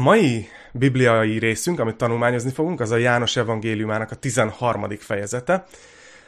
mai 0.00 0.48
bibliai 0.72 1.38
részünk, 1.38 1.80
amit 1.80 1.96
tanulmányozni 1.96 2.50
fogunk, 2.50 2.80
az 2.80 2.90
a 2.90 2.96
János 2.96 3.36
evangéliumának 3.36 4.10
a 4.10 4.14
13. 4.14 4.86
fejezete, 4.98 5.64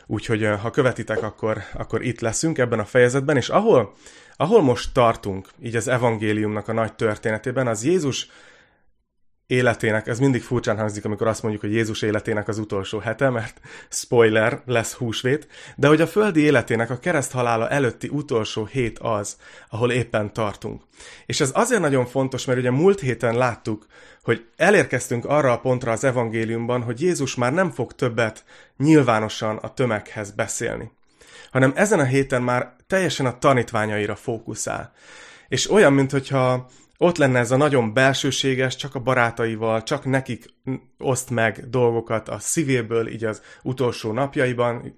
úgyhogy 0.07 0.49
ha 0.61 0.71
követitek, 0.71 1.23
akkor, 1.23 1.59
akkor 1.75 2.03
itt 2.03 2.21
leszünk 2.21 2.59
ebben 2.59 2.79
a 2.79 2.85
fejezetben, 2.85 3.37
és 3.37 3.49
ahol, 3.49 3.93
ahol 4.37 4.63
most 4.63 4.93
tartunk, 4.93 5.49
így 5.63 5.77
az 5.77 5.89
evangéliumnak 5.89 6.69
a 6.69 6.73
nagy 6.73 6.93
történetében, 6.93 7.67
az 7.67 7.85
Jézus 7.85 8.29
életének, 9.47 10.07
ez 10.07 10.19
mindig 10.19 10.43
furcsán 10.43 10.79
hangzik, 10.79 11.05
amikor 11.05 11.27
azt 11.27 11.43
mondjuk, 11.43 11.63
hogy 11.63 11.73
Jézus 11.73 12.03
életének 12.03 12.49
az 12.49 12.59
utolsó 12.59 12.99
hete, 12.99 13.31
mert 13.31 13.61
spoiler, 13.89 14.63
lesz 14.67 14.93
húsvét, 14.93 15.49
de 15.77 15.89
hogy 15.89 16.01
a 16.01 16.07
földi 16.07 16.41
életének 16.41 16.91
a 16.91 16.99
kereszt 16.99 17.33
halála 17.33 17.69
előtti 17.69 18.09
utolsó 18.09 18.65
hét 18.65 18.99
az, 18.99 19.37
ahol 19.69 19.93
éppen 19.93 20.33
tartunk. 20.33 20.83
És 21.27 21.41
ez 21.41 21.51
azért 21.55 21.81
nagyon 21.81 22.07
fontos, 22.07 22.45
mert 22.45 22.59
ugye 22.59 22.71
múlt 22.71 23.01
héten 23.01 23.37
láttuk, 23.37 23.87
hogy 24.23 24.47
elérkeztünk 24.57 25.25
arra 25.25 25.53
a 25.53 25.61
pontra 25.61 25.93
az 25.93 26.05
evangéliumban, 26.05 26.83
hogy 26.83 27.01
Jézus 27.01 27.35
már 27.35 27.53
nem 27.53 27.71
fog 27.71 27.93
többet 27.93 28.45
nyilvánosan 28.77 29.57
a 29.57 29.75
tömeghez 29.75 30.31
beszélni, 30.31 30.91
hanem 31.51 31.73
ezen 31.75 31.99
a 31.99 32.05
héten 32.05 32.43
már 32.43 32.77
teljesen 32.87 33.27
a 33.27 33.39
tanítványaira 33.39 34.17
fókuszál. 34.17 34.93
És 35.49 35.71
olyan, 35.71 35.93
mintha 35.93 36.69
ott 37.03 37.17
lenne 37.17 37.39
ez 37.39 37.51
a 37.51 37.57
nagyon 37.57 37.93
belsőséges, 37.93 38.77
csak 38.77 38.95
a 38.95 39.01
barátaival, 39.01 39.83
csak 39.83 40.05
nekik 40.05 40.45
oszt 40.99 41.31
meg 41.31 41.69
dolgokat 41.69 42.29
a 42.29 42.39
szívéből, 42.39 43.09
így 43.09 43.25
az 43.25 43.43
utolsó 43.63 44.13
napjaiban, 44.13 44.97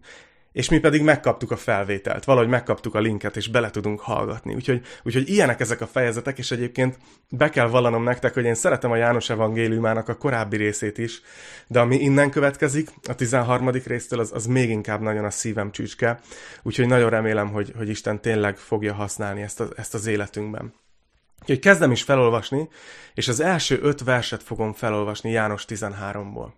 és 0.53 0.69
mi 0.69 0.79
pedig 0.79 1.03
megkaptuk 1.03 1.51
a 1.51 1.57
felvételt, 1.57 2.25
valahogy 2.25 2.49
megkaptuk 2.49 2.95
a 2.95 3.01
linket, 3.01 3.37
és 3.37 3.49
bele 3.49 3.71
tudunk 3.71 4.01
hallgatni. 4.01 4.55
Úgyhogy, 4.55 4.83
úgyhogy 5.03 5.29
ilyenek 5.29 5.61
ezek 5.61 5.81
a 5.81 5.87
fejezetek, 5.87 6.39
és 6.39 6.51
egyébként 6.51 6.99
be 7.31 7.49
kell 7.51 7.69
vallanom 7.69 8.03
nektek, 8.03 8.35
hogy 8.35 8.45
én 8.45 8.55
szeretem 8.55 8.91
a 8.91 8.97
János 8.97 9.31
evangéliumának 9.31 10.09
a 10.09 10.17
korábbi 10.17 10.57
részét 10.57 10.99
is, 10.99 11.23
de 11.67 11.81
ami 11.81 11.97
innen 11.97 12.31
következik, 12.31 12.91
a 13.09 13.15
13. 13.15 13.71
résztől, 13.71 14.21
az, 14.21 14.33
az 14.33 14.47
még 14.47 14.71
inkább 14.71 15.01
nagyon 15.01 15.25
a 15.25 15.31
szívem 15.31 15.71
csücske, 15.71 16.21
úgyhogy 16.63 16.87
nagyon 16.87 17.11
remélem, 17.11 17.49
hogy, 17.49 17.73
hogy 17.77 17.89
Isten 17.89 18.21
tényleg 18.21 18.57
fogja 18.57 18.95
használni 18.95 19.43
ezt, 19.43 19.61
a, 19.61 19.69
ezt 19.77 19.95
az 19.95 20.07
életünkben. 20.07 20.75
Úgyhogy 21.41 21.59
kezdem 21.59 21.91
is 21.91 22.03
felolvasni, 22.03 22.69
és 23.15 23.29
az 23.29 23.41
első 23.41 23.79
öt 23.83 24.01
verset 24.01 24.43
fogom 24.43 24.73
felolvasni 24.73 25.31
János 25.31 25.65
13-ból. 25.69 26.53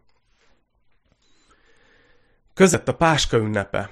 Között 2.54 2.88
a 2.88 2.94
Páska 2.94 3.36
ünnepe, 3.36 3.90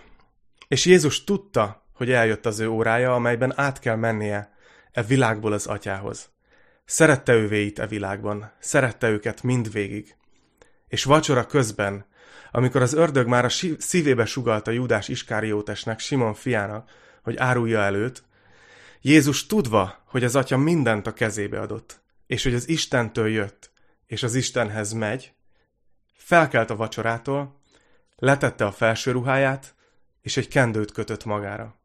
és 0.69 0.85
Jézus 0.85 1.25
tudta, 1.25 1.87
hogy 1.93 2.11
eljött 2.11 2.47
az 2.47 2.59
ő 2.59 2.69
órája, 2.69 3.15
amelyben 3.15 3.53
át 3.57 3.79
kell 3.79 3.97
mennie 3.97 4.53
e 4.93 5.03
világból 5.03 5.53
az 5.53 5.67
atyához. 5.67 6.31
Szerette 6.85 7.33
ővéit 7.33 7.79
e 7.79 7.87
világban, 7.87 8.53
szerette 8.59 9.09
őket 9.09 9.43
mindvégig. 9.43 10.17
És 10.89 11.05
vacsora 11.05 11.47
közben, 11.47 12.07
amikor 12.51 12.83
az 12.83 12.93
ördög 12.93 13.27
már 13.27 13.45
a 13.45 13.49
szívébe 13.79 14.25
sugalta 14.25 14.71
Júdás 14.71 15.09
Iskáriótesnek, 15.09 15.99
Simon 15.99 16.35
fiának, 16.35 16.91
hogy 17.23 17.37
árulja 17.37 17.81
előtt, 17.81 18.25
Jézus 19.07 19.47
tudva, 19.47 20.03
hogy 20.05 20.25
az 20.25 20.37
atya 20.37 20.57
mindent 20.57 21.07
a 21.07 21.13
kezébe 21.13 21.61
adott, 21.61 22.01
és 22.27 22.43
hogy 22.43 22.55
az 22.55 22.69
Istentől 22.69 23.29
jött, 23.29 23.71
és 24.07 24.23
az 24.23 24.35
Istenhez 24.35 24.93
megy, 24.93 25.33
felkelt 26.17 26.71
a 26.71 26.77
vacsorától, 26.77 27.61
letette 28.17 28.65
a 28.67 28.73
felső 28.73 29.11
ruháját, 29.11 29.75
és 30.21 30.37
egy 30.37 30.49
kendőt 30.49 30.93
kötött 30.93 31.25
magára. 31.25 31.79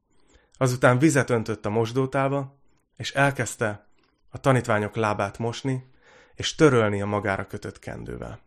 Azután 0.57 0.99
vizet 0.99 1.29
öntött 1.29 1.65
a 1.65 1.69
mosdótába, 1.69 2.59
és 2.97 3.11
elkezdte 3.11 3.87
a 4.29 4.39
tanítványok 4.39 4.95
lábát 4.95 5.37
mosni, 5.37 5.89
és 6.35 6.55
törölni 6.55 7.01
a 7.01 7.05
magára 7.05 7.47
kötött 7.47 7.79
kendővel. 7.79 8.39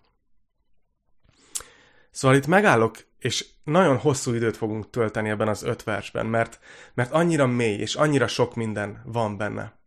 Szóval 2.11 2.36
itt 2.36 2.47
megállok, 2.47 2.97
és 3.23 3.47
nagyon 3.65 3.97
hosszú 3.97 4.34
időt 4.34 4.57
fogunk 4.57 4.91
tölteni 4.91 5.29
ebben 5.29 5.48
az 5.48 5.63
öt 5.63 5.85
versben, 5.85 6.27
mert, 6.27 6.58
mert 6.95 7.13
annyira 7.13 7.47
mély, 7.47 7.77
és 7.77 7.95
annyira 7.95 8.27
sok 8.27 8.55
minden 8.55 9.02
van 9.05 9.36
benne. 9.36 9.80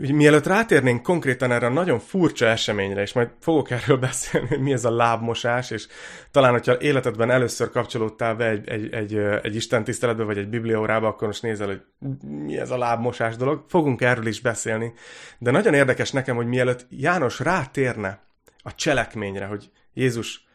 Úgy, 0.00 0.12
mielőtt 0.12 0.46
rátérnénk 0.46 1.02
konkrétan 1.02 1.52
erre 1.52 1.66
a 1.66 1.70
nagyon 1.70 1.98
furcsa 1.98 2.46
eseményre, 2.46 3.00
és 3.00 3.12
majd 3.12 3.28
fogok 3.40 3.70
erről 3.70 3.96
beszélni, 4.08 4.46
hogy 4.46 4.60
mi 4.60 4.72
ez 4.72 4.84
a 4.84 4.90
lábmosás, 4.90 5.70
és 5.70 5.86
talán, 6.30 6.52
hogyha 6.52 6.80
életedben 6.80 7.30
először 7.30 7.70
kapcsolódtál 7.70 8.34
be 8.34 8.48
egy, 8.48 8.68
egy, 8.68 8.92
egy, 8.92 9.14
egy 9.42 9.54
Isten 9.54 9.84
tiszteletbe, 9.84 10.22
vagy 10.22 10.38
egy 10.38 10.48
bibliórába, 10.48 11.06
akkor 11.06 11.26
most 11.26 11.42
nézel, 11.42 11.66
hogy 11.66 11.82
mi 12.20 12.58
ez 12.58 12.70
a 12.70 12.78
lábmosás 12.78 13.36
dolog. 13.36 13.64
Fogunk 13.68 14.00
erről 14.00 14.26
is 14.26 14.40
beszélni. 14.40 14.92
De 15.38 15.50
nagyon 15.50 15.74
érdekes 15.74 16.10
nekem, 16.10 16.36
hogy 16.36 16.46
mielőtt 16.46 16.86
János 16.90 17.40
rátérne 17.40 18.22
a 18.62 18.74
cselekményre, 18.74 19.46
hogy 19.46 19.70
Jézus 19.94 20.47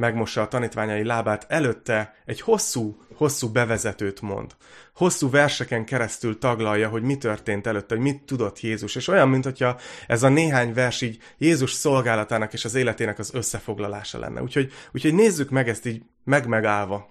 megmossa 0.00 0.42
a 0.42 0.48
tanítványai 0.48 1.04
lábát, 1.04 1.46
előtte 1.48 2.14
egy 2.26 2.40
hosszú, 2.40 3.02
hosszú 3.14 3.48
bevezetőt 3.48 4.20
mond. 4.20 4.56
Hosszú 4.94 5.30
verseken 5.30 5.84
keresztül 5.84 6.38
taglalja, 6.38 6.88
hogy 6.88 7.02
mi 7.02 7.16
történt 7.16 7.66
előtte, 7.66 7.94
hogy 7.94 8.04
mit 8.04 8.22
tudott 8.22 8.60
Jézus. 8.60 8.94
És 8.94 9.08
olyan, 9.08 9.28
mint 9.28 9.44
hogyha 9.44 9.78
ez 10.06 10.22
a 10.22 10.28
néhány 10.28 10.72
vers 10.72 11.00
így 11.00 11.22
Jézus 11.38 11.72
szolgálatának 11.72 12.52
és 12.52 12.64
az 12.64 12.74
életének 12.74 13.18
az 13.18 13.34
összefoglalása 13.34 14.18
lenne. 14.18 14.42
Úgyhogy, 14.42 14.72
úgyhogy 14.92 15.14
nézzük 15.14 15.50
meg 15.50 15.68
ezt 15.68 15.86
így 15.86 16.02
megmegállva, 16.24 17.08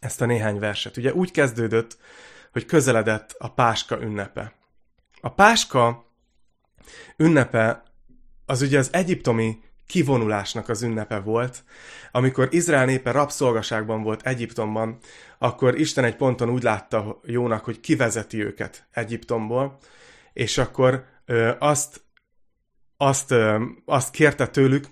ezt 0.00 0.20
a 0.20 0.26
néhány 0.26 0.58
verset. 0.58 0.96
Ugye 0.96 1.12
úgy 1.12 1.30
kezdődött, 1.30 1.98
hogy 2.52 2.64
közeledett 2.66 3.34
a 3.38 3.50
Páska 3.52 4.00
ünnepe. 4.00 4.52
A 5.20 5.28
Páska 5.28 6.06
ünnepe 7.16 7.82
az 8.46 8.62
ugye 8.62 8.78
az 8.78 8.88
egyiptomi 8.92 9.58
kivonulásnak 9.88 10.68
az 10.68 10.82
ünnepe 10.82 11.18
volt. 11.18 11.64
Amikor 12.10 12.48
Izrael 12.50 12.84
népe 12.84 13.10
rabszolgaságban 13.10 14.02
volt 14.02 14.26
Egyiptomban, 14.26 14.98
akkor 15.38 15.78
Isten 15.78 16.04
egy 16.04 16.16
ponton 16.16 16.50
úgy 16.50 16.62
látta 16.62 17.20
jónak, 17.24 17.64
hogy 17.64 17.80
kivezeti 17.80 18.44
őket 18.44 18.86
Egyiptomból, 18.90 19.78
és 20.32 20.58
akkor 20.58 21.04
ö, 21.24 21.52
azt, 21.58 22.00
azt, 22.96 23.30
ö, 23.30 23.64
azt 23.84 24.10
kérte 24.10 24.46
tőlük, 24.46 24.86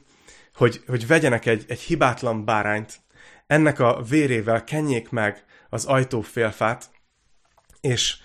hogy, 0.54 0.82
hogy 0.86 1.06
vegyenek 1.06 1.46
egy, 1.46 1.64
egy 1.68 1.80
hibátlan 1.80 2.44
bárányt, 2.44 3.00
ennek 3.46 3.78
a 3.78 4.02
vérével 4.02 4.64
kenjék 4.64 5.10
meg 5.10 5.44
az 5.70 5.84
ajtófélfát, 5.84 6.90
és, 7.80 8.16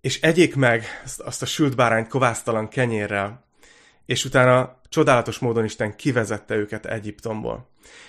és 0.00 0.20
egyék 0.20 0.56
meg 0.56 0.84
azt 1.18 1.42
a 1.42 1.46
sült 1.46 1.76
bárányt 1.76 2.08
kovásztalan 2.08 2.68
kenyérrel, 2.68 3.46
és 4.06 4.24
utána 4.24 4.77
csodálatos 4.88 5.38
módon 5.38 5.64
Isten 5.64 5.96
kivezette 5.96 6.54
őket 6.54 6.86
Egyiptomból. 6.86 7.68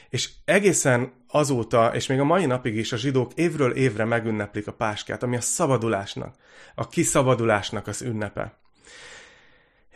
És 0.10 0.30
egészen 0.46 1.12
azóta, 1.28 1.96
és 1.96 2.08
még 2.08 2.20
a 2.20 2.24
mai 2.24 2.46
napig 2.46 2.76
is 2.76 2.92
a 2.92 2.98
zsidók 2.98 3.34
évről 3.34 3.72
évre 3.72 4.06
megünneplik 4.06 4.68
a 4.68 4.74
páskát, 4.74 5.24
ami 5.24 5.36
a 5.36 5.42
szabadulásnak, 5.42 6.36
a 6.76 6.88
kiszabadulásnak 6.88 7.88
az 7.88 8.02
ünnepe. 8.02 8.58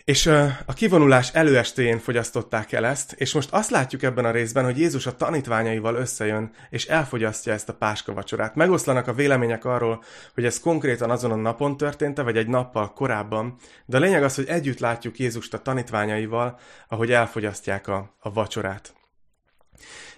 És 0.05 0.25
a 0.65 0.73
kivonulás 0.73 1.33
előestéjén 1.33 1.99
fogyasztották 1.99 2.71
el 2.71 2.85
ezt, 2.85 3.11
és 3.11 3.33
most 3.33 3.49
azt 3.51 3.69
látjuk 3.69 4.03
ebben 4.03 4.25
a 4.25 4.31
részben, 4.31 4.63
hogy 4.63 4.77
Jézus 4.77 5.05
a 5.05 5.15
tanítványaival 5.15 5.95
összejön, 5.95 6.51
és 6.69 6.85
elfogyasztja 6.85 7.53
ezt 7.53 7.69
a 7.69 7.73
páska 7.73 8.13
vacsorát. 8.13 8.55
Megoszlanak 8.55 9.07
a 9.07 9.13
vélemények 9.13 9.65
arról, 9.65 10.03
hogy 10.33 10.45
ez 10.45 10.59
konkrétan 10.59 11.09
azon 11.09 11.31
a 11.31 11.35
napon 11.35 11.77
történt 11.77 12.21
vagy 12.21 12.37
egy 12.37 12.47
nappal 12.47 12.93
korábban, 12.93 13.55
de 13.85 13.97
a 13.97 13.99
lényeg 13.99 14.23
az, 14.23 14.35
hogy 14.35 14.47
együtt 14.47 14.79
látjuk 14.79 15.19
Jézust 15.19 15.53
a 15.53 15.61
tanítványaival, 15.61 16.59
ahogy 16.87 17.11
elfogyasztják 17.11 17.87
a, 17.87 18.15
a 18.19 18.33
vacsorát. 18.33 18.93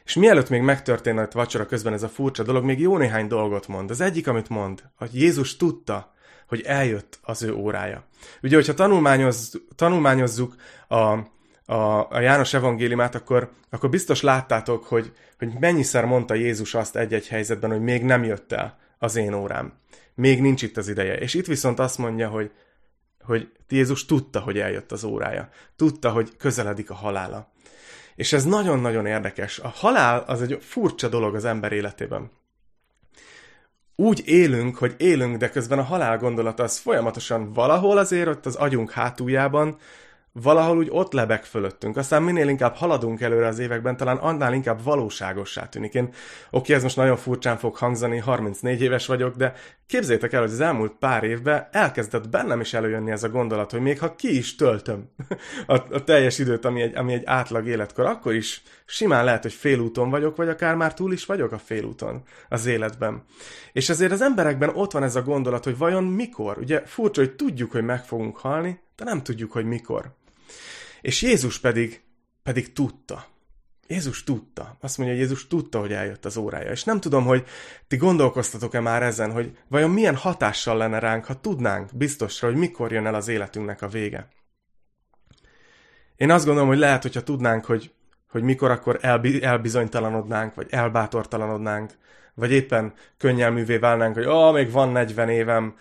És 0.05 0.13
mielőtt 0.13 0.49
még 0.49 0.61
megtörténne 0.61 1.21
a 1.21 1.27
vacsora 1.31 1.65
közben 1.65 1.93
ez 1.93 2.03
a 2.03 2.09
furcsa 2.09 2.43
dolog, 2.43 2.63
még 2.63 2.79
jó 2.79 2.97
néhány 2.97 3.27
dolgot 3.27 3.67
mond. 3.67 3.89
Az 3.89 4.01
egyik, 4.01 4.27
amit 4.27 4.49
mond, 4.49 4.83
hogy 4.95 5.19
Jézus 5.19 5.57
tudta, 5.57 6.13
hogy 6.47 6.61
eljött 6.61 7.19
az 7.21 7.43
ő 7.43 7.53
órája. 7.53 8.05
Ugye, 8.43 8.55
hogyha 8.55 8.73
tanulmányoz, 8.73 9.61
tanulmányozzuk 9.75 10.55
a, 10.87 10.95
a, 11.65 12.09
a 12.09 12.19
János 12.19 12.53
evangéliumát, 12.53 13.15
akkor, 13.15 13.51
akkor 13.69 13.89
biztos 13.89 14.21
láttátok, 14.21 14.83
hogy, 14.83 15.11
hogy 15.37 15.53
mennyiszer 15.59 16.05
mondta 16.05 16.33
Jézus 16.33 16.73
azt 16.73 16.95
egy-egy 16.95 17.27
helyzetben, 17.27 17.69
hogy 17.69 17.81
még 17.81 18.03
nem 18.03 18.23
jött 18.23 18.51
el 18.51 18.77
az 18.97 19.15
én 19.15 19.33
órám. 19.33 19.73
Még 20.15 20.41
nincs 20.41 20.61
itt 20.61 20.77
az 20.77 20.87
ideje. 20.87 21.17
És 21.17 21.33
itt 21.33 21.45
viszont 21.45 21.79
azt 21.79 21.97
mondja, 21.97 22.29
hogy, 22.29 22.51
hogy 23.23 23.51
Jézus 23.69 24.05
tudta, 24.05 24.39
hogy 24.39 24.59
eljött 24.59 24.91
az 24.91 25.03
órája. 25.03 25.49
Tudta, 25.75 26.09
hogy 26.09 26.37
közeledik 26.37 26.89
a 26.89 26.93
halála. 26.93 27.53
És 28.15 28.33
ez 28.33 28.45
nagyon-nagyon 28.45 29.05
érdekes. 29.05 29.59
A 29.59 29.67
halál 29.67 30.23
az 30.27 30.41
egy 30.41 30.57
furcsa 30.61 31.07
dolog 31.07 31.35
az 31.35 31.45
ember 31.45 31.71
életében 31.71 32.31
úgy 33.95 34.21
élünk, 34.25 34.77
hogy 34.77 34.95
élünk, 34.97 35.37
de 35.37 35.49
közben 35.49 35.79
a 35.79 35.83
halál 35.83 36.17
gondolata 36.17 36.63
az 36.63 36.77
folyamatosan 36.77 37.53
valahol 37.53 37.97
azért 37.97 38.27
ott 38.27 38.45
az 38.45 38.55
agyunk 38.55 38.91
hátuljában 38.91 39.77
valahol 40.41 40.77
úgy 40.77 40.87
ott 40.91 41.13
lebeg 41.13 41.45
fölöttünk. 41.45 41.97
Aztán 41.97 42.23
minél 42.23 42.47
inkább 42.47 42.75
haladunk 42.75 43.21
előre 43.21 43.47
az 43.47 43.59
években, 43.59 43.97
talán 43.97 44.17
annál 44.17 44.53
inkább 44.53 44.83
valóságossá 44.83 45.69
tűnik. 45.69 45.93
Én, 45.93 46.13
oké, 46.51 46.73
ez 46.73 46.83
most 46.83 46.95
nagyon 46.95 47.17
furcsán 47.17 47.57
fog 47.57 47.75
hangzani, 47.75 48.17
34 48.17 48.81
éves 48.81 49.05
vagyok, 49.05 49.35
de 49.35 49.53
képzétek 49.87 50.33
el, 50.33 50.41
hogy 50.41 50.51
az 50.51 50.59
elmúlt 50.59 50.91
pár 50.91 51.23
évben 51.23 51.67
elkezdett 51.71 52.29
bennem 52.29 52.59
is 52.59 52.73
előjönni 52.73 53.11
ez 53.11 53.23
a 53.23 53.29
gondolat, 53.29 53.71
hogy 53.71 53.81
még 53.81 53.99
ha 53.99 54.15
ki 54.15 54.37
is 54.37 54.55
töltöm 54.55 55.09
a, 55.67 55.73
a 55.73 56.03
teljes 56.03 56.39
időt, 56.39 56.65
ami 56.65 56.81
egy, 56.81 56.95
ami 56.95 57.13
egy 57.13 57.25
átlag 57.25 57.67
életkor, 57.67 58.05
akkor 58.05 58.33
is 58.33 58.61
simán 58.85 59.23
lehet, 59.23 59.41
hogy 59.41 59.53
félúton 59.53 60.09
vagyok, 60.09 60.35
vagy 60.35 60.49
akár 60.49 60.75
már 60.75 60.93
túl 60.93 61.13
is 61.13 61.25
vagyok 61.25 61.51
a 61.51 61.57
félúton 61.57 62.23
az 62.49 62.65
életben. 62.65 63.23
És 63.73 63.89
ezért 63.89 64.11
az 64.11 64.21
emberekben 64.21 64.71
ott 64.73 64.91
van 64.91 65.03
ez 65.03 65.15
a 65.15 65.21
gondolat, 65.21 65.63
hogy 65.63 65.77
vajon 65.77 66.03
mikor? 66.03 66.57
Ugye 66.57 66.81
furcsa, 66.85 67.21
hogy 67.21 67.35
tudjuk, 67.35 67.71
hogy 67.71 67.83
meg 67.83 68.03
fogunk 68.05 68.37
halni, 68.37 68.79
de 68.95 69.03
nem 69.03 69.23
tudjuk, 69.23 69.51
hogy 69.51 69.65
mikor. 69.65 70.13
És 71.01 71.21
Jézus 71.21 71.59
pedig, 71.59 72.01
pedig 72.43 72.73
tudta. 72.73 73.25
Jézus 73.87 74.23
tudta. 74.23 74.77
Azt 74.81 74.97
mondja, 74.97 75.15
hogy 75.15 75.23
Jézus 75.23 75.47
tudta, 75.47 75.79
hogy 75.79 75.93
eljött 75.93 76.25
az 76.25 76.37
órája. 76.37 76.71
És 76.71 76.83
nem 76.83 76.99
tudom, 76.99 77.25
hogy 77.25 77.45
ti 77.87 77.97
gondolkoztatok-e 77.97 78.79
már 78.79 79.03
ezen, 79.03 79.31
hogy 79.31 79.57
vajon 79.67 79.89
milyen 79.89 80.15
hatással 80.15 80.77
lenne 80.77 80.99
ránk, 80.99 81.25
ha 81.25 81.39
tudnánk 81.39 81.89
biztosra, 81.97 82.47
hogy 82.47 82.57
mikor 82.57 82.91
jön 82.91 83.05
el 83.05 83.15
az 83.15 83.27
életünknek 83.27 83.81
a 83.81 83.87
vége. 83.87 84.27
Én 86.15 86.31
azt 86.31 86.45
gondolom, 86.45 86.69
hogy 86.69 86.77
lehet, 86.77 87.01
hogyha 87.01 87.23
tudnánk, 87.23 87.65
hogy, 87.65 87.91
hogy 88.29 88.43
mikor 88.43 88.71
akkor 88.71 88.97
elbi, 89.01 89.43
elbizonytalanodnánk, 89.43 90.55
vagy 90.55 90.67
elbátortalanodnánk, 90.69 91.91
vagy 92.33 92.51
éppen 92.51 92.93
könnyelművé 93.17 93.77
válnánk, 93.77 94.15
hogy 94.15 94.25
oh, 94.25 94.53
még 94.53 94.71
van 94.71 94.89
40 94.89 95.29
évem, 95.29 95.75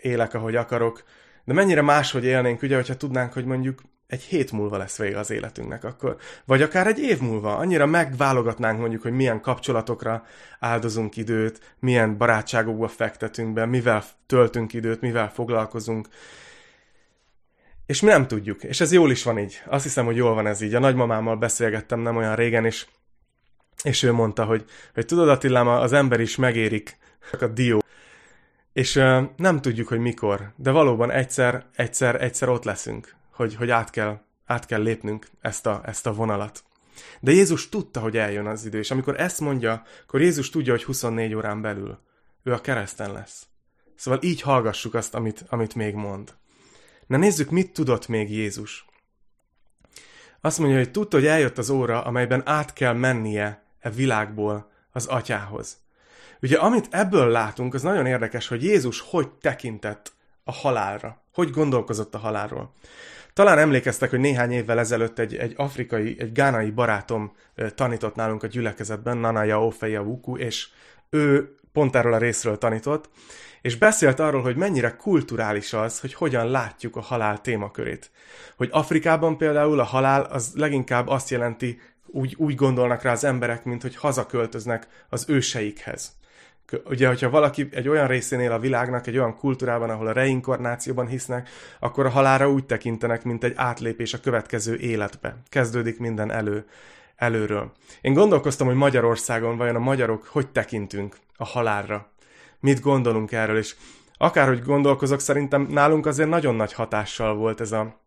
élek, 0.00 0.34
ahogy 0.34 0.56
akarok. 0.56 1.02
De 1.50 1.56
mennyire 1.56 1.82
máshogy 1.82 2.24
élnénk, 2.24 2.62
ugye, 2.62 2.74
hogyha 2.74 2.96
tudnánk, 2.96 3.32
hogy 3.32 3.44
mondjuk 3.44 3.82
egy 4.06 4.22
hét 4.22 4.52
múlva 4.52 4.76
lesz 4.76 4.98
vége 4.98 5.18
az 5.18 5.30
életünknek 5.30 5.84
akkor. 5.84 6.16
Vagy 6.44 6.62
akár 6.62 6.86
egy 6.86 6.98
év 6.98 7.20
múlva. 7.20 7.56
Annyira 7.56 7.86
megválogatnánk 7.86 8.80
mondjuk, 8.80 9.02
hogy 9.02 9.12
milyen 9.12 9.40
kapcsolatokra 9.40 10.24
áldozunk 10.60 11.16
időt, 11.16 11.74
milyen 11.78 12.16
barátságokba 12.16 12.88
fektetünk 12.88 13.52
be, 13.52 13.66
mivel 13.66 14.04
töltünk 14.26 14.72
időt, 14.72 15.00
mivel 15.00 15.30
foglalkozunk. 15.30 16.08
És 17.86 18.00
mi 18.00 18.08
nem 18.08 18.26
tudjuk. 18.26 18.62
És 18.64 18.80
ez 18.80 18.92
jól 18.92 19.10
is 19.10 19.22
van 19.22 19.38
így. 19.38 19.62
Azt 19.66 19.84
hiszem, 19.84 20.04
hogy 20.04 20.16
jól 20.16 20.34
van 20.34 20.46
ez 20.46 20.60
így. 20.60 20.74
A 20.74 20.78
nagymamámmal 20.78 21.36
beszélgettem 21.36 22.00
nem 22.00 22.16
olyan 22.16 22.34
régen, 22.34 22.64
és, 22.64 22.86
és 23.82 24.02
ő 24.02 24.12
mondta, 24.12 24.44
hogy, 24.44 24.64
hogy 24.94 25.06
tudod 25.06 25.28
Attilám, 25.28 25.68
az 25.68 25.92
ember 25.92 26.20
is 26.20 26.36
megérik 26.36 26.96
a 27.40 27.46
dió. 27.46 27.82
És 28.72 28.96
uh, 28.96 29.22
nem 29.36 29.60
tudjuk, 29.60 29.88
hogy 29.88 29.98
mikor, 29.98 30.52
de 30.56 30.70
valóban 30.70 31.10
egyszer, 31.10 31.66
egyszer, 31.76 32.22
egyszer 32.22 32.48
ott 32.48 32.64
leszünk 32.64 33.18
hogy, 33.40 33.54
hogy 33.54 33.70
át, 33.70 33.90
kell, 33.90 34.20
át 34.46 34.66
kell 34.66 34.82
lépnünk 34.82 35.26
ezt 35.40 35.66
a, 35.66 35.80
ezt 35.84 36.06
a 36.06 36.12
vonalat. 36.12 36.64
De 37.20 37.32
Jézus 37.32 37.68
tudta, 37.68 38.00
hogy 38.00 38.16
eljön 38.16 38.46
az 38.46 38.64
idő, 38.64 38.78
és 38.78 38.90
amikor 38.90 39.20
ezt 39.20 39.40
mondja, 39.40 39.82
akkor 40.02 40.20
Jézus 40.20 40.50
tudja, 40.50 40.72
hogy 40.72 40.84
24 40.84 41.34
órán 41.34 41.60
belül 41.60 41.98
ő 42.42 42.52
a 42.52 42.60
kereszten 42.60 43.12
lesz. 43.12 43.46
Szóval 43.94 44.20
így 44.22 44.40
hallgassuk 44.40 44.94
azt, 44.94 45.14
amit, 45.14 45.44
amit 45.48 45.74
még 45.74 45.94
mond. 45.94 46.34
Na 47.06 47.16
nézzük, 47.16 47.50
mit 47.50 47.72
tudott 47.72 48.08
még 48.08 48.30
Jézus. 48.30 48.84
Azt 50.40 50.58
mondja, 50.58 50.76
hogy 50.76 50.90
tudta, 50.90 51.16
hogy 51.16 51.26
eljött 51.26 51.58
az 51.58 51.70
óra, 51.70 52.04
amelyben 52.04 52.42
át 52.44 52.72
kell 52.72 52.92
mennie 52.92 53.64
e 53.78 53.90
világból 53.90 54.70
az 54.92 55.06
atyához. 55.06 55.78
Ugye, 56.42 56.58
amit 56.58 56.88
ebből 56.90 57.28
látunk, 57.28 57.74
az 57.74 57.82
nagyon 57.82 58.06
érdekes, 58.06 58.48
hogy 58.48 58.62
Jézus 58.62 59.00
hogy 59.00 59.28
tekintett 59.28 60.12
a 60.44 60.52
halálra, 60.52 61.22
hogy 61.32 61.50
gondolkozott 61.50 62.14
a 62.14 62.18
halálról. 62.18 62.74
Talán 63.32 63.58
emlékeztek, 63.58 64.10
hogy 64.10 64.20
néhány 64.20 64.52
évvel 64.52 64.78
ezelőtt 64.78 65.18
egy, 65.18 65.34
egy 65.34 65.54
afrikai, 65.56 66.16
egy 66.18 66.32
gánai 66.32 66.70
barátom 66.70 67.32
tanított 67.74 68.14
nálunk 68.14 68.42
a 68.42 68.46
gyülekezetben, 68.46 69.16
Nanaya 69.16 69.66
Ofeya 69.66 70.00
Wuku, 70.00 70.36
és 70.36 70.68
ő 71.10 71.54
pont 71.72 71.96
erről 71.96 72.12
a 72.12 72.18
részről 72.18 72.58
tanított, 72.58 73.08
és 73.62 73.76
beszélt 73.76 74.20
arról, 74.20 74.42
hogy 74.42 74.56
mennyire 74.56 74.96
kulturális 74.96 75.72
az, 75.72 76.00
hogy 76.00 76.14
hogyan 76.14 76.50
látjuk 76.50 76.96
a 76.96 77.00
halál 77.00 77.40
témakörét. 77.40 78.10
Hogy 78.56 78.68
Afrikában 78.72 79.36
például 79.36 79.80
a 79.80 79.84
halál 79.84 80.22
az 80.22 80.52
leginkább 80.54 81.08
azt 81.08 81.30
jelenti, 81.30 81.80
úgy, 82.06 82.34
úgy 82.38 82.54
gondolnak 82.54 83.02
rá 83.02 83.12
az 83.12 83.24
emberek, 83.24 83.64
mint 83.64 83.82
hogy 83.82 83.96
hazaköltöznek 83.96 84.86
az 85.08 85.24
őseikhez 85.28 86.18
ugye, 86.84 87.08
hogyha 87.08 87.30
valaki 87.30 87.68
egy 87.72 87.88
olyan 87.88 88.06
részén 88.06 88.40
él 88.40 88.52
a 88.52 88.58
világnak, 88.58 89.06
egy 89.06 89.18
olyan 89.18 89.36
kultúrában, 89.36 89.90
ahol 89.90 90.06
a 90.06 90.12
reinkarnációban 90.12 91.06
hisznek, 91.06 91.48
akkor 91.78 92.06
a 92.06 92.10
halára 92.10 92.50
úgy 92.50 92.66
tekintenek, 92.66 93.24
mint 93.24 93.44
egy 93.44 93.52
átlépés 93.56 94.14
a 94.14 94.20
következő 94.20 94.76
életbe. 94.76 95.36
Kezdődik 95.48 95.98
minden 95.98 96.30
elő, 96.30 96.64
előről. 97.16 97.72
Én 98.00 98.12
gondolkoztam, 98.12 98.66
hogy 98.66 98.76
Magyarországon 98.76 99.56
vajon 99.56 99.76
a 99.76 99.78
magyarok 99.78 100.24
hogy 100.24 100.48
tekintünk 100.48 101.16
a 101.36 101.44
halálra. 101.44 102.10
Mit 102.60 102.80
gondolunk 102.80 103.32
erről, 103.32 103.56
és 103.56 103.74
akárhogy 104.16 104.62
gondolkozok, 104.62 105.20
szerintem 105.20 105.66
nálunk 105.70 106.06
azért 106.06 106.28
nagyon 106.28 106.54
nagy 106.54 106.72
hatással 106.72 107.34
volt 107.34 107.60
ez 107.60 107.72
a, 107.72 108.00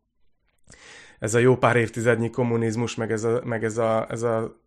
ez 1.20 1.34
a 1.34 1.40
jó 1.40 1.58
pár 1.58 1.76
évtizednyi 1.76 2.30
kommunizmus, 2.30 2.96
meg 2.96 3.12
ez 3.12 3.24
a, 3.24 3.42
meg 3.44 3.64
ez 3.64 3.78
a, 3.78 4.08
ez 4.10 4.22
a 4.22 4.63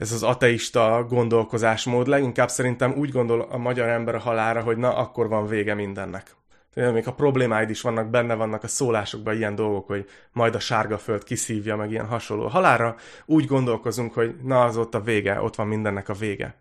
ez 0.00 0.12
az 0.12 0.22
ateista 0.22 1.06
gondolkozásmód. 1.08 2.06
Leginkább 2.06 2.48
szerintem 2.48 2.92
úgy 2.92 3.10
gondol 3.10 3.40
a 3.40 3.56
magyar 3.56 3.88
ember 3.88 4.14
a 4.14 4.18
halára, 4.18 4.62
hogy 4.62 4.76
na, 4.76 4.96
akkor 4.96 5.28
van 5.28 5.46
vége 5.46 5.74
mindennek. 5.74 6.36
Tehát 6.74 6.92
még 6.92 7.06
a 7.06 7.14
problémáid 7.14 7.70
is 7.70 7.80
vannak, 7.80 8.10
benne 8.10 8.34
vannak 8.34 8.62
a 8.62 8.68
szólásokban 8.68 9.36
ilyen 9.36 9.54
dolgok, 9.54 9.86
hogy 9.86 10.08
majd 10.32 10.54
a 10.54 10.60
sárga 10.60 10.98
föld 10.98 11.24
kiszívja, 11.24 11.76
meg 11.76 11.90
ilyen 11.90 12.06
hasonló. 12.06 12.46
Halára 12.46 12.96
úgy 13.26 13.46
gondolkozunk, 13.46 14.14
hogy 14.14 14.36
na, 14.42 14.64
az 14.64 14.76
ott 14.76 14.94
a 14.94 15.00
vége, 15.00 15.40
ott 15.40 15.54
van 15.54 15.66
mindennek 15.66 16.08
a 16.08 16.14
vége. 16.14 16.54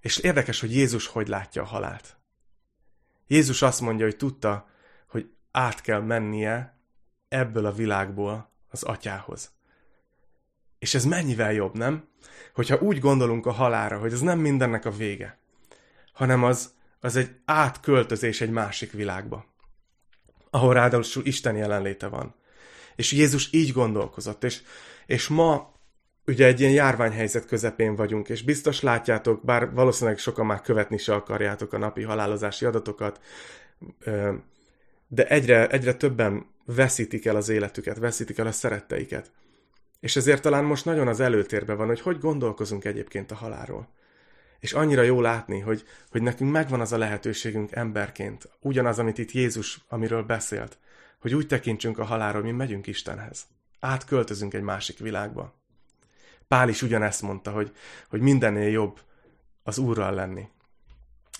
És 0.00 0.18
érdekes, 0.18 0.60
hogy 0.60 0.74
Jézus 0.74 1.06
hogy 1.06 1.28
látja 1.28 1.62
a 1.62 1.66
halált. 1.66 2.16
Jézus 3.26 3.62
azt 3.62 3.80
mondja, 3.80 4.04
hogy 4.04 4.16
tudta, 4.16 4.66
hogy 5.08 5.30
át 5.50 5.80
kell 5.80 6.00
mennie 6.00 6.78
ebből 7.28 7.66
a 7.66 7.72
világból 7.72 8.50
az 8.68 8.82
atyához. 8.82 9.53
És 10.84 10.94
ez 10.94 11.04
mennyivel 11.04 11.52
jobb, 11.52 11.76
nem? 11.76 12.08
Hogyha 12.54 12.80
úgy 12.80 12.98
gondolunk 12.98 13.46
a 13.46 13.52
halára, 13.52 13.98
hogy 13.98 14.12
ez 14.12 14.20
nem 14.20 14.38
mindennek 14.38 14.84
a 14.84 14.90
vége, 14.90 15.38
hanem 16.12 16.44
az, 16.44 16.72
az 17.00 17.16
egy 17.16 17.30
átköltözés 17.44 18.40
egy 18.40 18.50
másik 18.50 18.92
világba, 18.92 19.44
ahol 20.50 20.74
ráadásul 20.74 21.26
Isten 21.26 21.56
jelenléte 21.56 22.06
van. 22.06 22.34
És 22.96 23.12
Jézus 23.12 23.52
így 23.52 23.72
gondolkozott, 23.72 24.44
és, 24.44 24.62
és 25.06 25.28
ma 25.28 25.72
ugye 26.26 26.46
egy 26.46 26.60
ilyen 26.60 26.72
járványhelyzet 26.72 27.46
közepén 27.46 27.96
vagyunk, 27.96 28.28
és 28.28 28.42
biztos 28.42 28.80
látjátok, 28.80 29.44
bár 29.44 29.72
valószínűleg 29.72 30.18
sokan 30.18 30.46
már 30.46 30.60
követni 30.60 30.96
se 30.98 31.14
akarjátok 31.14 31.72
a 31.72 31.78
napi 31.78 32.02
halálozási 32.02 32.64
adatokat, 32.64 33.20
de 35.08 35.26
egyre, 35.26 35.68
egyre 35.68 35.94
többen 35.94 36.46
veszítik 36.64 37.26
el 37.26 37.36
az 37.36 37.48
életüket, 37.48 37.98
veszítik 37.98 38.38
el 38.38 38.46
a 38.46 38.52
szeretteiket. 38.52 39.30
És 40.04 40.16
ezért 40.16 40.42
talán 40.42 40.64
most 40.64 40.84
nagyon 40.84 41.08
az 41.08 41.20
előtérben 41.20 41.76
van, 41.76 41.86
hogy 41.86 42.00
hogy 42.00 42.18
gondolkozunk 42.18 42.84
egyébként 42.84 43.30
a 43.30 43.34
halálról. 43.34 43.88
És 44.60 44.72
annyira 44.72 45.02
jó 45.02 45.20
látni, 45.20 45.60
hogy, 45.60 45.84
hogy 46.10 46.22
nekünk 46.22 46.50
megvan 46.50 46.80
az 46.80 46.92
a 46.92 46.98
lehetőségünk 46.98 47.72
emberként, 47.72 48.48
ugyanaz, 48.60 48.98
amit 48.98 49.18
itt 49.18 49.32
Jézus, 49.32 49.80
amiről 49.88 50.22
beszélt, 50.22 50.78
hogy 51.20 51.34
úgy 51.34 51.46
tekintsünk 51.46 51.98
a 51.98 52.04
halálról, 52.04 52.42
mi 52.42 52.50
megyünk 52.50 52.86
Istenhez. 52.86 53.46
Átköltözünk 53.80 54.54
egy 54.54 54.62
másik 54.62 54.98
világba. 54.98 55.54
Pál 56.48 56.68
is 56.68 56.82
ugyanezt 56.82 57.22
mondta, 57.22 57.50
hogy, 57.50 57.72
hogy 58.08 58.20
mindennél 58.20 58.70
jobb 58.70 59.00
az 59.62 59.78
Úrral 59.78 60.14
lenni. 60.14 60.48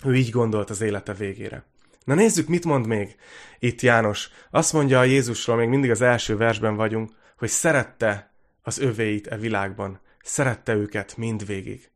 Ő 0.05 0.15
így 0.15 0.29
gondolt 0.29 0.69
az 0.69 0.81
élete 0.81 1.13
végére. 1.13 1.63
Na 2.03 2.13
nézzük, 2.13 2.47
mit 2.47 2.65
mond 2.65 2.87
még 2.87 3.15
itt 3.59 3.81
János. 3.81 4.29
Azt 4.49 4.73
mondja 4.73 4.99
a 4.99 5.03
Jézusról, 5.03 5.55
még 5.55 5.69
mindig 5.69 5.91
az 5.91 6.01
első 6.01 6.37
versben 6.37 6.75
vagyunk, 6.75 7.11
hogy 7.37 7.49
szerette 7.49 8.33
az 8.65 8.79
övéit 8.79 9.27
e 9.27 9.37
világban, 9.37 9.99
szerette 10.23 10.73
őket 10.73 11.17
mindvégig. 11.17 11.89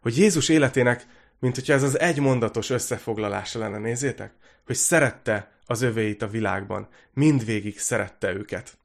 Hogy 0.00 0.18
Jézus 0.18 0.48
életének, 0.48 1.06
mint 1.38 1.54
hogyha 1.54 1.72
ez 1.72 1.82
az 1.82 1.98
egy 1.98 2.20
mondatos 2.20 2.70
összefoglalása 2.70 3.58
lenne, 3.58 3.78
nézzétek, 3.78 4.32
hogy 4.66 4.76
szerette 4.76 5.52
az 5.66 5.82
övéit 5.82 6.22
a 6.22 6.28
világban, 6.28 6.88
mindvégig 7.14 7.78
szerette 7.78 8.32
őket. 8.32 8.76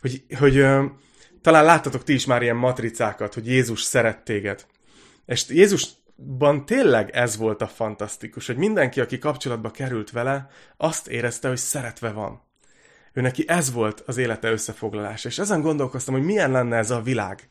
Hogy, 0.00 0.24
hogy 0.38 0.56
ö, 0.56 0.84
talán 1.42 1.64
láttatok 1.64 2.04
ti 2.04 2.12
is 2.12 2.26
már 2.26 2.42
ilyen 2.42 2.56
matricákat, 2.56 3.34
hogy 3.34 3.46
Jézus 3.46 3.82
szeret 3.82 4.24
téged. 4.24 4.66
És 5.26 5.48
Jézusban 5.48 6.66
tényleg 6.66 7.10
ez 7.10 7.36
volt 7.36 7.62
a 7.62 7.68
fantasztikus, 7.68 8.46
hogy 8.46 8.56
mindenki, 8.56 9.00
aki 9.00 9.18
kapcsolatba 9.18 9.70
került 9.70 10.10
vele, 10.10 10.50
azt 10.76 11.08
érezte, 11.08 11.48
hogy 11.48 11.58
szeretve 11.58 12.10
van. 12.10 12.48
Ő 13.12 13.20
neki 13.20 13.44
ez 13.48 13.72
volt 13.72 14.02
az 14.06 14.16
élete 14.16 14.50
összefoglalása. 14.50 15.28
És 15.28 15.38
ezen 15.38 15.60
gondolkoztam, 15.60 16.14
hogy 16.14 16.24
milyen 16.24 16.50
lenne 16.50 16.76
ez 16.76 16.90
a 16.90 17.00
világ, 17.00 17.48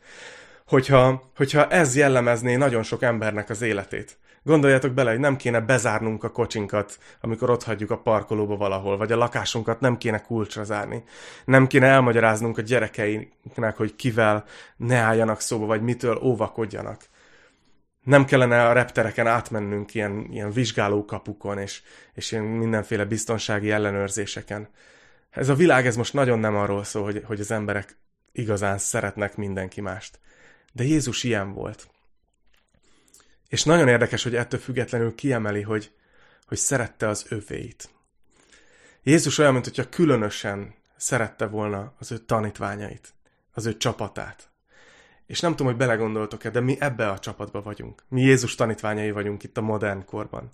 hogyha, 0.67 1.31
hogyha 1.35 1.67
ez 1.67 1.95
jellemezné 1.95 2.55
nagyon 2.55 2.83
sok 2.83 3.01
embernek 3.01 3.49
az 3.49 3.61
életét. 3.61 4.17
Gondoljatok 4.43 4.93
bele, 4.93 5.09
hogy 5.09 5.19
nem 5.19 5.35
kéne 5.35 5.59
bezárnunk 5.59 6.23
a 6.23 6.31
kocsinkat, 6.31 6.97
amikor 7.21 7.49
ott 7.49 7.63
hagyjuk 7.63 7.91
a 7.91 7.97
parkolóba 7.97 8.57
valahol, 8.57 8.97
vagy 8.97 9.11
a 9.11 9.17
lakásunkat 9.17 9.79
nem 9.79 9.97
kéne 9.97 10.21
kulcsra 10.21 10.63
zárni. 10.63 11.03
Nem 11.45 11.67
kéne 11.67 11.87
elmagyaráznunk 11.87 12.57
a 12.57 12.61
gyerekeinknek, 12.61 13.77
hogy 13.77 13.95
kivel 13.95 14.43
ne 14.77 14.97
álljanak 14.97 15.41
szóba, 15.41 15.65
vagy 15.65 15.81
mitől 15.81 16.19
óvakodjanak. 16.23 17.01
Nem 18.03 18.25
kellene 18.25 18.67
a 18.67 18.73
reptereken 18.73 19.27
átmennünk 19.27 19.93
ilyen, 19.93 20.27
ilyen 20.31 20.51
vizsgálókapukon, 20.51 21.57
és, 21.57 21.81
és 22.13 22.31
ilyen 22.31 22.43
mindenféle 22.43 23.05
biztonsági 23.05 23.71
ellenőrzéseken. 23.71 24.69
Ez 25.29 25.49
a 25.49 25.55
világ, 25.55 25.85
ez 25.85 25.95
most 25.95 26.13
nagyon 26.13 26.39
nem 26.39 26.55
arról 26.55 26.83
szól, 26.83 27.03
hogy, 27.03 27.23
hogy 27.25 27.39
az 27.39 27.51
emberek 27.51 27.97
igazán 28.31 28.77
szeretnek 28.77 29.35
mindenki 29.35 29.81
mást. 29.81 30.19
De 30.71 30.83
Jézus 30.83 31.23
ilyen 31.23 31.53
volt. 31.53 31.87
És 33.47 33.63
nagyon 33.63 33.87
érdekes, 33.87 34.23
hogy 34.23 34.35
ettől 34.35 34.59
függetlenül 34.59 35.15
kiemeli, 35.15 35.61
hogy, 35.61 35.91
hogy 36.47 36.57
szerette 36.57 37.07
az 37.07 37.25
övéit. 37.29 37.89
Jézus 39.03 39.37
olyan, 39.37 39.53
mint 39.53 39.65
hogyha 39.65 39.89
különösen 39.89 40.73
szerette 40.95 41.45
volna 41.45 41.93
az 41.99 42.11
ő 42.11 42.17
tanítványait, 42.17 43.13
az 43.53 43.65
ő 43.65 43.77
csapatát. 43.77 44.49
És 45.25 45.39
nem 45.39 45.51
tudom, 45.51 45.67
hogy 45.67 45.77
belegondoltok-e, 45.77 46.49
de 46.49 46.59
mi 46.59 46.77
ebbe 46.79 47.09
a 47.09 47.19
csapatba 47.19 47.61
vagyunk. 47.61 48.03
Mi 48.07 48.21
Jézus 48.21 48.55
tanítványai 48.55 49.11
vagyunk 49.11 49.43
itt 49.43 49.57
a 49.57 49.61
modern 49.61 50.05
korban. 50.05 50.49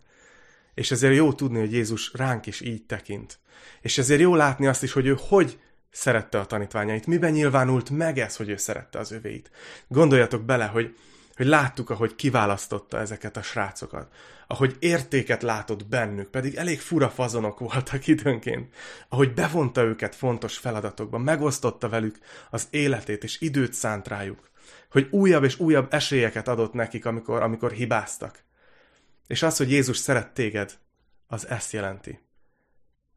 És 0.76 0.92
ezért 0.92 1.16
jó 1.16 1.34
tudni, 1.34 1.60
hogy 1.60 1.74
Jézus 1.74 2.12
ránk 2.14 2.46
is 2.46 2.62
így 2.62 2.86
tekint. 2.86 3.40
És 3.82 3.98
ezért 3.98 4.22
jó 4.22 4.36
látni 4.36 4.68
azt 4.68 4.84
is, 4.84 4.92
hogy 4.92 5.06
ő 5.06 5.18
hogy 5.20 5.60
szerette 5.92 6.40
a 6.40 6.46
tanítványait. 6.46 7.06
Miben 7.06 7.32
nyilvánult 7.32 7.90
meg 7.90 8.18
ez, 8.18 8.36
hogy 8.36 8.50
ő 8.50 8.58
szerette 8.58 9.00
az 9.00 9.12
övéit. 9.12 9.52
Gondoljatok 9.88 10.44
bele, 10.44 10.66
hogy 10.66 10.96
hogy 11.36 11.46
láttuk, 11.46 11.90
ahogy 11.90 12.16
kiválasztotta 12.16 13.00
ezeket 13.00 13.38
a 13.38 13.42
srácokat, 13.42 14.14
ahogy 14.48 14.76
értéket 14.80 15.42
látott 15.42 15.88
bennük, 15.88 16.30
pedig 16.30 16.56
elég 16.56 16.80
fura 16.80 17.10
fazonok 17.10 17.60
voltak 17.60 18.08
időnként, 18.08 18.74
ahogy 19.10 19.34
bevonta 19.34 19.84
őket 19.84 20.16
fontos 20.16 20.58
feladatokba, 20.58 21.18
megosztotta 21.18 21.90
velük 21.90 22.18
az 22.50 22.68
életét 22.70 23.24
és 23.24 23.42
időt 23.42 23.74
szánt 23.74 24.08
rájuk, 24.08 24.50
hogy 24.92 25.08
újabb 25.12 25.44
és 25.44 25.60
újabb 25.60 25.94
esélyeket 25.94 26.48
adott 26.48 26.74
nekik, 26.74 27.06
amikor, 27.06 27.42
amikor 27.42 27.72
hibáztak. 27.72 28.44
És 29.28 29.42
az, 29.42 29.58
hogy 29.58 29.72
Jézus 29.72 29.98
szeret 29.98 30.34
téged, 30.34 30.78
az 31.28 31.48
ezt 31.48 31.72
jelenti. 31.72 32.20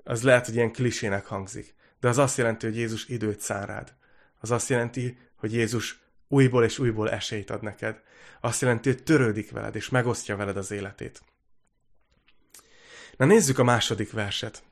Az 0.05 0.23
lehet, 0.23 0.47
hogy 0.47 0.55
ilyen 0.55 0.73
klisének 0.73 1.27
hangzik, 1.27 1.75
de 2.01 2.09
az 2.09 2.19
azt 2.19 2.37
jelenti, 2.37 2.67
hogy 2.67 2.77
Jézus 2.77 3.09
időt 3.09 3.41
szán 3.41 3.67
rád. 3.67 3.95
Az 4.41 4.51
azt 4.51 4.69
jelenti, 4.69 5.19
hogy 5.37 5.53
Jézus 5.53 5.99
újból 6.29 6.65
és 6.65 6.79
újból 6.79 7.11
esélyt 7.11 7.51
ad 7.51 7.63
neked. 7.63 8.03
Azt 8.41 8.61
jelenti, 8.61 8.89
hogy 8.89 9.03
törődik 9.03 9.51
veled, 9.51 9.75
és 9.75 9.89
megosztja 9.89 10.37
veled 10.37 10.57
az 10.57 10.71
életét. 10.71 11.23
Na 13.17 13.25
nézzük 13.25 13.59
a 13.59 13.65
második 13.65 14.13
verset. 14.13 14.63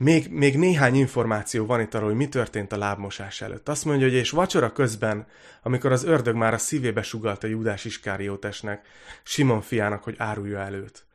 Még, 0.00 0.30
még 0.30 0.58
néhány 0.58 0.94
információ 0.94 1.66
van 1.66 1.80
itt 1.80 1.94
arról, 1.94 2.08
hogy 2.08 2.16
mi 2.16 2.28
történt 2.28 2.72
a 2.72 2.78
lábmosás 2.78 3.40
előtt. 3.40 3.68
Azt 3.68 3.84
mondja, 3.84 4.06
hogy 4.06 4.16
és 4.16 4.30
vacsora 4.30 4.72
közben, 4.72 5.26
amikor 5.62 5.92
az 5.92 6.04
ördög 6.04 6.34
már 6.34 6.54
a 6.54 6.58
szívébe 6.58 7.02
sugalta 7.02 7.46
Júdás 7.46 7.84
Iskáriótesnek, 7.84 8.86
Simon 9.22 9.60
fiának, 9.60 10.02
hogy 10.02 10.14
árulja 10.18 10.58
előtt. 10.58 11.06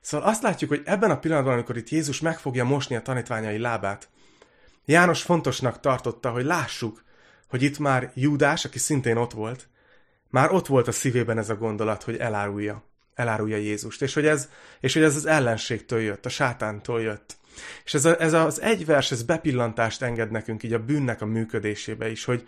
Szóval 0.00 0.28
azt 0.28 0.42
látjuk, 0.42 0.70
hogy 0.70 0.82
ebben 0.84 1.10
a 1.10 1.18
pillanatban, 1.18 1.52
amikor 1.52 1.76
itt 1.76 1.88
Jézus 1.88 2.20
meg 2.20 2.38
fogja 2.38 2.64
mosni 2.64 2.96
a 2.96 3.02
tanítványai 3.02 3.58
lábát, 3.58 4.08
János 4.84 5.22
fontosnak 5.22 5.80
tartotta, 5.80 6.30
hogy 6.30 6.44
lássuk, 6.44 7.04
hogy 7.48 7.62
itt 7.62 7.78
már 7.78 8.10
Júdás, 8.14 8.64
aki 8.64 8.78
szintén 8.78 9.16
ott 9.16 9.32
volt, 9.32 9.68
már 10.28 10.52
ott 10.52 10.66
volt 10.66 10.88
a 10.88 10.92
szívében 10.92 11.38
ez 11.38 11.50
a 11.50 11.56
gondolat, 11.56 12.02
hogy 12.02 12.16
elárulja, 12.16 12.84
elárulja 13.14 13.56
Jézust, 13.56 14.02
és 14.02 14.14
hogy 14.14 14.26
ez, 14.26 14.48
és 14.80 14.92
hogy 14.92 15.02
ez 15.02 15.16
az 15.16 15.26
ellenségtől 15.26 16.00
jött, 16.00 16.26
a 16.26 16.28
sátántól 16.28 17.00
jött. 17.00 17.36
És 17.84 17.94
ez, 17.94 18.04
a, 18.04 18.20
ez 18.20 18.32
az 18.32 18.60
egy 18.60 18.86
vers, 18.86 19.10
ez 19.10 19.22
bepillantást 19.22 20.02
enged 20.02 20.30
nekünk 20.30 20.62
így 20.62 20.72
a 20.72 20.84
bűnnek 20.84 21.22
a 21.22 21.26
működésébe 21.26 22.10
is, 22.10 22.24
hogy, 22.24 22.46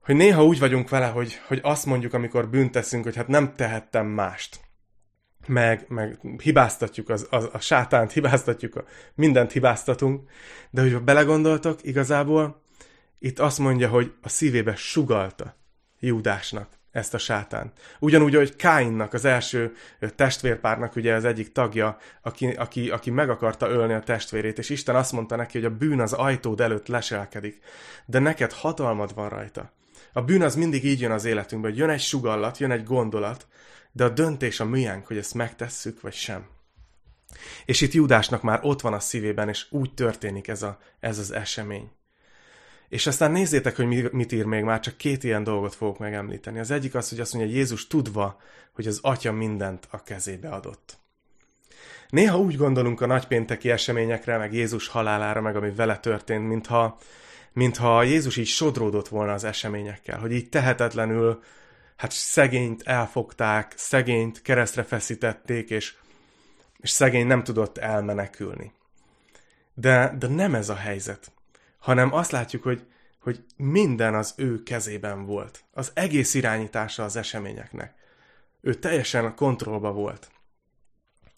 hogy 0.00 0.16
néha 0.16 0.44
úgy 0.44 0.58
vagyunk 0.58 0.88
vele, 0.88 1.06
hogy, 1.06 1.40
hogy 1.46 1.60
azt 1.62 1.86
mondjuk, 1.86 2.14
amikor 2.14 2.48
bűnt 2.48 2.72
teszünk, 2.72 3.04
hogy 3.04 3.16
hát 3.16 3.28
nem 3.28 3.54
tehettem 3.54 4.06
mást. 4.06 4.60
Meg, 5.46 5.84
meg 5.88 6.20
hibáztatjuk 6.42 7.08
az, 7.08 7.26
az, 7.30 7.48
a 7.52 7.58
sátánt, 7.58 8.12
hibáztatjuk, 8.12 8.76
a, 8.76 8.84
mindent 9.14 9.52
hibáztatunk, 9.52 10.30
de 10.70 10.80
hogy 10.80 11.02
belegondoltok, 11.02 11.78
igazából 11.82 12.62
itt 13.18 13.38
azt 13.38 13.58
mondja, 13.58 13.88
hogy 13.88 14.12
a 14.20 14.28
szívébe 14.28 14.74
sugalta 14.76 15.56
Júdásnak 16.00 16.80
ezt 16.92 17.14
a 17.14 17.18
sátán. 17.18 17.72
Ugyanúgy, 17.98 18.34
hogy 18.34 18.56
Káinnak, 18.56 19.12
az 19.12 19.24
első 19.24 19.74
testvérpárnak 20.16 20.96
ugye 20.96 21.14
az 21.14 21.24
egyik 21.24 21.52
tagja, 21.52 21.98
aki, 22.22 22.46
aki, 22.46 22.90
aki 22.90 23.10
meg 23.10 23.30
akarta 23.30 23.68
ölni 23.68 23.92
a 23.92 24.00
testvérét, 24.00 24.58
és 24.58 24.68
Isten 24.68 24.96
azt 24.96 25.12
mondta 25.12 25.36
neki, 25.36 25.58
hogy 25.58 25.72
a 25.72 25.76
bűn 25.76 26.00
az 26.00 26.12
ajtód 26.12 26.60
előtt 26.60 26.86
leselkedik, 26.86 27.58
de 28.06 28.18
neked 28.18 28.52
hatalmad 28.52 29.14
van 29.14 29.28
rajta. 29.28 29.72
A 30.12 30.22
bűn 30.22 30.42
az 30.42 30.54
mindig 30.54 30.84
így 30.84 31.00
jön 31.00 31.10
az 31.10 31.24
életünkben, 31.24 31.70
hogy 31.70 31.80
jön 31.80 31.90
egy 31.90 32.00
sugallat, 32.00 32.58
jön 32.58 32.70
egy 32.70 32.84
gondolat, 32.84 33.46
de 33.92 34.04
a 34.04 34.08
döntés 34.08 34.60
a 34.60 34.64
miénk, 34.64 35.06
hogy 35.06 35.16
ezt 35.16 35.34
megtesszük, 35.34 36.00
vagy 36.00 36.12
sem. 36.12 36.46
És 37.64 37.80
itt 37.80 37.92
Júdásnak 37.92 38.42
már 38.42 38.60
ott 38.62 38.80
van 38.80 38.92
a 38.92 39.00
szívében, 39.00 39.48
és 39.48 39.66
úgy 39.70 39.94
történik 39.94 40.48
ez, 40.48 40.62
a, 40.62 40.78
ez 41.00 41.18
az 41.18 41.30
esemény. 41.30 41.90
És 42.92 43.06
aztán 43.06 43.30
nézzétek, 43.30 43.76
hogy 43.76 44.12
mit 44.12 44.32
ír 44.32 44.44
még, 44.44 44.62
már 44.62 44.80
csak 44.80 44.96
két 44.96 45.24
ilyen 45.24 45.44
dolgot 45.44 45.74
fogok 45.74 45.98
megemlíteni. 45.98 46.58
Az 46.58 46.70
egyik 46.70 46.94
az, 46.94 47.08
hogy 47.08 47.20
azt 47.20 47.32
mondja, 47.32 47.50
hogy 47.50 47.60
Jézus 47.60 47.86
tudva, 47.86 48.40
hogy 48.72 48.86
az 48.86 48.98
Atya 49.02 49.32
mindent 49.32 49.88
a 49.90 50.02
kezébe 50.02 50.48
adott. 50.48 50.98
Néha 52.08 52.38
úgy 52.38 52.56
gondolunk 52.56 53.00
a 53.00 53.06
nagypénteki 53.06 53.70
eseményekre, 53.70 54.36
meg 54.36 54.52
Jézus 54.52 54.88
halálára, 54.88 55.40
meg 55.40 55.56
ami 55.56 55.70
vele 55.70 55.98
történt, 55.98 56.48
mintha, 56.48 56.98
mintha 57.52 58.02
Jézus 58.02 58.36
így 58.36 58.46
sodródott 58.46 59.08
volna 59.08 59.32
az 59.32 59.44
eseményekkel, 59.44 60.18
hogy 60.18 60.32
így 60.32 60.48
tehetetlenül, 60.48 61.42
hát 61.96 62.10
szegényt 62.12 62.82
elfogták, 62.82 63.72
szegényt 63.76 64.42
keresztre 64.42 64.82
feszítették, 64.82 65.70
és, 65.70 65.94
és 66.80 66.90
szegény 66.90 67.26
nem 67.26 67.44
tudott 67.44 67.78
elmenekülni. 67.78 68.72
De, 69.74 70.14
de 70.18 70.26
nem 70.26 70.54
ez 70.54 70.68
a 70.68 70.74
helyzet 70.74 71.32
hanem 71.82 72.14
azt 72.14 72.30
látjuk, 72.30 72.62
hogy, 72.62 72.86
hogy 73.18 73.44
minden 73.56 74.14
az 74.14 74.34
ő 74.36 74.62
kezében 74.62 75.26
volt. 75.26 75.64
Az 75.72 75.90
egész 75.94 76.34
irányítása 76.34 77.04
az 77.04 77.16
eseményeknek. 77.16 77.94
Ő 78.60 78.74
teljesen 78.74 79.24
a 79.24 79.34
kontrollba 79.34 79.92
volt. 79.92 80.30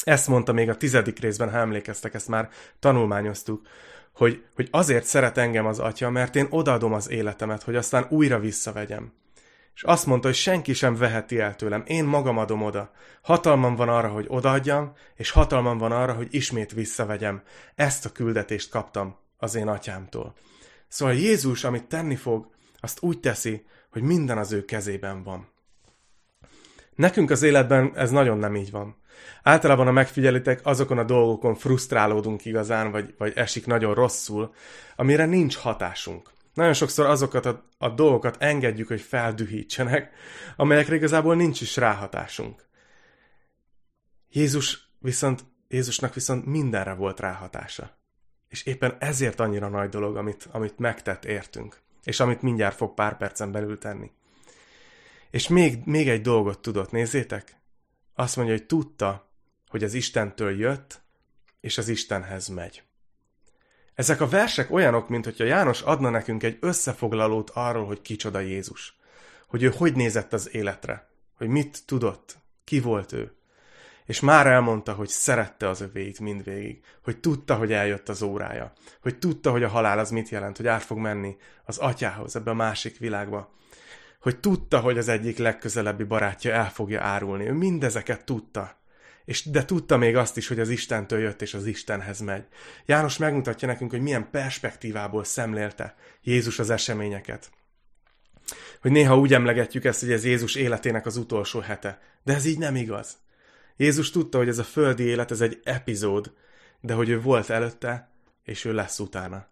Ezt 0.04 0.28
mondta 0.28 0.52
még 0.52 0.68
a 0.68 0.76
tizedik 0.76 1.18
részben, 1.18 1.50
ha 1.50 1.58
emlékeztek, 1.58 2.14
ezt 2.14 2.28
már 2.28 2.48
tanulmányoztuk, 2.78 3.66
hogy, 4.12 4.44
hogy 4.54 4.68
azért 4.70 5.04
szeret 5.04 5.38
engem 5.38 5.66
az 5.66 5.78
atya, 5.78 6.10
mert 6.10 6.36
én 6.36 6.46
odaadom 6.50 6.92
az 6.92 7.10
életemet, 7.10 7.62
hogy 7.62 7.76
aztán 7.76 8.06
újra 8.08 8.38
visszavegyem. 8.38 9.12
És 9.74 9.82
azt 9.82 10.06
mondta, 10.06 10.26
hogy 10.26 10.36
senki 10.36 10.72
sem 10.72 10.96
veheti 10.96 11.38
el 11.38 11.56
tőlem, 11.56 11.82
én 11.86 12.04
magam 12.04 12.38
adom 12.38 12.62
oda. 12.62 12.92
Hatalmam 13.22 13.76
van 13.76 13.88
arra, 13.88 14.08
hogy 14.08 14.26
odaadjam, 14.28 14.92
és 15.14 15.30
hatalmam 15.30 15.78
van 15.78 15.92
arra, 15.92 16.12
hogy 16.12 16.28
ismét 16.30 16.72
visszavegyem. 16.72 17.42
Ezt 17.74 18.04
a 18.04 18.12
küldetést 18.12 18.70
kaptam 18.70 19.22
az 19.44 19.54
én 19.54 19.68
atyámtól. 19.68 20.34
Szóval 20.88 21.14
Jézus, 21.14 21.64
amit 21.64 21.84
tenni 21.84 22.16
fog, 22.16 22.48
azt 22.80 23.02
úgy 23.02 23.20
teszi, 23.20 23.64
hogy 23.90 24.02
minden 24.02 24.38
az 24.38 24.52
ő 24.52 24.64
kezében 24.64 25.22
van. 25.22 25.48
Nekünk 26.94 27.30
az 27.30 27.42
életben 27.42 27.92
ez 27.96 28.10
nagyon 28.10 28.38
nem 28.38 28.56
így 28.56 28.70
van. 28.70 28.96
Általában, 29.42 29.86
ha 29.86 29.92
megfigyelitek, 29.92 30.60
azokon 30.62 30.98
a 30.98 31.04
dolgokon 31.04 31.54
frusztrálódunk 31.54 32.44
igazán, 32.44 32.90
vagy, 32.90 33.14
vagy 33.18 33.32
esik 33.36 33.66
nagyon 33.66 33.94
rosszul, 33.94 34.54
amire 34.96 35.26
nincs 35.26 35.56
hatásunk. 35.56 36.30
Nagyon 36.54 36.72
sokszor 36.72 37.06
azokat 37.06 37.46
a, 37.46 37.64
a 37.78 37.88
dolgokat 37.88 38.36
engedjük, 38.38 38.88
hogy 38.88 39.00
feldühítsenek, 39.00 40.12
amelyekre 40.56 40.94
igazából 40.94 41.34
nincs 41.34 41.60
is 41.60 41.76
ráhatásunk. 41.76 42.64
Jézus 44.30 44.90
viszont, 44.98 45.44
Jézusnak 45.68 46.14
viszont 46.14 46.46
mindenre 46.46 46.94
volt 46.94 47.20
ráhatása. 47.20 48.03
És 48.54 48.64
éppen 48.64 48.96
ezért 48.98 49.40
annyira 49.40 49.68
nagy 49.68 49.88
dolog, 49.88 50.16
amit, 50.16 50.48
amit 50.50 50.78
megtett 50.78 51.24
értünk, 51.24 51.80
és 52.04 52.20
amit 52.20 52.42
mindjárt 52.42 52.76
fog 52.76 52.94
pár 52.94 53.16
percen 53.16 53.52
belül 53.52 53.78
tenni. 53.78 54.10
És 55.30 55.48
még, 55.48 55.78
még 55.84 56.08
egy 56.08 56.20
dolgot 56.20 56.58
tudott, 56.58 56.90
nézzétek? 56.90 57.56
Azt 58.14 58.36
mondja, 58.36 58.54
hogy 58.54 58.66
tudta, 58.66 59.30
hogy 59.68 59.84
az 59.84 59.94
Istentől 59.94 60.58
jött, 60.58 61.00
és 61.60 61.78
az 61.78 61.88
Istenhez 61.88 62.48
megy. 62.48 62.82
Ezek 63.94 64.20
a 64.20 64.28
versek 64.28 64.70
olyanok, 64.70 65.08
mint 65.08 65.24
hogyha 65.24 65.44
János 65.44 65.82
adna 65.82 66.10
nekünk 66.10 66.42
egy 66.42 66.58
összefoglalót 66.60 67.50
arról, 67.50 67.86
hogy 67.86 68.02
kicsoda 68.02 68.38
Jézus. 68.38 68.96
Hogy 69.46 69.62
ő 69.62 69.72
hogy 69.76 69.94
nézett 69.94 70.32
az 70.32 70.54
életre. 70.54 71.08
Hogy 71.36 71.48
mit 71.48 71.82
tudott. 71.86 72.38
Ki 72.64 72.80
volt 72.80 73.12
ő 73.12 73.36
és 74.06 74.20
már 74.20 74.46
elmondta, 74.46 74.92
hogy 74.92 75.08
szerette 75.08 75.68
az 75.68 75.80
övéit 75.80 76.20
mindvégig, 76.20 76.84
hogy 77.02 77.20
tudta, 77.20 77.54
hogy 77.54 77.72
eljött 77.72 78.08
az 78.08 78.22
órája, 78.22 78.72
hogy 79.00 79.18
tudta, 79.18 79.50
hogy 79.50 79.62
a 79.62 79.68
halál 79.68 79.98
az 79.98 80.10
mit 80.10 80.28
jelent, 80.28 80.56
hogy 80.56 80.66
át 80.66 80.82
fog 80.82 80.98
menni 80.98 81.36
az 81.64 81.78
atyához, 81.78 82.36
ebbe 82.36 82.50
a 82.50 82.54
másik 82.54 82.98
világba, 82.98 83.52
hogy 84.24 84.40
tudta, 84.40 84.80
hogy 84.80 84.98
az 84.98 85.08
egyik 85.08 85.38
legközelebbi 85.38 86.04
barátja 86.04 86.52
el 86.52 86.70
fogja 86.70 87.02
árulni. 87.02 87.46
Ő 87.46 87.52
mindezeket 87.52 88.24
tudta. 88.24 88.82
És, 89.24 89.50
de 89.50 89.64
tudta 89.64 89.96
még 89.96 90.16
azt 90.16 90.36
is, 90.36 90.48
hogy 90.48 90.60
az 90.60 90.68
Istentől 90.68 91.18
jött, 91.18 91.42
és 91.42 91.54
az 91.54 91.66
Istenhez 91.66 92.20
megy. 92.20 92.44
János 92.86 93.16
megmutatja 93.16 93.68
nekünk, 93.68 93.90
hogy 93.90 94.00
milyen 94.00 94.30
perspektívából 94.30 95.24
szemlélte 95.24 95.96
Jézus 96.22 96.58
az 96.58 96.70
eseményeket. 96.70 97.50
Hogy 98.80 98.90
néha 98.90 99.18
úgy 99.18 99.34
emlegetjük 99.34 99.84
ezt, 99.84 100.00
hogy 100.00 100.12
ez 100.12 100.24
Jézus 100.24 100.54
életének 100.54 101.06
az 101.06 101.16
utolsó 101.16 101.60
hete. 101.60 102.00
De 102.22 102.34
ez 102.34 102.44
így 102.44 102.58
nem 102.58 102.76
igaz. 102.76 103.16
Jézus 103.76 104.10
tudta, 104.10 104.38
hogy 104.38 104.48
ez 104.48 104.58
a 104.58 104.64
földi 104.64 105.02
élet, 105.02 105.30
ez 105.30 105.40
egy 105.40 105.60
epizód, 105.64 106.32
de 106.80 106.94
hogy 106.94 107.08
ő 107.08 107.20
volt 107.20 107.50
előtte, 107.50 108.10
és 108.42 108.64
ő 108.64 108.72
lesz 108.72 108.98
utána. 108.98 109.46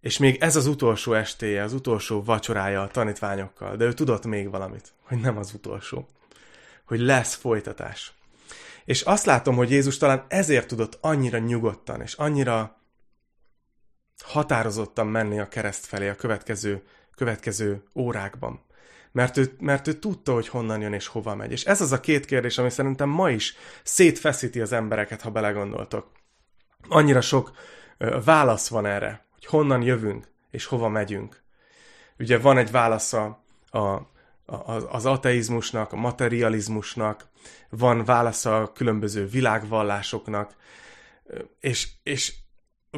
És 0.00 0.18
még 0.18 0.36
ez 0.40 0.56
az 0.56 0.66
utolsó 0.66 1.12
estéje, 1.12 1.62
az 1.62 1.72
utolsó 1.72 2.22
vacsorája 2.22 2.82
a 2.82 2.88
tanítványokkal, 2.88 3.76
de 3.76 3.84
ő 3.84 3.92
tudott 3.92 4.26
még 4.26 4.50
valamit, 4.50 4.92
hogy 5.02 5.18
nem 5.18 5.36
az 5.36 5.54
utolsó. 5.54 6.08
Hogy 6.84 7.00
lesz 7.00 7.34
folytatás. 7.34 8.12
És 8.84 9.02
azt 9.02 9.24
látom, 9.24 9.56
hogy 9.56 9.70
Jézus 9.70 9.96
talán 9.96 10.24
ezért 10.28 10.68
tudott 10.68 10.98
annyira 11.00 11.38
nyugodtan, 11.38 12.00
és 12.00 12.14
annyira 12.14 12.80
határozottan 14.22 15.06
menni 15.06 15.40
a 15.40 15.48
kereszt 15.48 15.86
felé 15.86 16.08
a 16.08 16.14
következő, 16.14 16.82
következő 17.14 17.82
órákban. 17.94 18.62
Mert 19.14 19.36
ő, 19.36 19.56
mert 19.60 19.86
ő 19.86 19.92
tudta, 19.92 20.32
hogy 20.32 20.48
honnan 20.48 20.80
jön 20.80 20.92
és 20.92 21.06
hova 21.06 21.34
megy. 21.34 21.52
És 21.52 21.64
ez 21.64 21.80
az 21.80 21.92
a 21.92 22.00
két 22.00 22.24
kérdés, 22.24 22.58
ami 22.58 22.70
szerintem 22.70 23.08
ma 23.08 23.30
is 23.30 23.56
szétfeszíti 23.82 24.60
az 24.60 24.72
embereket, 24.72 25.22
ha 25.22 25.30
belegondoltok. 25.30 26.10
Annyira 26.88 27.20
sok 27.20 27.50
válasz 28.24 28.68
van 28.68 28.86
erre, 28.86 29.26
hogy 29.32 29.46
honnan 29.46 29.82
jövünk 29.82 30.28
és 30.50 30.64
hova 30.64 30.88
megyünk. 30.88 31.42
Ugye 32.18 32.38
van 32.38 32.58
egy 32.58 32.70
válasz 32.70 33.12
a, 33.12 33.44
a, 33.70 34.00
az 34.90 35.06
ateizmusnak, 35.06 35.92
a 35.92 35.96
materializmusnak, 35.96 37.28
van 37.68 38.04
válasza 38.04 38.62
a 38.62 38.72
különböző 38.72 39.26
világvallásoknak, 39.26 40.54
és, 41.60 41.88
és 42.02 42.34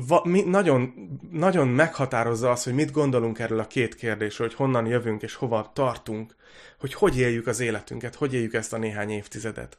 va, 0.07 0.21
mi, 0.25 0.43
nagyon, 0.43 0.93
nagyon 1.31 1.69
meghatározza 1.69 2.51
az, 2.51 2.65
hogy 2.65 2.75
mit 2.75 2.91
gondolunk 2.91 3.39
erről 3.39 3.59
a 3.59 3.67
két 3.67 3.95
kérdésről, 3.95 4.47
hogy 4.47 4.57
honnan 4.57 4.87
jövünk 4.87 5.23
és 5.23 5.35
hova 5.35 5.71
tartunk, 5.75 6.37
hogy 6.81 6.95
hogy 6.95 7.19
éljük 7.19 7.47
az 7.47 7.61
életünket, 7.61 8.15
hogy 8.15 8.35
éljük 8.35 8.55
ezt 8.55 8.73
a 8.73 8.79
néhány 8.79 9.11
évtizedet. 9.11 9.79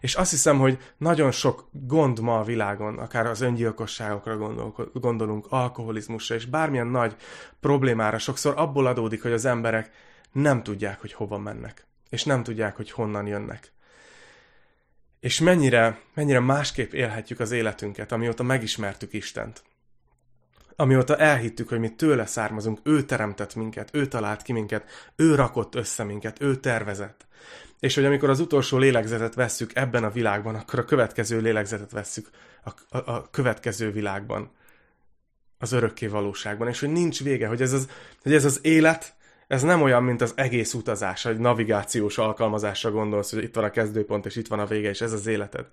És 0.00 0.14
azt 0.14 0.30
hiszem, 0.30 0.58
hogy 0.58 0.78
nagyon 0.96 1.30
sok 1.30 1.68
gond 1.72 2.20
ma 2.20 2.38
a 2.38 2.44
világon, 2.44 2.98
akár 2.98 3.26
az 3.26 3.40
öngyilkosságokra 3.40 4.36
gondolunk, 4.92 5.46
alkoholizmusra, 5.48 6.34
és 6.34 6.44
bármilyen 6.44 6.86
nagy 6.86 7.16
problémára 7.60 8.18
sokszor 8.18 8.54
abból 8.56 8.86
adódik, 8.86 9.22
hogy 9.22 9.32
az 9.32 9.44
emberek 9.44 9.90
nem 10.32 10.62
tudják, 10.62 11.00
hogy 11.00 11.12
hova 11.12 11.38
mennek, 11.38 11.86
és 12.08 12.24
nem 12.24 12.42
tudják, 12.42 12.76
hogy 12.76 12.90
honnan 12.90 13.26
jönnek. 13.26 13.72
És 15.26 15.40
mennyire, 15.40 16.00
mennyire 16.14 16.40
másképp 16.40 16.92
élhetjük 16.92 17.40
az 17.40 17.50
életünket, 17.50 18.12
amióta 18.12 18.42
megismertük 18.42 19.12
Istent. 19.12 19.62
Amióta 20.76 21.16
elhittük, 21.16 21.68
hogy 21.68 21.78
mi 21.78 21.94
tőle 21.94 22.26
származunk, 22.26 22.80
ő 22.82 23.02
teremtett 23.02 23.54
minket, 23.54 23.88
ő 23.92 24.06
talált 24.06 24.42
ki 24.42 24.52
minket, 24.52 25.12
ő 25.16 25.34
rakott 25.34 25.74
össze 25.74 26.04
minket, 26.04 26.42
ő 26.42 26.56
tervezett. 26.56 27.26
És 27.80 27.94
hogy 27.94 28.04
amikor 28.04 28.30
az 28.30 28.40
utolsó 28.40 28.78
lélegzetet 28.78 29.34
vesszük 29.34 29.70
ebben 29.74 30.04
a 30.04 30.10
világban, 30.10 30.54
akkor 30.54 30.78
a 30.78 30.84
következő 30.84 31.40
lélegzetet 31.40 31.90
vesszük 31.90 32.30
a, 32.64 32.96
a, 32.96 33.12
a 33.12 33.30
következő 33.30 33.92
világban, 33.92 34.50
az 35.58 35.72
örökké 35.72 36.06
valóságban, 36.06 36.68
és 36.68 36.80
hogy 36.80 36.90
nincs 36.90 37.22
vége, 37.22 37.46
hogy 37.46 37.62
ez 37.62 37.72
az, 37.72 37.88
hogy 38.22 38.34
ez 38.34 38.44
az 38.44 38.58
élet, 38.62 39.14
ez 39.46 39.62
nem 39.62 39.82
olyan, 39.82 40.04
mint 40.04 40.20
az 40.20 40.32
egész 40.36 40.74
utazás, 40.74 41.24
egy 41.24 41.38
navigációs 41.38 42.18
alkalmazásra 42.18 42.90
gondolsz, 42.90 43.32
hogy 43.32 43.42
itt 43.42 43.54
van 43.54 43.64
a 43.64 43.70
kezdőpont, 43.70 44.26
és 44.26 44.36
itt 44.36 44.48
van 44.48 44.58
a 44.58 44.66
vége, 44.66 44.88
és 44.88 45.00
ez 45.00 45.12
az 45.12 45.26
életed. 45.26 45.66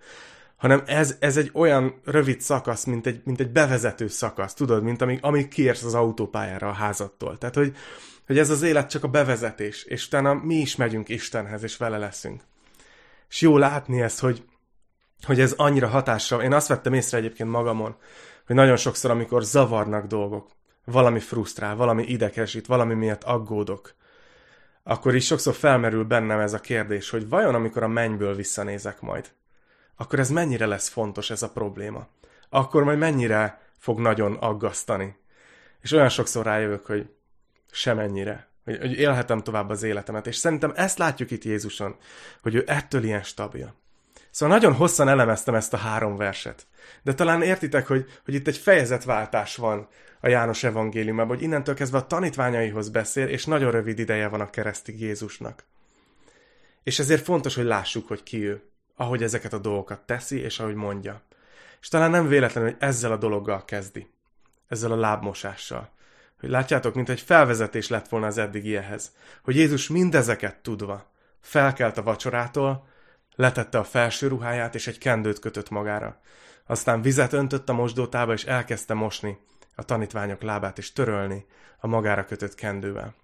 Hanem 0.56 0.84
ez, 0.86 1.16
ez 1.20 1.38
egy 1.38 1.50
olyan 1.54 2.02
rövid 2.06 2.42
szakasz, 2.42 2.84
mint 2.84 3.08
egy, 3.08 3.22
mint 3.24 3.40
egy 3.40 3.52
bevezető 3.52 4.08
szakasz, 4.08 4.54
tudod, 4.54 4.84
mint 4.84 5.02
amíg, 5.02 5.20
amíg 5.22 5.48
kiérsz 5.48 5.84
az 5.84 5.94
autópályára 5.94 6.68
a 6.68 6.74
házadtól. 6.74 7.38
Tehát, 7.38 7.56
hogy, 7.56 7.76
hogy 8.26 8.38
ez 8.38 8.50
az 8.50 8.62
élet 8.62 8.90
csak 8.90 9.04
a 9.04 9.08
bevezetés, 9.08 9.84
és 9.84 10.06
utána 10.06 10.34
mi 10.34 10.56
is 10.56 10.76
megyünk 10.76 11.10
Istenhez, 11.10 11.64
és 11.64 11.78
vele 11.78 11.98
leszünk. 11.98 12.42
És 13.30 13.42
jó 13.42 13.58
látni 13.58 14.02
ezt, 14.02 14.20
hogy, 14.20 14.44
hogy 15.26 15.40
ez 15.40 15.52
annyira 15.52 15.88
hatásra. 15.88 16.44
Én 16.44 16.54
azt 16.54 16.68
vettem 16.68 16.94
észre 16.94 17.18
egyébként 17.18 17.50
magamon, 17.50 17.96
hogy 18.46 18.56
nagyon 18.56 18.76
sokszor, 18.76 19.12
amikor 19.12 19.44
zavarnak 19.44 20.06
dolgok, 20.06 20.50
valami 20.86 21.20
frusztrál, 21.20 21.76
valami 21.76 22.04
idegesít, 22.04 22.66
valami 22.66 22.94
miatt 22.94 23.24
aggódok, 23.24 23.94
akkor 24.84 25.16
is 25.16 25.26
sokszor 25.26 25.54
felmerül 25.54 26.04
bennem 26.04 26.40
ez 26.40 26.54
a 26.54 26.60
kérdés, 26.60 27.10
hogy 27.10 27.30
vajon 27.30 27.56
amikor 27.56 27.84
a 27.84 27.88
mennyből 27.88 28.36
visszanézek 28.36 29.02
majd, 29.02 29.32
akkor 29.96 30.20
ez 30.20 30.30
mennyire 30.30 30.66
lesz 30.66 30.88
fontos 30.88 31.30
ez 31.30 31.44
a 31.44 31.50
probléma? 31.50 32.08
Akkor 32.50 32.84
majd 32.84 32.98
mennyire 32.98 33.62
fog 33.78 34.00
nagyon 34.00 34.34
aggasztani? 34.34 35.16
És 35.82 35.92
olyan 35.92 36.10
sokszor 36.10 36.46
rájövök, 36.46 36.86
hogy 36.86 37.10
semennyire. 37.72 38.48
Hogy, 38.64 38.78
hogy 38.80 38.92
élhetem 38.92 39.40
tovább 39.40 39.70
az 39.70 39.84
életemet. 39.84 40.28
És 40.28 40.36
szerintem 40.36 40.72
ezt 40.76 40.98
látjuk 40.98 41.32
itt 41.32 41.44
Jézuson, 41.44 41.96
hogy 42.42 42.56
ő 42.56 42.64
ettől 42.68 43.04
ilyen 43.04 43.24
stabil. 43.24 43.74
Szóval 44.34 44.56
nagyon 44.58 44.74
hosszan 44.74 45.08
elemeztem 45.08 45.56
ezt 45.56 45.74
a 45.74 45.78
három 45.78 46.16
verset. 46.16 46.68
De 47.02 47.14
talán 47.14 47.42
értitek, 47.42 47.88
hogy, 47.88 48.06
hogy 48.26 48.34
itt 48.34 48.48
egy 48.48 48.58
fejezetváltás 48.58 49.56
van 49.56 49.88
a 50.20 50.28
János 50.28 50.64
evangéliumában, 50.64 51.36
hogy 51.36 51.46
innentől 51.46 51.76
kezdve 51.76 51.98
a 51.98 52.08
tanítványaihoz 52.08 52.90
beszél, 52.90 53.28
és 53.28 53.46
nagyon 53.46 53.72
rövid 53.72 54.00
ideje 54.00 54.28
van 54.28 54.42
a 54.42 54.50
keresztig 54.50 55.02
Jézusnak. 55.02 55.64
És 56.84 57.00
ezért 57.00 57.24
fontos, 57.24 57.56
hogy 57.56 57.66
lássuk, 57.66 58.08
hogy 58.08 58.24
ki 58.24 58.46
ő, 58.46 58.62
ahogy 58.96 59.24
ezeket 59.24 59.54
a 59.54 59.58
dolgokat 59.58 60.06
teszi, 60.06 60.40
és 60.40 60.60
ahogy 60.60 60.76
mondja. 60.76 61.22
És 61.82 61.88
talán 61.88 62.12
nem 62.12 62.28
véletlen, 62.28 62.64
hogy 62.64 62.76
ezzel 62.80 63.12
a 63.12 63.18
dologgal 63.18 63.66
kezdi. 63.66 64.08
Ezzel 64.68 64.92
a 64.92 65.00
lábmosással. 65.00 65.90
Hogy 66.40 66.50
látjátok, 66.50 66.94
mint 66.94 67.10
egy 67.10 67.22
felvezetés 67.22 67.88
lett 67.88 68.08
volna 68.10 68.28
az 68.28 68.38
eddigihez. 68.38 69.12
Hogy 69.44 69.56
Jézus 69.56 69.88
mindezeket 69.88 70.62
tudva 70.62 71.12
felkelt 71.42 71.98
a 71.98 72.04
vacsorától, 72.04 72.92
letette 73.36 73.78
a 73.78 73.84
felső 73.84 74.28
ruháját, 74.28 74.76
és 74.76 74.88
egy 74.88 74.98
kendőt 74.98 75.40
kötött 75.40 75.70
magára. 75.70 76.22
Aztán 76.66 77.02
vizet 77.02 77.34
öntött 77.34 77.70
a 77.70 77.74
mosdótába, 77.74 78.34
és 78.34 78.44
elkezdte 78.44 78.94
mosni 78.94 79.38
a 79.76 79.84
tanítványok 79.84 80.42
lábát, 80.42 80.78
és 80.78 80.94
törölni 80.94 81.46
a 81.80 81.88
magára 81.88 82.26
kötött 82.26 82.56
kendővel. 82.56 83.16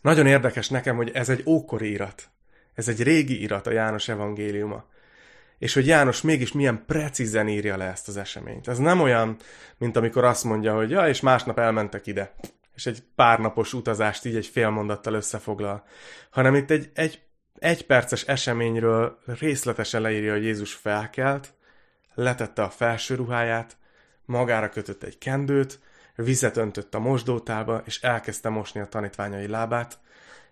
Nagyon 0.00 0.26
érdekes 0.26 0.68
nekem, 0.68 0.96
hogy 0.96 1.10
ez 1.10 1.28
egy 1.28 1.42
ókori 1.46 1.90
irat. 1.90 2.28
Ez 2.74 2.88
egy 2.88 3.02
régi 3.02 3.42
irat, 3.42 3.66
a 3.66 3.70
János 3.70 4.08
evangéliuma. 4.08 4.84
És 5.58 5.74
hogy 5.74 5.86
János 5.86 6.20
mégis 6.20 6.52
milyen 6.52 6.84
precízen 6.86 7.48
írja 7.48 7.76
le 7.76 7.84
ezt 7.84 8.08
az 8.08 8.16
eseményt. 8.16 8.68
Ez 8.68 8.78
nem 8.78 9.00
olyan, 9.00 9.36
mint 9.78 9.96
amikor 9.96 10.24
azt 10.24 10.44
mondja, 10.44 10.74
hogy 10.74 10.90
ja, 10.90 11.08
és 11.08 11.20
másnap 11.20 11.58
elmentek 11.58 12.06
ide. 12.06 12.34
És 12.74 12.86
egy 12.86 13.02
pár 13.14 13.38
napos 13.38 13.72
utazást 13.72 14.24
így 14.24 14.36
egy 14.36 14.46
fél 14.46 14.70
mondattal 14.70 15.14
összefoglal. 15.14 15.84
Hanem 16.30 16.54
itt 16.54 16.70
egy, 16.70 16.90
egy 16.94 17.20
egy 17.60 17.86
perces 17.86 18.22
eseményről 18.22 19.18
részletesen 19.38 20.00
leírja, 20.00 20.32
hogy 20.32 20.44
Jézus 20.44 20.74
felkelt, 20.74 21.52
letette 22.14 22.62
a 22.62 22.70
felső 22.70 23.14
ruháját, 23.14 23.76
magára 24.24 24.68
kötött 24.68 25.02
egy 25.02 25.18
kendőt, 25.18 25.80
vizet 26.14 26.56
öntött 26.56 26.94
a 26.94 26.98
mosdótába, 26.98 27.82
és 27.86 28.00
elkezdte 28.00 28.48
mosni 28.48 28.80
a 28.80 28.86
tanítványai 28.86 29.46
lábát, 29.46 29.98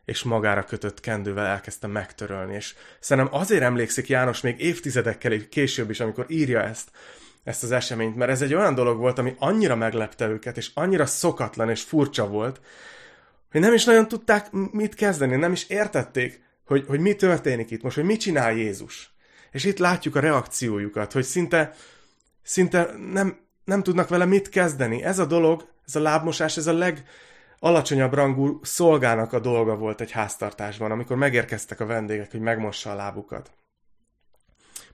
és 0.04 0.22
magára 0.22 0.64
kötött 0.64 1.00
kendővel 1.00 1.46
elkezdte 1.46 1.86
megtörölni. 1.86 2.54
És 2.54 2.74
szerintem 3.00 3.34
azért 3.34 3.62
emlékszik 3.62 4.08
János 4.08 4.40
még 4.40 4.60
évtizedekkel 4.60 5.48
később 5.48 5.90
is, 5.90 6.00
amikor 6.00 6.26
írja 6.28 6.62
ezt, 6.62 6.90
ezt 7.44 7.62
az 7.62 7.70
eseményt, 7.70 8.16
mert 8.16 8.30
ez 8.30 8.42
egy 8.42 8.54
olyan 8.54 8.74
dolog 8.74 8.98
volt, 8.98 9.18
ami 9.18 9.34
annyira 9.38 9.76
meglepte 9.76 10.26
őket, 10.28 10.56
és 10.56 10.70
annyira 10.74 11.06
szokatlan 11.06 11.70
és 11.70 11.82
furcsa 11.82 12.28
volt, 12.28 12.60
hogy 13.50 13.60
nem 13.60 13.74
is 13.74 13.84
nagyon 13.84 14.08
tudták 14.08 14.50
mit 14.50 14.94
kezdeni, 14.94 15.36
nem 15.36 15.52
is 15.52 15.68
értették, 15.68 16.45
hogy, 16.66 16.84
hogy 16.88 17.00
mi 17.00 17.14
történik 17.14 17.70
itt 17.70 17.82
most, 17.82 17.96
hogy 17.96 18.04
mit 18.04 18.20
csinál 18.20 18.52
Jézus. 18.52 19.14
És 19.50 19.64
itt 19.64 19.78
látjuk 19.78 20.16
a 20.16 20.20
reakciójukat, 20.20 21.12
hogy 21.12 21.24
szinte, 21.24 21.74
szinte 22.42 22.90
nem, 23.12 23.38
nem 23.64 23.82
tudnak 23.82 24.08
vele 24.08 24.24
mit 24.24 24.48
kezdeni. 24.48 25.02
Ez 25.02 25.18
a 25.18 25.24
dolog, 25.26 25.68
ez 25.86 25.96
a 25.96 26.00
lábmosás, 26.00 26.56
ez 26.56 26.66
a 26.66 26.72
legalacsonyabb 26.72 28.14
rangú 28.14 28.60
szolgának 28.62 29.32
a 29.32 29.40
dolga 29.40 29.76
volt 29.76 30.00
egy 30.00 30.10
háztartásban, 30.10 30.90
amikor 30.90 31.16
megérkeztek 31.16 31.80
a 31.80 31.86
vendégek, 31.86 32.30
hogy 32.30 32.40
megmossa 32.40 32.90
a 32.90 32.94
lábukat. 32.94 33.50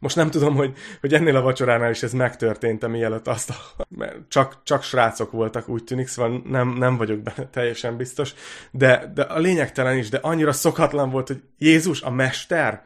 Most 0.02 0.16
nem 0.16 0.30
tudom, 0.30 0.54
hogy, 0.54 0.76
hogy 1.00 1.14
ennél 1.14 1.36
a 1.36 1.40
vacsoránál 1.40 1.90
is 1.90 2.02
ez 2.02 2.12
megtörtént, 2.12 2.86
mielőtt 2.86 3.26
azt 3.28 3.50
a... 3.50 3.86
Csak, 4.28 4.60
csak 4.62 4.82
srácok 4.82 5.30
voltak, 5.30 5.68
úgy 5.68 5.84
tűnik, 5.84 6.06
szóval 6.06 6.42
nem, 6.44 6.68
nem 6.68 6.96
vagyok 6.96 7.18
benne 7.18 7.48
teljesen 7.50 7.96
biztos. 7.96 8.34
De, 8.70 9.10
de 9.14 9.22
a 9.22 9.38
lényegtelen 9.38 9.96
is, 9.96 10.08
de 10.08 10.18
annyira 10.22 10.52
szokatlan 10.52 11.10
volt, 11.10 11.26
hogy 11.26 11.42
Jézus, 11.58 12.02
a 12.02 12.10
mester, 12.10 12.84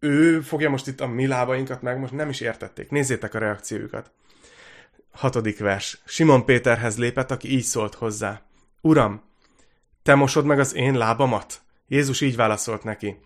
ő 0.00 0.40
fogja 0.40 0.70
most 0.70 0.86
itt 0.86 1.00
a 1.00 1.06
mi 1.06 1.26
lábainkat 1.26 1.82
meg, 1.82 1.98
most 1.98 2.12
nem 2.12 2.28
is 2.28 2.40
értették. 2.40 2.90
Nézzétek 2.90 3.34
a 3.34 3.38
reakciójukat. 3.38 4.10
Hatodik 5.10 5.58
vers. 5.58 6.02
Simon 6.04 6.44
Péterhez 6.44 6.98
lépett, 6.98 7.30
aki 7.30 7.52
így 7.52 7.64
szólt 7.64 7.94
hozzá. 7.94 8.42
Uram, 8.80 9.22
te 10.02 10.14
mosod 10.14 10.44
meg 10.44 10.58
az 10.58 10.74
én 10.74 10.98
lábamat? 10.98 11.60
Jézus 11.88 12.20
így 12.20 12.36
válaszolt 12.36 12.84
neki. 12.84 13.16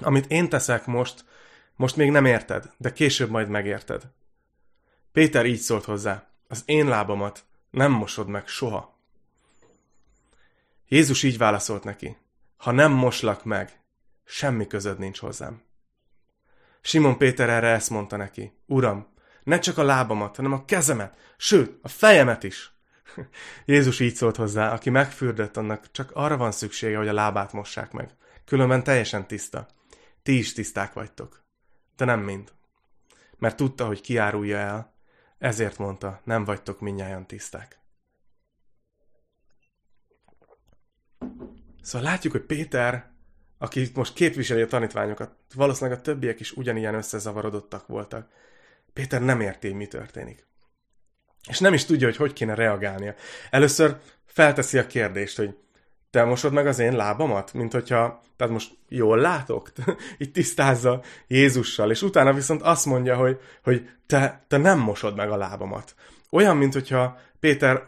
Amit 0.00 0.30
én 0.30 0.48
teszek 0.48 0.86
most, 0.86 1.24
most 1.76 1.96
még 1.96 2.10
nem 2.10 2.24
érted, 2.24 2.70
de 2.76 2.92
később 2.92 3.30
majd 3.30 3.48
megérted. 3.48 4.02
Péter 5.12 5.46
így 5.46 5.58
szólt 5.58 5.84
hozzá. 5.84 6.28
Az 6.48 6.62
én 6.64 6.88
lábamat 6.88 7.44
nem 7.70 7.92
mosod 7.92 8.28
meg 8.28 8.46
soha. 8.46 8.98
Jézus 10.88 11.22
így 11.22 11.38
válaszolt 11.38 11.84
neki. 11.84 12.16
Ha 12.56 12.70
nem 12.70 12.92
moslak 12.92 13.44
meg, 13.44 13.80
semmi 14.24 14.66
közöd 14.66 14.98
nincs 14.98 15.18
hozzám. 15.18 15.62
Simon 16.80 17.16
Péter 17.16 17.48
erre 17.48 17.68
ezt 17.68 17.90
mondta 17.90 18.16
neki. 18.16 18.52
Uram, 18.66 19.06
ne 19.42 19.58
csak 19.58 19.78
a 19.78 19.82
lábamat, 19.82 20.36
hanem 20.36 20.52
a 20.52 20.64
kezemet, 20.64 21.16
sőt, 21.36 21.78
a 21.82 21.88
fejemet 21.88 22.42
is. 22.42 22.72
Jézus 23.64 24.00
így 24.00 24.14
szólt 24.14 24.36
hozzá, 24.36 24.72
aki 24.72 24.90
megfürdött, 24.90 25.56
annak 25.56 25.90
csak 25.90 26.10
arra 26.14 26.36
van 26.36 26.52
szüksége, 26.52 26.96
hogy 26.96 27.08
a 27.08 27.12
lábát 27.12 27.52
mossák 27.52 27.92
meg. 27.92 28.10
Különben 28.44 28.82
teljesen 28.82 29.26
tiszta. 29.26 29.66
Ti 30.22 30.38
is 30.38 30.52
tiszták 30.52 30.92
vagytok. 30.92 31.45
De 31.96 32.04
nem 32.04 32.20
mind. 32.20 32.52
Mert 33.38 33.56
tudta, 33.56 33.86
hogy 33.86 34.00
kiárulja 34.00 34.56
el, 34.56 34.94
ezért 35.38 35.78
mondta, 35.78 36.20
nem 36.24 36.44
vagytok 36.44 36.80
minnyáján 36.80 37.26
tiszták. 37.26 37.78
Szóval 41.82 42.08
látjuk, 42.08 42.32
hogy 42.32 42.42
Péter, 42.42 43.10
aki 43.58 43.90
most 43.94 44.14
képviseli 44.14 44.62
a 44.62 44.66
tanítványokat, 44.66 45.34
valószínűleg 45.54 45.98
a 45.98 46.02
többiek 46.02 46.40
is 46.40 46.52
ugyanilyen 46.52 46.94
összezavarodottak 46.94 47.86
voltak. 47.86 48.28
Péter 48.92 49.22
nem 49.22 49.40
érti, 49.40 49.72
mi 49.72 49.86
történik. 49.86 50.46
És 51.48 51.58
nem 51.58 51.74
is 51.74 51.84
tudja, 51.84 52.06
hogy 52.06 52.16
hogy 52.16 52.32
kéne 52.32 52.54
reagálnia. 52.54 53.14
Először 53.50 54.00
felteszi 54.24 54.78
a 54.78 54.86
kérdést, 54.86 55.36
hogy 55.36 55.56
te 56.10 56.24
mosod 56.24 56.52
meg 56.52 56.66
az 56.66 56.78
én 56.78 56.96
lábamat? 56.96 57.52
Mint 57.52 57.72
hogyha, 57.72 58.20
tehát 58.36 58.52
most 58.52 58.72
jól 58.88 59.18
látok? 59.18 59.72
Itt 60.18 60.32
tisztázza 60.32 61.02
Jézussal, 61.26 61.90
és 61.90 62.02
utána 62.02 62.32
viszont 62.32 62.62
azt 62.62 62.86
mondja, 62.86 63.16
hogy, 63.16 63.40
hogy 63.62 63.88
te, 64.06 64.44
te 64.48 64.56
nem 64.56 64.78
mosod 64.78 65.16
meg 65.16 65.30
a 65.30 65.36
lábamat. 65.36 65.94
Olyan, 66.30 66.56
mint 66.56 66.72
hogyha 66.72 67.18
Péter 67.40 67.82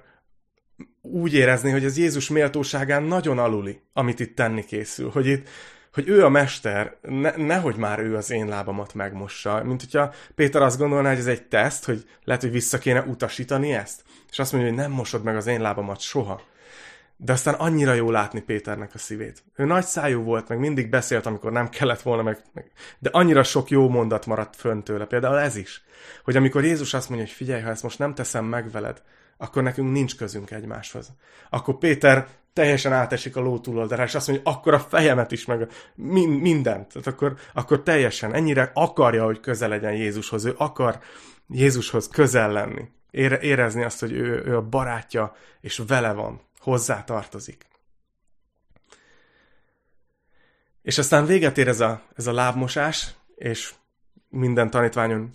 úgy 1.03 1.35
érezni, 1.35 1.71
hogy 1.71 1.85
az 1.85 1.99
Jézus 1.99 2.29
méltóságán 2.29 3.03
nagyon 3.03 3.39
aluli, 3.39 3.81
amit 3.93 4.21
itt 4.21 4.37
tenni 4.37 4.65
készül. 4.65 5.11
Hogy 5.11 5.27
itt, 5.27 5.49
hogy 5.93 6.09
ő 6.09 6.25
a 6.25 6.29
mester, 6.29 6.97
ne, 7.03 7.31
nehogy 7.37 7.77
már 7.77 7.99
ő 7.99 8.17
az 8.17 8.31
én 8.31 8.47
lábamat 8.47 8.95
megmossa. 8.95 9.65
Mint 9.65 9.81
hogyha 9.81 10.13
Péter 10.35 10.63
azt 10.63 10.79
gondolná, 10.79 11.09
hogy 11.09 11.19
ez 11.19 11.27
egy 11.27 11.43
teszt, 11.43 11.85
hogy 11.85 12.05
lehet, 12.25 12.43
hogy 12.43 12.51
vissza 12.51 12.79
kéne 12.79 13.03
utasítani 13.03 13.73
ezt. 13.73 14.03
És 14.31 14.39
azt 14.39 14.53
mondja, 14.53 14.71
hogy 14.71 14.81
nem 14.81 14.91
mosod 14.91 15.23
meg 15.23 15.37
az 15.37 15.47
én 15.47 15.61
lábamat 15.61 16.01
soha. 16.01 16.43
De 17.21 17.33
aztán 17.33 17.55
annyira 17.55 17.93
jó 17.93 18.11
látni 18.11 18.41
Péternek 18.41 18.95
a 18.95 18.99
szívét. 18.99 19.43
Ő 19.57 19.65
nagy 19.65 19.85
szájú 19.85 20.23
volt, 20.23 20.49
meg 20.49 20.59
mindig 20.59 20.89
beszélt, 20.89 21.27
amikor 21.27 21.53
nem 21.53 21.69
kellett 21.69 22.03
volna, 22.03 22.23
meg, 22.23 22.39
meg, 22.53 22.71
de 22.99 23.11
annyira 23.13 23.43
sok 23.43 23.71
jó 23.71 23.89
mondat 23.89 24.27
maradt 24.27 24.57
fönn 24.57 24.83
tőle. 24.83 25.05
Például 25.05 25.39
ez 25.39 25.57
is, 25.57 25.85
hogy 26.25 26.37
amikor 26.37 26.65
Jézus 26.65 26.95
azt 26.95 27.09
mondja, 27.09 27.27
hogy 27.27 27.37
figyelj, 27.37 27.63
ha 27.63 27.71
ezt 27.71 27.83
most 27.83 27.99
nem 27.99 28.15
teszem 28.15 28.45
meg 28.45 28.71
veled, 28.71 29.03
akkor 29.37 29.63
nekünk 29.63 29.93
nincs 29.93 30.17
közünk 30.17 30.51
egymáshoz. 30.51 31.13
Akkor 31.51 31.79
Péter 31.79 32.27
teljesen 32.53 32.93
átesik 32.93 33.37
a 33.37 33.41
ló 33.41 33.59
túloldalára, 33.59 34.09
és 34.09 34.15
azt 34.15 34.29
mondja, 34.29 34.47
hogy 34.47 34.55
akkor 34.57 34.75
a 34.75 34.79
fejemet 34.79 35.33
is, 35.33 35.45
meg 35.45 35.69
mindent. 36.41 36.89
Tehát 36.89 37.07
akkor, 37.07 37.37
akkor 37.55 37.83
teljesen 37.83 38.35
ennyire 38.35 38.71
akarja, 38.75 39.25
hogy 39.25 39.41
közel 39.41 39.69
legyen 39.69 39.93
Jézushoz. 39.93 40.45
Ő 40.45 40.55
akar 40.57 40.99
Jézushoz 41.49 42.09
közel 42.09 42.53
lenni. 42.53 42.89
Ére, 43.11 43.41
érezni 43.41 43.85
azt, 43.85 44.01
hogy 44.01 44.13
ő, 44.13 44.43
ő 44.47 44.57
a 44.57 44.63
barátja, 44.63 45.35
és 45.61 45.83
vele 45.87 46.13
van, 46.13 46.41
hozzá 46.59 47.05
tartozik. 47.05 47.67
És 50.83 50.99
aztán 50.99 51.27
véget 51.27 51.59
ér 51.59 51.69
ez 51.69 51.81
a, 51.81 52.03
ez 52.17 52.27
a 52.27 52.33
lábmosás, 52.33 53.15
és 53.35 53.75
minden 54.29 54.71
tanítványon 54.71 55.31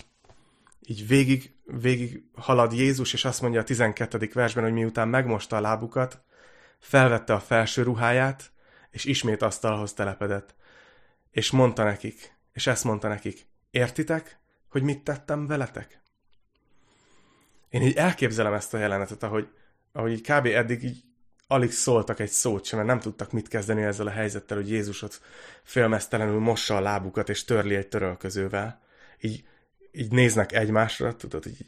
így 0.82 1.08
végig, 1.08 1.56
végig 1.66 2.24
halad 2.36 2.74
Jézus, 2.74 3.14
és 3.14 3.26
azt 3.26 3.42
mondja 3.42 3.60
a 3.60 3.64
12. 3.64 4.30
versben, 4.34 4.64
hogy 4.64 4.74
miután 4.74 5.08
megmosta 5.08 5.56
a 5.56 5.62
lábukat, 5.62 6.22
felvette 6.80 7.34
a 7.34 7.40
felső 7.40 7.84
ruháját, 7.84 8.52
és 8.92 9.06
ismét 9.06 9.42
asztalhoz 9.42 9.94
telepedett. 9.94 10.56
És 11.32 11.52
mondta 11.52 11.84
nekik, 11.84 12.36
és 12.54 12.68
ezt 12.68 12.84
mondta 12.84 13.08
nekik, 13.08 13.48
értitek, 13.72 14.40
hogy 14.70 14.84
mit 14.84 15.04
tettem 15.04 15.48
veletek? 15.48 16.02
Én 17.70 17.82
így 17.82 17.96
elképzelem 17.96 18.54
ezt 18.54 18.74
a 18.74 18.78
jelenetet, 18.78 19.24
ahogy, 19.24 19.48
ahogy 19.92 20.12
így 20.12 20.22
kb. 20.22 20.46
eddig 20.46 20.84
így 20.84 21.04
alig 21.54 21.72
szóltak 21.72 22.20
egy 22.20 22.30
szót 22.30 22.66
sem, 22.66 22.78
mert 22.78 22.90
nem 22.90 23.00
tudtak 23.00 23.32
mit 23.32 23.48
kezdeni 23.48 23.84
ezzel 23.84 24.08
a 24.08 24.12
helyzettel, 24.12 24.58
hogy 24.58 24.70
Jézus 24.70 25.02
ott 25.02 25.22
félmeztelenül 25.64 26.40
mossa 26.40 26.76
a 26.78 26.82
lábukat 26.82 27.30
és 27.30 27.44
törli 27.44 27.76
egy 27.76 27.88
törölközővel. 27.88 28.82
Így, 29.22 29.48
így 29.92 30.12
néznek 30.12 30.52
egymásra, 30.52 31.16
tudod, 31.16 31.44
hogy 31.44 31.66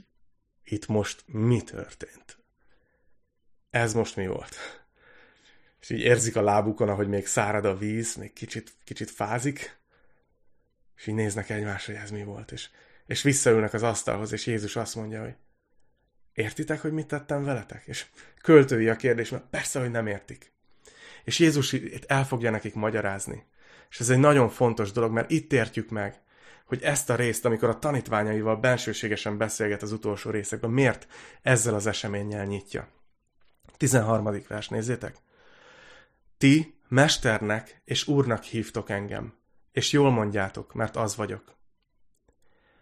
itt 0.63 0.88
most 0.88 1.24
mi 1.26 1.62
történt? 1.62 2.38
Ez 3.69 3.93
most 3.93 4.15
mi 4.15 4.28
volt? 4.28 4.56
És 5.82 5.89
így 5.89 6.00
érzik 6.00 6.36
a 6.36 6.41
lábukon, 6.41 6.89
ahogy 6.89 7.08
még 7.08 7.26
szárad 7.26 7.65
a 7.65 7.78
víz, 7.78 8.15
még 8.15 8.34
kicsit, 8.34 8.74
kicsit 8.84 9.12
fázik, 9.12 9.80
és 10.95 11.08
így 11.08 11.15
néznek 11.15 11.50
egymásra, 11.50 11.93
hogy 11.93 12.02
ez 12.02 12.12
mi 12.12 12.24
volt. 12.24 12.52
És, 12.52 12.69
és 13.06 13.21
visszaülnek 13.21 13.74
az 13.74 13.84
asztalhoz, 13.84 14.32
és 14.32 14.45
Jézus 14.45 14.76
azt 14.76 14.95
mondja, 14.95 15.21
hogy 15.21 15.36
értitek, 16.36 16.82
hogy 16.82 16.91
mit 16.91 17.08
tettem 17.08 17.43
veletek? 17.43 17.84
És 17.86 18.06
költői 18.41 18.89
a 18.89 18.95
kérdés, 18.95 19.30
mert 19.30 19.43
persze, 19.50 19.80
hogy 19.80 19.91
nem 19.91 20.08
értik. 20.08 20.54
És 21.24 21.39
Jézus 21.39 21.71
itt 21.71 22.06
el 22.06 22.26
fogja 22.26 22.52
nekik 22.52 22.74
magyarázni. 22.74 23.45
És 23.89 24.00
ez 24.00 24.10
egy 24.10 24.19
nagyon 24.19 24.50
fontos 24.50 24.91
dolog, 24.91 25.12
mert 25.12 25.32
itt 25.32 25.54
értjük 25.54 25.89
meg, 25.89 26.21
hogy 26.65 26.82
ezt 26.82 27.10
a 27.10 27.15
részt, 27.15 27.45
amikor 27.45 27.69
a 27.69 27.80
tanítványaival 27.80 28.56
bensőségesen 28.56 29.38
beszélget 29.38 29.82
az 29.82 29.91
utolsó 29.91 30.30
részekben, 30.30 30.69
miért 30.69 31.08
ezzel 31.41 31.74
az 31.74 31.86
eseménnyel 31.86 32.45
nyitja. 32.45 32.88
13. 33.78 34.41
vers, 34.48 34.67
nézzétek. 34.67 35.15
Ti 36.38 36.80
mesternek 36.88 37.82
és 37.86 38.08
úrnak 38.08 38.43
hívtok 38.43 38.89
engem, 38.89 39.34
és 39.71 39.91
jól 39.91 40.12
mondjátok, 40.12 40.74
mert 40.74 40.95
az 40.95 41.15
vagyok. 41.15 41.56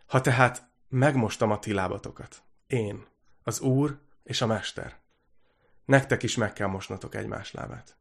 Ha 0.05 0.21
tehát 0.21 0.67
megmostam 0.89 1.51
a 1.51 1.59
ti 1.59 1.73
lábatokat, 1.73 2.43
én, 2.67 3.05
az 3.43 3.59
úr 3.59 3.99
és 4.23 4.41
a 4.41 4.45
mester, 4.45 4.95
nektek 5.85 6.23
is 6.23 6.35
meg 6.35 6.53
kell 6.53 6.67
mosnotok 6.67 7.15
egymás 7.15 7.51
lábát. 7.51 7.95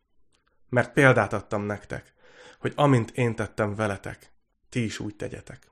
Mert 0.68 0.92
példát 0.92 1.32
adtam 1.32 1.62
nektek, 1.62 2.12
hogy 2.58 2.72
amint 2.76 3.10
én 3.10 3.34
tettem 3.34 3.74
veletek, 3.74 4.30
ti 4.68 4.84
is 4.84 4.98
úgy 4.98 5.16
tegyetek. 5.16 5.70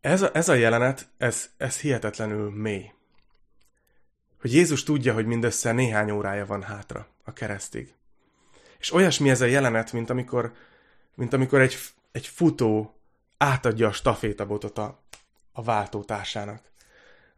Ez 0.00 0.22
a, 0.22 0.30
ez 0.32 0.48
a 0.48 0.54
jelenet, 0.54 1.08
ez, 1.16 1.50
ez 1.56 1.80
hihetetlenül 1.80 2.50
mély 2.50 2.92
hogy 4.42 4.52
Jézus 4.52 4.82
tudja, 4.82 5.14
hogy 5.14 5.26
mindössze 5.26 5.72
néhány 5.72 6.10
órája 6.10 6.46
van 6.46 6.62
hátra 6.62 7.06
a 7.24 7.32
keresztig. 7.32 7.94
És 8.78 8.92
olyasmi 8.92 9.30
ez 9.30 9.40
a 9.40 9.44
jelenet, 9.44 9.92
mint 9.92 10.10
amikor, 10.10 10.52
mint 11.14 11.32
amikor 11.32 11.60
egy, 11.60 11.78
egy 12.12 12.26
futó 12.26 12.94
átadja 13.36 13.88
a 13.88 13.92
stafétabotot 13.92 14.78
a, 14.78 15.02
a 15.52 15.62
váltótársának. 15.62 16.70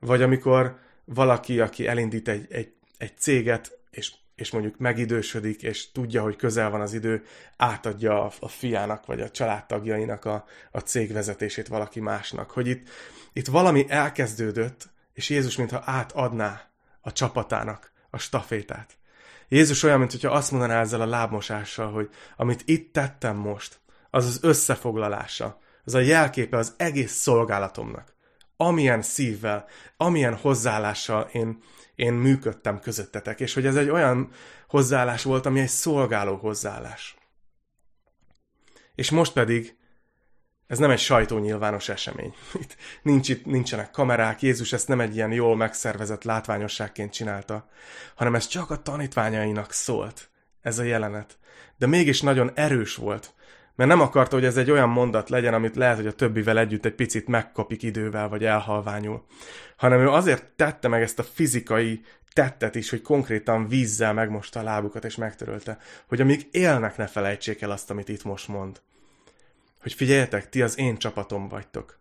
Vagy 0.05 0.23
amikor 0.23 0.79
valaki, 1.05 1.61
aki 1.61 1.87
elindít 1.87 2.29
egy, 2.29 2.47
egy, 2.51 2.73
egy 2.99 3.19
céget, 3.19 3.79
és, 3.91 4.13
és 4.35 4.51
mondjuk 4.51 4.79
megidősödik, 4.79 5.63
és 5.63 5.93
tudja, 5.93 6.23
hogy 6.23 6.37
közel 6.37 6.71
van 6.71 6.81
az 6.81 6.93
idő, 6.93 7.25
átadja 7.57 8.25
a, 8.25 8.33
a 8.41 8.49
fiának, 8.49 9.07
vagy 9.07 9.21
a 9.21 9.31
családtagjainak 9.31 10.25
a, 10.25 10.45
a 10.71 10.79
cég 10.79 11.13
vezetését 11.13 11.69
valaki 11.69 12.01
másnak. 12.01 12.51
Hogy 12.51 12.67
itt, 12.67 12.89
itt 13.33 13.47
valami 13.47 13.85
elkezdődött, 13.89 14.89
és 15.13 15.31
Jézus 15.31 15.57
mintha 15.57 15.83
átadná 15.85 16.71
a 17.01 17.13
csapatának 17.13 17.93
a 18.11 18.19
stafétát. 18.19 18.97
Jézus 19.49 19.83
olyan, 19.83 19.99
mintha 19.99 20.31
azt 20.31 20.51
mondaná 20.51 20.81
ezzel 20.81 21.01
a 21.01 21.07
lábmosással, 21.07 21.93
hogy 21.93 22.09
amit 22.37 22.63
itt 22.65 22.93
tettem 22.93 23.37
most, 23.37 23.81
az 24.11 24.27
az 24.27 24.39
összefoglalása, 24.43 25.61
az 25.85 25.95
a 25.95 25.99
jelképe 26.01 26.57
az 26.57 26.75
egész 26.77 27.13
szolgálatomnak. 27.13 28.14
Amilyen 28.57 29.03
szívvel, 29.03 29.67
amilyen 29.97 30.37
hozzáállással 30.37 31.29
én, 31.33 31.63
én 31.95 32.13
működtem 32.13 32.81
közöttetek, 32.81 33.41
és 33.41 33.55
hogy 33.55 33.67
ez 33.67 33.77
egy 33.77 33.89
olyan 33.89 34.31
hozzáállás 34.69 35.23
volt, 35.23 35.47
ami 35.47 35.61
egy 35.61 35.69
szolgáló 35.69 36.37
hozzáállás. 36.37 37.17
És 38.95 39.11
most 39.11 39.33
pedig 39.33 39.77
ez 40.67 40.79
nem 40.79 40.91
egy 40.91 40.99
sajtónyilvános 40.99 41.89
esemény. 41.89 42.35
Itt, 42.63 42.77
nincs 43.03 43.29
itt, 43.29 43.45
nincsenek 43.45 43.91
kamerák, 43.91 44.43
Jézus 44.43 44.73
ezt 44.73 44.89
nem 44.89 45.01
egy 45.01 45.15
ilyen 45.15 45.33
jól 45.33 45.57
megszervezett 45.57 46.25
látványosságként 46.25 47.13
csinálta, 47.13 47.69
hanem 48.15 48.35
ez 48.35 48.47
csak 48.47 48.71
a 48.71 48.83
tanítványainak 48.83 49.73
szólt, 49.73 50.31
ez 50.61 50.79
a 50.79 50.83
jelenet. 50.83 51.39
De 51.77 51.87
mégis 51.87 52.21
nagyon 52.21 52.51
erős 52.55 52.95
volt, 52.95 53.35
mert 53.77 53.91
nem 53.91 54.01
akarta, 54.01 54.35
hogy 54.35 54.45
ez 54.45 54.57
egy 54.57 54.71
olyan 54.71 54.89
mondat 54.89 55.29
legyen, 55.29 55.55
amit 55.55 55.77
lehet, 55.77 55.97
hogy 55.97 56.07
a 56.07 56.13
többivel 56.13 56.59
együtt 56.59 56.85
egy 56.85 56.95
picit 56.95 57.27
megkapik 57.27 57.83
idővel, 57.83 58.29
vagy 58.29 58.45
elhalványul, 58.45 59.25
hanem 59.77 60.01
ő 60.01 60.09
azért 60.09 60.45
tette 60.45 60.89
meg 60.89 61.03
ezt 61.03 61.19
a 61.19 61.23
fizikai 61.23 62.01
tettet 62.33 62.75
is, 62.75 62.91
hogy 62.91 63.03
konkrétan 63.03 63.69
vízzel 63.69 64.13
megmosta 64.13 64.61
a 64.61 64.63
lábukat 64.63 65.05
és 65.05 65.17
megtörölte, 65.17 65.79
hogy 66.09 66.21
amíg 66.21 66.49
élnek, 66.51 66.97
ne 66.97 67.07
felejtsék 67.07 67.61
el 67.61 67.71
azt, 67.71 67.91
amit 67.91 68.09
itt 68.09 68.25
most 68.25 68.49
mond. 68.49 68.81
Hogy 69.83 69.93
figyeljetek, 69.93 70.49
ti 70.49 70.63
az 70.63 70.79
én 70.79 70.97
csapatom 70.97 71.49
vagytok. 71.49 71.99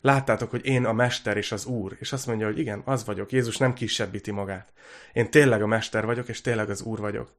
Láttátok, 0.00 0.50
hogy 0.50 0.66
én 0.66 0.84
a 0.84 0.92
mester 0.92 1.36
és 1.36 1.52
az 1.52 1.66
úr, 1.66 1.96
és 1.98 2.12
azt 2.12 2.26
mondja, 2.26 2.46
hogy 2.46 2.58
igen, 2.58 2.82
az 2.84 3.04
vagyok. 3.04 3.32
Jézus 3.32 3.56
nem 3.56 3.72
kisebbíti 3.72 4.30
magát. 4.30 4.72
Én 5.12 5.30
tényleg 5.30 5.62
a 5.62 5.66
mester 5.66 6.04
vagyok, 6.04 6.28
és 6.28 6.40
tényleg 6.40 6.70
az 6.70 6.82
úr 6.82 6.98
vagyok. 6.98 7.32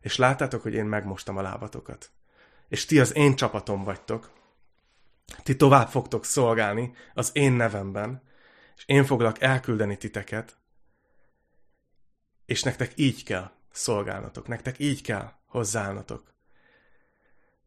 És 0.00 0.16
láttátok, 0.16 0.62
hogy 0.62 0.74
én 0.74 0.84
megmostam 0.84 1.36
a 1.36 1.42
lábatokat. 1.42 2.10
És 2.68 2.84
ti 2.84 3.00
az 3.00 3.14
én 3.14 3.36
csapatom 3.36 3.84
vagytok. 3.84 4.30
Ti 5.42 5.56
tovább 5.56 5.88
fogtok 5.88 6.24
szolgálni 6.24 6.94
az 7.14 7.30
én 7.32 7.52
nevemben, 7.52 8.22
és 8.76 8.82
én 8.86 9.04
foglak 9.04 9.40
elküldeni 9.40 9.96
titeket, 9.96 10.56
és 12.46 12.62
nektek 12.62 12.92
így 12.94 13.24
kell 13.24 13.50
szolgálnatok, 13.70 14.48
nektek 14.48 14.78
így 14.78 15.02
kell 15.02 15.32
hozzáállnatok. 15.46 16.34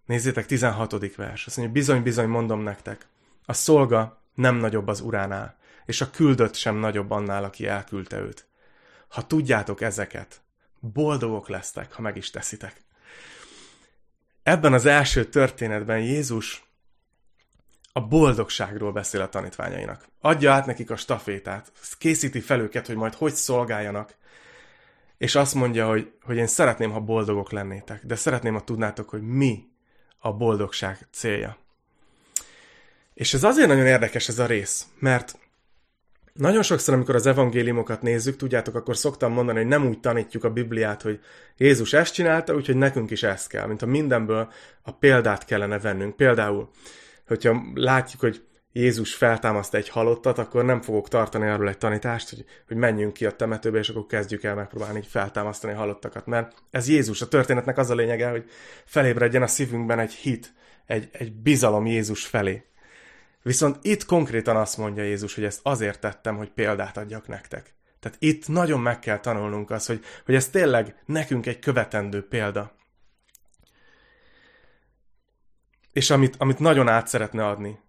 Nézzétek, 0.06 0.46
16. 0.46 1.16
vers. 1.16 1.46
Azt 1.46 1.58
mondja, 1.58 1.74
bizony-bizony 1.74 2.28
mondom 2.28 2.62
nektek, 2.62 3.08
a 3.46 3.54
szolga 3.54 4.22
nem 4.34 4.56
nagyobb 4.56 4.88
az 4.88 5.02
uránál, 5.02 5.58
és 5.86 6.02
a 6.02 6.10
küldött 6.10 6.56
sem 6.56 6.76
nagyobb 6.76 7.12
annál, 7.12 7.44
aki 7.44 7.68
elküldte 7.68 8.20
őt. 8.20 8.48
Ha 9.08 9.28
tudjátok 9.28 9.82
ezeket, 9.82 10.42
boldogok 10.80 11.48
lesztek, 11.48 11.94
ha 11.94 12.02
meg 12.02 12.18
is 12.18 12.30
teszitek. 12.30 12.82
Ebben 14.44 14.74
az 14.74 14.86
első 14.86 15.26
történetben 15.26 16.00
Jézus 16.00 16.64
a 17.94 18.02
boldogságról 18.02 18.92
beszél 18.92 19.22
a 19.22 19.30
tanítványainak. 19.30 20.08
Adja 20.22 20.54
át 20.54 20.66
nekik 20.66 20.92
a 20.92 20.96
stafétát, 20.96 21.72
készíti 21.98 22.40
fel 22.40 22.60
őket, 22.60 22.88
hogy 22.88 22.96
majd 22.96 23.14
hogy 23.14 23.34
szolgáljanak, 23.34 24.16
és 25.18 25.36
azt 25.36 25.54
mondja, 25.54 25.88
hogy, 25.88 26.12
hogy 26.22 26.38
én 26.38 26.48
szeretném, 26.48 26.92
ha 26.92 27.00
boldogok 27.00 27.52
lennétek, 27.52 28.06
de 28.06 28.16
szeretném, 28.16 28.54
ha 28.54 28.64
tudnátok, 28.64 29.10
hogy 29.10 29.22
mi 29.22 29.68
a 30.20 30.34
boldogság 30.34 31.08
célja. 31.12 31.58
És 33.14 33.34
ez 33.34 33.44
azért 33.44 33.68
nagyon 33.68 33.86
érdekes 33.86 34.28
ez 34.28 34.40
a 34.40 34.46
rész, 34.46 34.86
mert 35.00 35.38
nagyon 36.40 36.64
sokszor, 36.64 36.94
amikor 36.94 37.16
az 37.16 37.26
evangéliumokat 37.26 38.02
nézzük, 38.02 38.36
tudjátok, 38.36 38.76
akkor 38.76 38.98
szoktam 38.98 39.34
mondani, 39.34 39.58
hogy 39.58 39.68
nem 39.68 39.88
úgy 39.88 40.00
tanítjuk 40.00 40.44
a 40.44 40.50
Bibliát, 40.50 41.02
hogy 41.02 41.20
Jézus 41.58 41.94
ezt 41.94 42.14
csinálta, 42.14 42.56
úgyhogy 42.56 42.76
nekünk 42.76 43.12
is 43.12 43.24
ezt 43.24 43.50
kell, 43.50 43.68
mint 43.68 43.82
a 43.82 43.86
mindenből 43.86 44.52
a 44.82 44.92
példát 44.92 45.46
kellene 45.46 45.80
vennünk. 45.80 46.16
Például, 46.16 46.70
hogyha 47.28 47.64
látjuk, 47.74 48.22
hogy 48.22 48.44
Jézus 48.72 49.16
feltámaszt 49.16 49.74
egy 49.74 49.90
halottat, 49.90 50.38
akkor 50.38 50.66
nem 50.66 50.82
fogok 50.82 51.08
tartani 51.08 51.48
arról 51.48 51.70
egy 51.70 51.78
tanítást, 51.78 52.30
hogy, 52.30 52.46
hogy 52.68 52.78
menjünk 52.78 53.14
ki 53.14 53.26
a 53.26 53.32
temetőbe, 53.32 53.80
és 53.80 53.90
akkor 53.90 54.06
kezdjük 54.06 54.44
el 54.44 54.56
megpróbálni 54.56 55.02
feltámasztani 55.02 55.74
halottakat. 55.74 56.26
Mert 56.26 56.54
ez 56.72 56.90
Jézus. 56.90 57.22
A 57.22 57.28
történetnek 57.28 57.78
az 57.78 57.90
a 57.90 57.96
lényege, 57.96 58.30
hogy 58.30 58.50
felébredjen 58.86 59.42
a 59.42 59.48
szívünkben 59.48 60.00
egy 60.00 60.14
hit, 60.14 60.54
egy, 60.86 61.10
egy 61.12 61.34
bizalom 61.34 61.86
Jézus 61.86 62.26
felé. 62.26 62.64
Viszont 63.42 63.78
itt 63.82 64.06
konkrétan 64.06 64.56
azt 64.56 64.78
mondja 64.78 65.04
Jézus, 65.04 65.36
hogy 65.36 65.44
ezt 65.44 65.60
azért 65.64 66.00
tettem, 66.00 66.38
hogy 66.38 66.52
példát 66.52 66.98
adjak 66.98 67.28
nektek. 67.28 67.74
Tehát 68.00 68.18
itt 68.22 68.48
nagyon 68.48 68.80
meg 68.80 69.00
kell 69.00 69.20
tanulnunk 69.20 69.70
azt, 69.70 69.88
hogy, 69.88 70.04
hogy 70.26 70.36
ez 70.36 70.50
tényleg 70.50 71.04
nekünk 71.06 71.46
egy 71.46 71.60
követendő 71.60 72.28
példa. 72.28 72.76
És 75.92 76.10
amit, 76.10 76.36
amit 76.38 76.60
nagyon 76.60 76.88
át 76.88 77.08
szeretne 77.08 77.48
adni, 77.48 77.80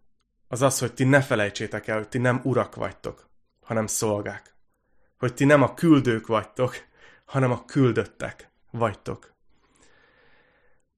az 0.49 0.63
az, 0.63 0.79
hogy 0.79 0.95
ti 0.95 1.05
ne 1.05 1.23
felejtsétek 1.23 1.87
el, 1.87 1.97
hogy 1.97 2.09
ti 2.09 2.19
nem 2.19 2.41
urak 2.43 2.75
vagytok, 2.75 3.29
hanem 3.61 3.87
szolgák. 3.87 4.55
Hogy 5.19 5.35
ti 5.35 5.45
nem 5.45 5.63
a 5.63 5.75
küldők 5.75 6.27
vagytok, 6.27 6.77
hanem 7.25 7.51
a 7.51 7.65
küldöttek 7.65 8.51
vagytok. 8.71 9.35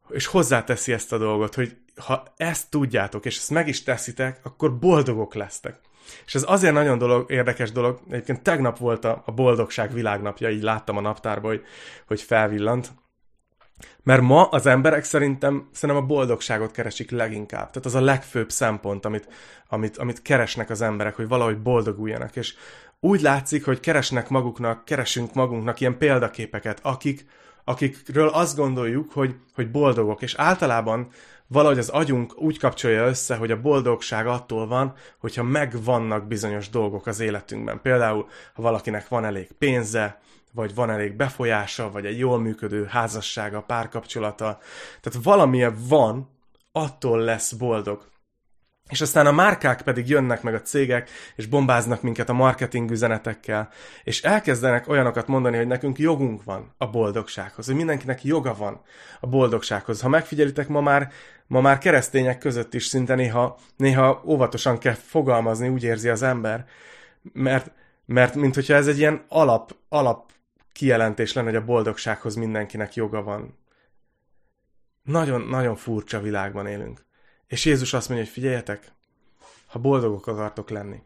És 0.09 0.27
hozzáteszi 0.27 0.93
ezt 0.93 1.13
a 1.13 1.19
dolgot, 1.19 1.55
hogy 1.55 1.82
ha 1.97 2.23
ezt 2.37 2.71
tudjátok, 2.71 3.25
és 3.25 3.37
ezt 3.37 3.51
meg 3.51 3.69
is 3.69 3.83
teszitek, 3.83 4.41
akkor 4.43 4.79
boldogok 4.79 5.35
lesztek. 5.35 5.81
És 6.27 6.35
ez 6.35 6.45
azért 6.47 6.75
nagyon 6.75 6.99
dolog, 6.99 7.31
érdekes 7.31 7.73
dolog, 7.73 8.01
egyébként 8.09 8.43
tegnap 8.43 8.79
volt 8.79 9.05
a, 9.05 9.23
a 9.27 9.33
boldogság 9.33 9.93
világnapja, 9.93 10.51
így 10.51 10.63
láttam 10.63 10.97
a 10.97 11.01
naptárban, 11.01 11.51
hogy, 11.51 11.63
hogy 12.07 12.21
felvillant, 12.21 12.93
mert 14.03 14.23
ma 14.23 14.45
az 14.45 14.67
emberek 14.67 15.05
szerintem, 15.05 15.69
szerintem 15.73 16.05
a 16.05 16.07
boldogságot 16.07 16.71
keresik 16.71 17.11
leginkább. 17.11 17.71
Tehát 17.71 17.87
az 17.87 17.95
a 17.95 18.01
legfőbb 18.01 18.51
szempont, 18.51 19.05
amit, 19.05 19.29
amit, 19.69 19.97
amit 19.97 20.23
keresnek 20.23 20.71
az 20.71 20.81
emberek, 20.81 21.17
hogy 21.17 21.29
valahogy 21.29 21.59
boldoguljanak. 21.59 22.37
És 22.37 22.55
úgy 23.01 23.21
látszik, 23.21 23.65
hogy 23.65 23.81
keresnek 23.81 24.29
maguknak, 24.29 24.85
keresünk 24.85 25.35
magunknak 25.35 25.81
ilyen 25.81 25.99
példaképeket, 25.99 26.81
akik, 26.83 27.27
akikről 27.65 28.29
azt 28.29 28.57
gondoljuk, 28.57 29.13
hogy, 29.13 29.35
hogy 29.55 29.71
boldogok. 29.71 30.23
És 30.23 30.35
általában 30.35 31.09
valahogy 31.53 31.79
az 31.79 31.89
agyunk 31.89 32.41
úgy 32.41 32.59
kapcsolja 32.59 33.07
össze, 33.07 33.37
hogy 33.37 33.51
a 33.51 33.61
boldogság 33.61 34.27
attól 34.27 34.67
van, 34.67 34.95
hogyha 35.19 35.43
megvannak 35.43 36.27
bizonyos 36.27 36.69
dolgok 36.69 37.07
az 37.07 37.21
életünkben. 37.21 37.81
Például, 37.83 38.29
ha 38.55 38.63
valakinek 38.63 39.09
van 39.09 39.25
elég 39.25 39.53
pénze, 39.59 40.21
vagy 40.53 40.75
van 40.75 40.91
elég 40.91 41.17
befolyása, 41.17 41.91
vagy 41.91 42.07
egy 42.07 42.19
jól 42.19 42.39
működő 42.39 42.85
házassága, 42.85 43.61
párkapcsolata. 43.61 44.59
Tehát 45.01 45.25
valamilyen 45.25 45.77
van, 45.89 46.31
attól 46.73 47.21
lesz 47.21 47.53
boldog. 47.53 48.11
És 48.89 49.01
aztán 49.01 49.27
a 49.27 49.33
márkák 49.33 49.83
pedig 49.83 50.09
jönnek 50.09 50.43
meg 50.43 50.55
a 50.55 50.61
cégek, 50.61 51.11
és 51.37 51.47
bombáznak 51.47 52.03
minket 52.03 52.29
a 52.29 52.33
marketing 52.33 52.91
üzenetekkel, 52.91 53.69
és 54.05 54.23
elkezdenek 54.23 54.89
olyanokat 54.89 55.27
mondani, 55.27 55.57
hogy 55.57 55.67
nekünk 55.67 55.99
jogunk 55.99 56.45
van 56.45 56.75
a 56.79 56.91
boldogsághoz, 56.91 57.67
hogy 57.67 57.75
mindenkinek 57.75 58.25
joga 58.25 58.55
van 58.55 58.81
a 59.21 59.27
boldogsághoz. 59.27 60.01
Ha 60.01 60.09
megfigyelitek, 60.09 60.69
ma 60.69 60.81
már, 60.81 61.13
ma 61.47 61.61
már 61.61 61.79
keresztények 61.79 62.39
között 62.39 62.75
is 62.75 62.85
szinte 62.85 63.15
néha, 63.15 63.59
néha 63.77 64.23
óvatosan 64.27 64.79
kell 64.79 64.95
fogalmazni, 64.95 65.69
úgy 65.69 65.83
érzi 65.83 66.09
az 66.09 66.23
ember, 66.23 66.67
mert, 67.33 67.73
mert 68.05 68.35
mint 68.35 68.55
hogyha 68.55 68.75
ez 68.75 68.87
egy 68.87 68.99
ilyen 68.99 69.25
alap, 69.29 69.77
alap 69.89 70.31
kijelentés 70.73 71.33
lenne, 71.33 71.49
hogy 71.49 71.59
a 71.59 71.65
boldogsághoz 71.65 72.35
mindenkinek 72.35 72.95
joga 72.95 73.23
van. 73.23 73.59
Nagyon, 75.03 75.41
nagyon 75.41 75.77
furcsa 75.77 76.21
világban 76.21 76.67
élünk. 76.67 77.11
És 77.53 77.65
Jézus 77.65 77.93
azt 77.93 78.09
mondja, 78.09 78.27
hogy 78.27 78.35
figyeljetek, 78.35 78.93
ha 79.67 79.79
boldogok 79.79 80.27
akartok 80.27 80.71
lenni, 80.71 81.03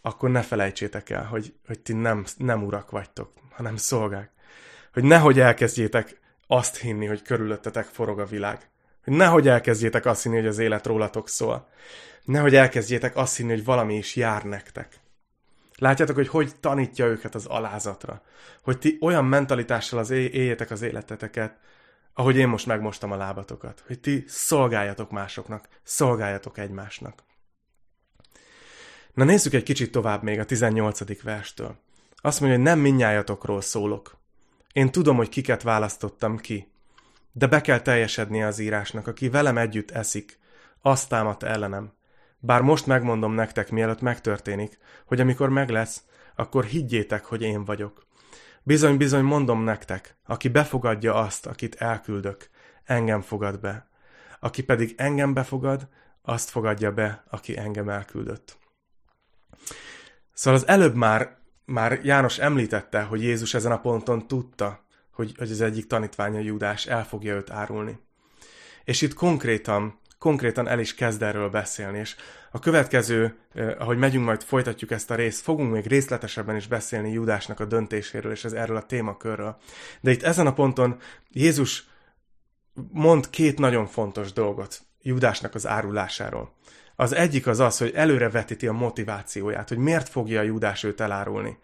akkor 0.00 0.30
ne 0.30 0.42
felejtsétek 0.42 1.10
el, 1.10 1.24
hogy, 1.24 1.54
hogy 1.66 1.78
ti 1.78 1.92
nem, 1.92 2.24
nem 2.36 2.64
urak 2.64 2.90
vagytok, 2.90 3.32
hanem 3.50 3.76
szolgák. 3.76 4.30
Hogy 4.92 5.04
nehogy 5.04 5.40
elkezdjétek 5.40 6.20
azt 6.46 6.76
hinni, 6.76 7.06
hogy 7.06 7.22
körülöttetek 7.22 7.84
forog 7.84 8.18
a 8.20 8.24
világ. 8.24 8.68
Hogy 9.04 9.12
nehogy 9.12 9.48
elkezdjétek 9.48 10.06
azt 10.06 10.22
hinni, 10.22 10.36
hogy 10.36 10.46
az 10.46 10.58
élet 10.58 10.86
rólatok 10.86 11.28
szól. 11.28 11.68
Nehogy 12.24 12.54
elkezdjétek 12.54 13.16
azt 13.16 13.36
hinni, 13.36 13.50
hogy 13.50 13.64
valami 13.64 13.96
is 13.96 14.16
jár 14.16 14.44
nektek. 14.44 15.00
Látjátok, 15.76 16.16
hogy 16.16 16.28
hogy 16.28 16.56
tanítja 16.60 17.06
őket 17.06 17.34
az 17.34 17.46
alázatra. 17.46 18.22
Hogy 18.62 18.78
ti 18.78 18.98
olyan 19.00 19.24
mentalitással 19.24 19.98
az 19.98 20.10
éljétek 20.10 20.70
az 20.70 20.82
életeteket, 20.82 21.58
ahogy 22.20 22.36
én 22.36 22.48
most 22.48 22.66
megmostam 22.66 23.12
a 23.12 23.16
lábatokat. 23.16 23.82
Hogy 23.86 24.00
ti 24.00 24.24
szolgáljatok 24.26 25.10
másoknak, 25.10 25.68
szolgáljatok 25.82 26.58
egymásnak. 26.58 27.22
Na 29.14 29.24
nézzük 29.24 29.52
egy 29.52 29.62
kicsit 29.62 29.92
tovább 29.92 30.22
még 30.22 30.38
a 30.38 30.44
18. 30.44 31.22
verstől. 31.22 31.76
Azt 32.16 32.40
mondja, 32.40 32.58
hogy 32.58 32.66
nem 32.66 32.78
minnyájatokról 32.78 33.60
szólok. 33.60 34.18
Én 34.72 34.90
tudom, 34.90 35.16
hogy 35.16 35.28
kiket 35.28 35.62
választottam 35.62 36.38
ki. 36.38 36.72
De 37.32 37.46
be 37.46 37.60
kell 37.60 37.80
teljesednie 37.80 38.46
az 38.46 38.58
írásnak, 38.58 39.06
aki 39.06 39.28
velem 39.28 39.58
együtt 39.58 39.90
eszik, 39.90 40.38
azt 40.82 41.08
támadt 41.08 41.42
ellenem. 41.42 41.92
Bár 42.38 42.60
most 42.60 42.86
megmondom 42.86 43.32
nektek, 43.32 43.70
mielőtt 43.70 44.00
megtörténik, 44.00 44.78
hogy 45.06 45.20
amikor 45.20 45.48
meg 45.48 45.68
lesz, 45.68 46.02
akkor 46.34 46.64
higgyétek, 46.64 47.24
hogy 47.24 47.42
én 47.42 47.64
vagyok. 47.64 48.06
Bizony-bizony 48.70 49.22
mondom 49.22 49.62
nektek, 49.62 50.16
aki 50.26 50.48
befogadja 50.48 51.14
azt, 51.14 51.46
akit 51.46 51.74
elküldök, 51.74 52.48
engem 52.84 53.20
fogad 53.20 53.60
be. 53.60 53.88
Aki 54.40 54.62
pedig 54.62 54.94
engem 54.96 55.34
befogad, 55.34 55.88
azt 56.22 56.50
fogadja 56.50 56.92
be, 56.92 57.24
aki 57.30 57.58
engem 57.58 57.88
elküldött. 57.88 58.58
Szóval 60.32 60.60
az 60.60 60.68
előbb 60.68 60.94
már, 60.94 61.36
már 61.64 62.00
János 62.02 62.38
említette, 62.38 63.02
hogy 63.02 63.22
Jézus 63.22 63.54
ezen 63.54 63.72
a 63.72 63.80
ponton 63.80 64.26
tudta, 64.26 64.84
hogy, 65.12 65.34
hogy 65.36 65.50
az 65.50 65.60
egyik 65.60 65.86
tanítványa 65.86 66.40
Júdás 66.40 66.86
el 66.86 67.04
fogja 67.04 67.34
őt 67.34 67.50
árulni. 67.50 67.98
És 68.84 69.02
itt 69.02 69.14
konkrétan 69.14 69.98
konkrétan 70.20 70.68
el 70.68 70.78
is 70.78 70.94
kezd 70.94 71.22
erről 71.22 71.48
beszélni, 71.48 71.98
és 71.98 72.16
a 72.50 72.58
következő, 72.58 73.36
eh, 73.54 73.80
ahogy 73.80 73.98
megyünk, 73.98 74.24
majd 74.24 74.42
folytatjuk 74.42 74.90
ezt 74.90 75.10
a 75.10 75.14
részt, 75.14 75.42
fogunk 75.42 75.72
még 75.72 75.86
részletesebben 75.86 76.56
is 76.56 76.66
beszélni 76.66 77.12
Júdásnak 77.12 77.60
a 77.60 77.64
döntéséről, 77.64 78.32
és 78.32 78.44
ez 78.44 78.52
erről 78.52 78.76
a 78.76 78.86
témakörről. 78.86 79.56
De 80.00 80.10
itt 80.10 80.22
ezen 80.22 80.46
a 80.46 80.52
ponton 80.52 80.98
Jézus 81.30 81.88
mond 82.92 83.30
két 83.30 83.58
nagyon 83.58 83.86
fontos 83.86 84.32
dolgot 84.32 84.80
Júdásnak 85.02 85.54
az 85.54 85.66
árulásáról. 85.66 86.54
Az 86.96 87.12
egyik 87.12 87.46
az 87.46 87.60
az, 87.60 87.78
hogy 87.78 87.92
előre 87.94 88.30
vetíti 88.30 88.66
a 88.66 88.72
motivációját, 88.72 89.68
hogy 89.68 89.78
miért 89.78 90.08
fogja 90.08 90.40
a 90.40 90.44
Júdás 90.44 90.82
őt 90.82 91.00
elárulni. 91.00 91.58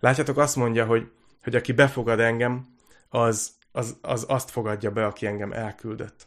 Látjátok, 0.00 0.38
azt 0.38 0.56
mondja, 0.56 0.84
hogy, 0.84 1.10
hogy 1.42 1.54
aki 1.54 1.72
befogad 1.72 2.20
engem, 2.20 2.66
az, 3.08 3.50
az, 3.72 3.96
az 4.00 4.24
azt 4.28 4.50
fogadja 4.50 4.90
be, 4.90 5.06
aki 5.06 5.26
engem 5.26 5.52
elküldött. 5.52 6.26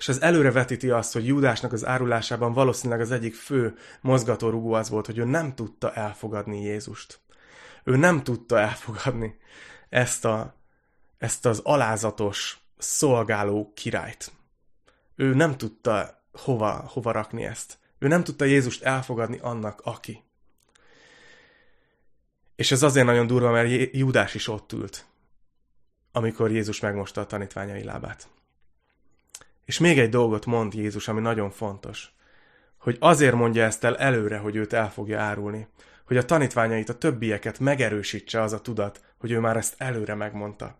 És 0.00 0.08
ez 0.08 0.18
előrevetíti 0.18 0.90
azt, 0.90 1.12
hogy 1.12 1.26
Júdásnak 1.26 1.72
az 1.72 1.86
árulásában 1.86 2.52
valószínűleg 2.52 3.00
az 3.00 3.10
egyik 3.10 3.34
fő 3.34 3.76
mozgatórugó 4.00 4.72
az 4.72 4.88
volt, 4.88 5.06
hogy 5.06 5.18
ő 5.18 5.24
nem 5.24 5.54
tudta 5.54 5.92
elfogadni 5.92 6.62
Jézust. 6.62 7.20
Ő 7.84 7.96
nem 7.96 8.22
tudta 8.22 8.58
elfogadni 8.58 9.38
ezt, 9.88 10.24
a, 10.24 10.54
ezt 11.18 11.46
az 11.46 11.60
alázatos, 11.64 12.58
szolgáló 12.78 13.72
királyt. 13.74 14.32
Ő 15.16 15.34
nem 15.34 15.56
tudta 15.56 16.24
hova, 16.32 16.72
hova 16.72 17.10
rakni 17.10 17.44
ezt. 17.44 17.78
Ő 17.98 18.08
nem 18.08 18.24
tudta 18.24 18.44
Jézust 18.44 18.82
elfogadni 18.82 19.38
annak, 19.38 19.80
aki. 19.84 20.22
És 22.56 22.72
ez 22.72 22.82
azért 22.82 23.06
nagyon 23.06 23.26
durva, 23.26 23.50
mert 23.50 23.94
Júdás 23.94 24.34
is 24.34 24.48
ott 24.48 24.72
ült, 24.72 25.06
amikor 26.12 26.50
Jézus 26.50 26.80
megmosta 26.80 27.20
a 27.20 27.26
tanítványai 27.26 27.84
lábát. 27.84 28.28
És 29.70 29.78
még 29.78 29.98
egy 29.98 30.08
dolgot 30.08 30.46
mond 30.46 30.74
Jézus, 30.74 31.08
ami 31.08 31.20
nagyon 31.20 31.50
fontos, 31.50 32.12
hogy 32.78 32.96
azért 33.00 33.34
mondja 33.34 33.64
ezt 33.64 33.84
el 33.84 33.96
előre, 33.96 34.38
hogy 34.38 34.56
őt 34.56 34.72
el 34.72 34.90
fogja 34.90 35.20
árulni, 35.20 35.68
hogy 36.06 36.16
a 36.16 36.24
tanítványait, 36.24 36.88
a 36.88 36.98
többieket 36.98 37.58
megerősítse 37.58 38.42
az 38.42 38.52
a 38.52 38.60
tudat, 38.60 39.00
hogy 39.18 39.30
ő 39.30 39.38
már 39.38 39.56
ezt 39.56 39.74
előre 39.78 40.14
megmondta. 40.14 40.78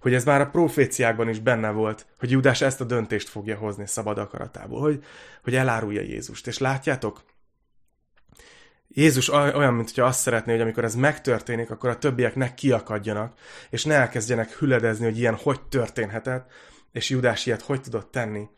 Hogy 0.00 0.14
ez 0.14 0.24
már 0.24 0.40
a 0.40 0.50
proféciákban 0.50 1.28
is 1.28 1.38
benne 1.38 1.70
volt, 1.70 2.06
hogy 2.18 2.30
Judás 2.30 2.60
ezt 2.60 2.80
a 2.80 2.84
döntést 2.84 3.28
fogja 3.28 3.56
hozni 3.56 3.86
szabad 3.86 4.18
akaratából, 4.18 4.80
hogy, 4.80 5.04
hogy 5.42 5.54
elárulja 5.54 6.00
Jézust. 6.00 6.46
És 6.46 6.58
látjátok, 6.58 7.22
Jézus 8.88 9.28
olyan, 9.32 9.74
mint 9.74 9.88
hogyha 9.88 10.06
azt 10.06 10.20
szeretné, 10.20 10.52
hogy 10.52 10.60
amikor 10.60 10.84
ez 10.84 10.94
megtörténik, 10.94 11.70
akkor 11.70 11.90
a 11.90 11.98
többiek 11.98 12.34
ne 12.34 12.54
kiakadjanak, 12.54 13.38
és 13.70 13.84
ne 13.84 13.94
elkezdjenek 13.94 14.50
hüledezni, 14.50 15.04
hogy 15.04 15.18
ilyen 15.18 15.34
hogy 15.34 15.60
történhetett, 15.60 16.50
és 16.94 17.10
Judás 17.10 17.46
ilyet 17.46 17.62
hogy 17.62 17.80
tudott 17.80 18.10
tenni, 18.10 18.48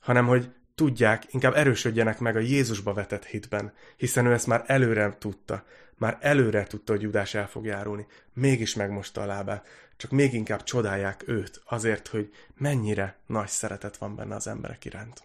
hanem 0.00 0.26
hogy 0.26 0.50
tudják, 0.74 1.22
inkább 1.30 1.54
erősödjenek 1.54 2.18
meg 2.18 2.36
a 2.36 2.40
Jézusba 2.40 2.92
vetett 2.92 3.24
hitben, 3.24 3.72
hiszen 3.96 4.26
ő 4.26 4.32
ezt 4.32 4.46
már 4.46 4.64
előre 4.66 5.16
tudta. 5.18 5.64
Már 5.96 6.18
előre 6.20 6.64
tudta, 6.64 6.92
hogy 6.92 7.02
Judás 7.02 7.34
el 7.34 7.48
fog 7.48 7.64
járulni. 7.64 8.06
Mégis 8.32 8.74
megmosta 8.74 9.20
a 9.20 9.26
lábát. 9.26 9.66
Csak 9.96 10.10
még 10.10 10.34
inkább 10.34 10.62
csodálják 10.62 11.22
őt, 11.26 11.60
azért, 11.64 12.08
hogy 12.08 12.32
mennyire 12.56 13.16
nagy 13.26 13.48
szeretet 13.48 13.96
van 13.96 14.16
benne 14.16 14.34
az 14.34 14.46
emberek 14.46 14.84
iránt. 14.84 15.22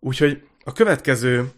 Úgyhogy 0.00 0.48
a 0.64 0.72
következő 0.72 1.50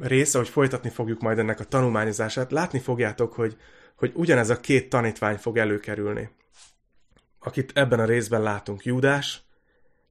része, 0.00 0.38
hogy 0.38 0.48
folytatni 0.48 0.90
fogjuk 0.90 1.20
majd 1.20 1.38
ennek 1.38 1.60
a 1.60 1.64
tanulmányozását, 1.64 2.50
látni 2.50 2.78
fogjátok, 2.78 3.32
hogy, 3.32 3.56
hogy 3.94 4.12
ugyanez 4.14 4.50
a 4.50 4.60
két 4.60 4.88
tanítvány 4.88 5.36
fog 5.36 5.58
előkerülni, 5.58 6.30
akit 7.44 7.72
ebben 7.74 8.00
a 8.00 8.04
részben 8.04 8.42
látunk, 8.42 8.84
Júdás 8.84 9.42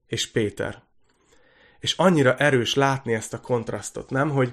és 0.06 0.30
Péter. 0.30 0.82
És 1.78 1.94
annyira 1.96 2.36
erős 2.36 2.74
látni 2.74 3.14
ezt 3.14 3.34
a 3.34 3.40
kontrasztot, 3.40 4.10
nem? 4.10 4.30
Hogy, 4.30 4.52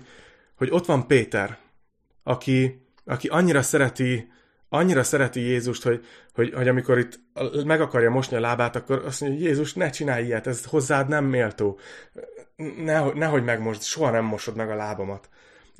hogy 0.55 0.69
ott 0.71 0.85
van 0.85 1.07
Péter, 1.07 1.57
aki, 2.23 2.85
aki 3.05 3.27
annyira 3.27 3.61
szereti 3.61 4.31
annyira 4.73 5.03
szereti 5.03 5.39
Jézust, 5.39 5.83
hogy, 5.83 6.05
hogy, 6.33 6.53
hogy 6.53 6.67
amikor 6.67 6.97
itt 6.97 7.19
meg 7.65 7.81
akarja 7.81 8.09
mosni 8.09 8.37
a 8.37 8.39
lábát, 8.39 8.75
akkor 8.75 9.03
azt 9.05 9.21
mondja, 9.21 9.39
hogy 9.39 9.47
Jézus, 9.47 9.73
ne 9.73 9.89
csinálj 9.89 10.25
ilyet, 10.25 10.47
ez 10.47 10.65
hozzád 10.65 11.07
nem 11.07 11.25
méltó. 11.25 11.79
Nehogy, 12.77 13.15
nehogy 13.15 13.43
megmosd, 13.43 13.81
soha 13.81 14.11
nem 14.11 14.25
mosod 14.25 14.55
meg 14.55 14.69
a 14.69 14.75
lábamat. 14.75 15.29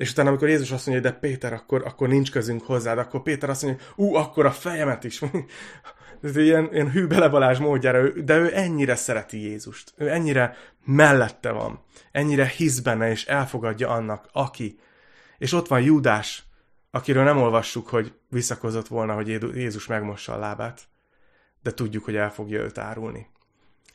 És 0.02 0.10
utána, 0.10 0.28
amikor 0.28 0.48
Jézus 0.48 0.70
azt 0.70 0.86
mondja, 0.86 1.10
de 1.10 1.18
Péter, 1.18 1.52
akkor, 1.52 1.82
akkor 1.86 2.08
nincs 2.08 2.30
közünk 2.30 2.62
hozzád, 2.62 2.98
akkor 2.98 3.22
Péter 3.22 3.50
azt 3.50 3.62
mondja, 3.62 3.84
ú, 3.94 4.14
akkor 4.14 4.46
a 4.46 4.50
fejemet 4.50 5.04
is. 5.04 5.22
Ez 6.22 6.36
ilyen, 6.36 6.68
ilyen 6.72 6.90
hű 6.90 7.06
belebalás 7.06 7.58
módjára, 7.58 8.08
de 8.08 8.36
ő 8.36 8.56
ennyire 8.56 8.94
szereti 8.94 9.40
Jézust. 9.40 9.92
Ő 9.96 10.08
ennyire 10.08 10.56
mellette 10.84 11.50
van. 11.50 11.84
Ennyire 12.12 12.46
hisz 12.46 12.78
benne, 12.78 13.10
és 13.10 13.24
elfogadja 13.24 13.88
annak, 13.88 14.28
aki. 14.32 14.78
És 15.38 15.52
ott 15.52 15.68
van 15.68 15.80
Júdás, 15.80 16.44
akiről 16.90 17.24
nem 17.24 17.42
olvassuk, 17.42 17.88
hogy 17.88 18.12
visszakozott 18.28 18.88
volna, 18.88 19.14
hogy 19.14 19.28
Jézus 19.54 19.86
megmossa 19.86 20.34
a 20.34 20.38
lábát, 20.38 20.80
de 21.62 21.72
tudjuk, 21.72 22.04
hogy 22.04 22.16
el 22.16 22.30
fogja 22.30 22.60
őt 22.60 22.78
árulni. 22.78 23.26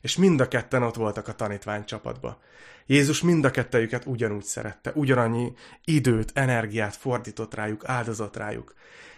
És 0.07 0.17
mind 0.17 0.39
a 0.39 0.47
ketten 0.47 0.83
ott 0.83 0.95
voltak 0.95 1.27
a 1.27 1.35
tanítvány 1.35 1.85
csapatba. 1.85 2.41
Jézus 2.85 3.21
mind 3.21 3.45
a 3.45 3.51
kettejüket 3.51 4.05
ugyanúgy 4.05 4.43
szerette, 4.43 4.91
ugyanannyi 4.95 5.53
időt, 5.83 6.31
energiát 6.33 6.95
fordított 6.95 7.53
rájuk, 7.53 7.87
áldozott 7.87 8.35
rájuk. 8.35 8.73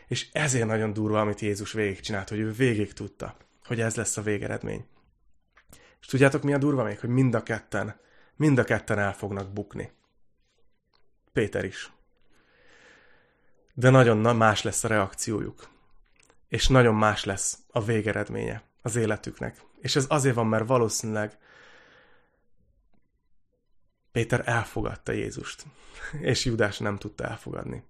És 0.07 0.27
ezért 0.31 0.65
nagyon 0.65 0.93
durva, 0.93 1.19
amit 1.19 1.39
Jézus 1.39 1.71
végigcsinált, 1.71 2.29
hogy 2.29 2.39
ő 2.39 2.51
végig 2.51 2.93
tudta, 2.93 3.35
hogy 3.65 3.79
ez 3.79 3.95
lesz 3.95 4.17
a 4.17 4.21
végeredmény. 4.21 4.85
És 6.01 6.07
tudjátok, 6.07 6.43
mi 6.43 6.53
a 6.53 6.57
durva 6.57 6.83
még? 6.83 6.99
Hogy 6.99 7.09
mind 7.09 7.33
a 7.33 7.43
ketten, 7.43 7.99
mind 8.35 8.57
a 8.57 8.63
ketten 8.63 8.99
el 8.99 9.13
fognak 9.13 9.53
bukni. 9.53 9.91
Péter 11.33 11.63
is 11.63 11.91
de 13.73 13.89
nagyon 13.89 14.35
más 14.35 14.61
lesz 14.61 14.83
a 14.83 14.87
reakciójuk. 14.87 15.69
És 16.47 16.67
nagyon 16.67 16.95
más 16.95 17.23
lesz 17.23 17.57
a 17.71 17.83
végeredménye 17.83 18.67
az 18.81 18.95
életüknek. 18.95 19.61
És 19.81 19.95
ez 19.95 20.05
azért 20.09 20.35
van, 20.35 20.47
mert 20.47 20.67
valószínűleg 20.67 21.37
Péter 24.11 24.41
elfogadta 24.45 25.11
Jézust, 25.11 25.65
és 26.19 26.45
Judás 26.45 26.77
nem 26.77 26.97
tudta 26.97 27.23
elfogadni. 27.23 27.83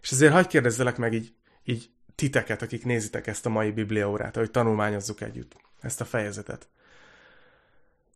És 0.00 0.10
ezért 0.10 0.32
hagyd 0.32 0.46
kérdezzelek 0.46 0.96
meg 0.96 1.12
így, 1.12 1.34
így 1.64 1.90
titeket, 2.14 2.62
akik 2.62 2.84
nézitek 2.84 3.26
ezt 3.26 3.46
a 3.46 3.48
mai 3.48 3.70
bibliaórát, 3.70 4.36
hogy 4.36 4.50
tanulmányozzuk 4.50 5.20
együtt 5.20 5.56
ezt 5.80 6.00
a 6.00 6.04
fejezetet. 6.04 6.68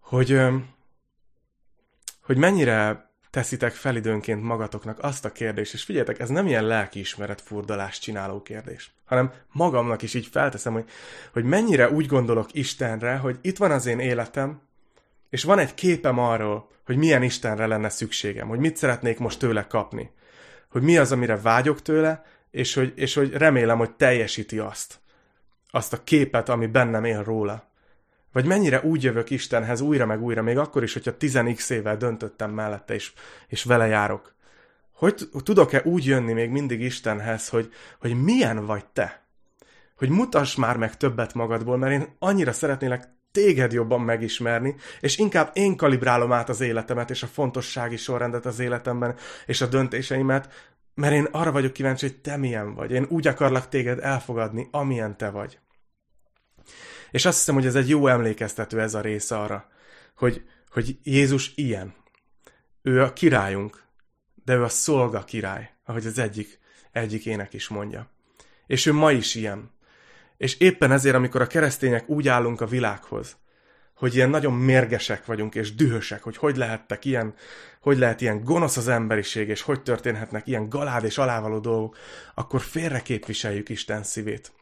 Hogy, 0.01 0.41
hogy 2.21 2.37
mennyire 2.37 3.06
teszitek 3.37 3.73
fel 3.73 3.97
időnként 3.97 4.43
magatoknak 4.43 4.99
azt 5.01 5.25
a 5.25 5.33
kérdést, 5.33 5.75
és 5.75 5.83
figyeljetek, 5.83 6.19
ez 6.19 6.29
nem 6.29 6.47
ilyen 6.47 6.65
lelkiismeret 6.65 7.41
furdalást 7.41 8.03
csináló 8.03 8.43
kérdés, 8.43 8.91
hanem 9.05 9.33
magamnak 9.53 10.03
is 10.03 10.15
így 10.15 10.27
felteszem, 10.27 10.73
hogy, 10.73 10.85
hogy 11.33 11.45
mennyire 11.45 11.91
úgy 11.91 12.07
gondolok 12.07 12.55
Istenre, 12.55 13.17
hogy 13.17 13.39
itt 13.41 13.57
van 13.57 13.71
az 13.71 13.87
én 13.87 13.99
életem, 13.99 14.61
és 15.31 15.45
van 15.45 15.59
egy 15.59 15.75
képem 15.75 16.19
arról, 16.19 16.69
hogy 16.85 16.97
milyen 16.97 17.23
Istenre 17.23 17.67
lenne 17.67 17.89
szükségem, 17.89 18.49
hogy 18.49 18.59
mit 18.59 18.77
szeretnék 18.77 19.19
most 19.19 19.39
tőle 19.39 19.67
kapni, 19.67 20.11
hogy 20.71 20.83
mi 20.83 20.97
az, 20.97 21.13
amire 21.13 21.37
vágyok 21.37 21.83
tőle, 21.83 22.25
és 22.51 22.75
hogy, 22.75 22.93
és 22.95 23.15
hogy 23.15 23.33
remélem, 23.33 23.79
hogy 23.79 23.91
teljesíti 23.91 24.59
azt, 24.59 24.99
azt 25.71 25.93
a 25.93 26.05
képet, 26.05 26.49
ami 26.49 26.67
bennem 26.67 27.05
él 27.05 27.23
róla. 27.23 27.66
Vagy 28.37 28.47
mennyire 28.47 28.81
úgy 28.83 29.03
jövök 29.03 29.31
Istenhez 29.31 29.81
újra 29.81 30.07
meg 30.07 30.23
újra, 30.23 30.43
még 30.43 30.59
akkor 30.59 30.83
is, 30.83 30.93
hogyha 30.93 31.17
10x 31.19 31.71
évvel 31.71 31.97
döntöttem 31.97 32.51
mellette, 32.51 32.95
és, 32.95 33.13
és 33.49 33.65
vele 33.65 33.87
járok. 33.87 34.35
Hogy 34.93 35.29
tudok-e 35.45 35.83
úgy 35.85 36.07
jönni 36.07 36.33
még 36.33 36.51
mindig 36.51 36.81
Istenhez, 36.81 37.49
hogy, 37.49 37.73
hogy 38.01 38.23
milyen 38.23 38.67
vagy 38.67 38.85
te? 38.87 39.27
Hogy 39.97 40.09
mutass 40.09 40.55
már 40.55 40.77
meg 40.77 40.97
többet 40.97 41.35
magadból, 41.35 41.77
mert 41.77 41.93
én 41.93 42.17
annyira 42.19 42.53
szeretnélek 42.53 43.09
téged 43.31 43.73
jobban 43.73 44.01
megismerni, 44.01 44.75
és 45.01 45.19
inkább 45.19 45.51
én 45.53 45.77
kalibrálom 45.77 46.33
át 46.33 46.49
az 46.49 46.61
életemet, 46.61 47.11
és 47.11 47.23
a 47.23 47.27
fontossági 47.27 47.97
sorrendet 47.97 48.47
az 48.47 48.59
életemben, 48.59 49.15
és 49.47 49.61
a 49.61 49.67
döntéseimet, 49.67 50.73
mert 50.95 51.15
én 51.15 51.29
arra 51.31 51.53
vagyok 51.53 51.73
kíváncsi, 51.73 52.07
hogy 52.07 52.17
te 52.17 52.37
milyen 52.37 52.75
vagy. 52.75 52.91
Én 52.91 53.07
úgy 53.09 53.27
akarlak 53.27 53.69
téged 53.69 53.99
elfogadni, 53.99 54.69
amilyen 54.71 55.17
te 55.17 55.31
vagy. 55.31 55.59
És 57.17 57.25
azt 57.25 57.39
hiszem, 57.39 57.55
hogy 57.55 57.67
ez 57.67 57.75
egy 57.75 57.89
jó 57.89 58.07
emlékeztető 58.07 58.81
ez 58.81 58.95
a 58.95 59.01
rész 59.01 59.31
arra, 59.31 59.69
hogy, 60.17 60.45
hogy 60.71 60.99
Jézus 61.03 61.53
ilyen. 61.55 61.95
Ő 62.83 63.03
a 63.03 63.13
királyunk, 63.13 63.83
de 64.45 64.55
ő 64.55 64.63
a 64.63 64.69
szolga 64.69 65.25
király, 65.25 65.71
ahogy 65.85 66.07
az 66.07 66.19
egyik, 66.19 66.59
egyik 66.93 67.27
ének 67.27 67.53
is 67.53 67.69
mondja. 67.69 68.11
És 68.67 68.87
ő 68.87 68.93
ma 68.93 69.13
is 69.13 69.35
ilyen. 69.35 69.71
És 70.37 70.59
éppen 70.59 70.93
ezért, 70.93 71.15
amikor 71.15 71.41
a 71.41 71.47
keresztények 71.47 72.09
úgy 72.09 72.29
állunk 72.29 72.61
a 72.61 72.67
világhoz, 72.67 73.37
hogy 73.95 74.15
ilyen 74.15 74.31
nagyon 74.31 74.53
mérgesek 74.53 75.27
vagyunk, 75.27 75.55
és 75.55 75.75
dühösek, 75.75 76.23
hogy 76.23 76.37
hogy 76.37 76.57
lehettek 76.57 77.05
ilyen, 77.05 77.35
hogy 77.81 77.99
lehet 77.99 78.21
ilyen 78.21 78.45
gonosz 78.45 78.77
az 78.77 78.89
emberiség, 78.89 79.49
és 79.49 79.63
hogy 79.63 79.83
történhetnek 79.83 80.47
ilyen 80.47 80.69
galád 80.69 81.05
és 81.05 81.19
alávaló 81.19 81.59
dolgok, 81.59 81.97
akkor 82.35 82.61
félre 82.61 83.01
képviseljük 83.01 83.69
Isten 83.69 84.03
szívét. 84.03 84.53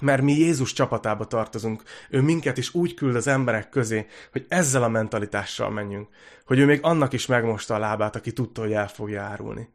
Mert 0.00 0.22
mi 0.22 0.32
Jézus 0.32 0.72
csapatába 0.72 1.26
tartozunk. 1.26 1.82
Ő 2.10 2.20
minket 2.20 2.58
is 2.58 2.74
úgy 2.74 2.94
küld 2.94 3.14
az 3.14 3.26
emberek 3.26 3.68
közé, 3.68 4.06
hogy 4.32 4.46
ezzel 4.48 4.82
a 4.82 4.88
mentalitással 4.88 5.70
menjünk. 5.70 6.08
Hogy 6.44 6.58
ő 6.58 6.64
még 6.64 6.78
annak 6.82 7.12
is 7.12 7.26
megmosta 7.26 7.74
a 7.74 7.78
lábát, 7.78 8.16
aki 8.16 8.32
tudta, 8.32 8.60
hogy 8.60 8.72
el 8.72 8.88
fogja 8.88 9.22
árulni. 9.22 9.68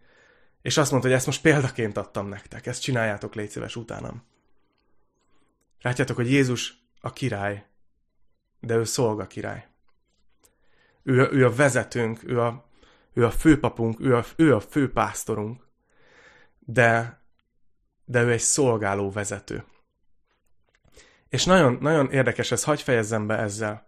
És 0.62 0.78
azt 0.78 0.92
mondta, 0.92 1.08
hogy 1.08 1.18
ezt 1.18 1.26
most 1.26 1.42
példaként 1.42 1.98
adtam 1.98 2.28
nektek. 2.28 2.66
Ezt 2.66 2.82
csináljátok, 2.82 3.36
légy 3.36 3.50
szíves 3.50 3.76
utánam. 3.76 4.24
Látjátok, 5.82 6.16
hogy 6.16 6.32
Jézus 6.32 6.84
a 7.02 7.14
király, 7.14 7.66
de 8.60 8.76
ő 8.76 8.84
szolga 8.84 9.28
király. 9.28 9.68
Ő, 11.04 11.30
ő 11.32 11.46
a 11.46 11.56
vezetőnk, 11.56 12.24
ő 12.24 12.42
a, 12.42 12.66
ő 13.14 13.26
a 13.26 13.32
főpapunk, 13.32 14.00
ő 14.00 14.16
a, 14.16 14.26
ő 14.36 14.56
a 14.56 14.60
főpásztorunk. 14.60 15.64
De 16.60 17.24
de 18.06 18.22
ő 18.22 18.32
egy 18.32 18.40
szolgáló 18.40 19.12
vezető. 19.12 19.64
És 21.36 21.46
nagyon, 21.46 21.78
nagyon 21.82 22.12
érdekes 22.12 22.52
ez, 22.52 22.64
hagyj 22.64 22.84
fejezzem 22.84 23.28
be 23.28 23.38
ezzel, 23.38 23.86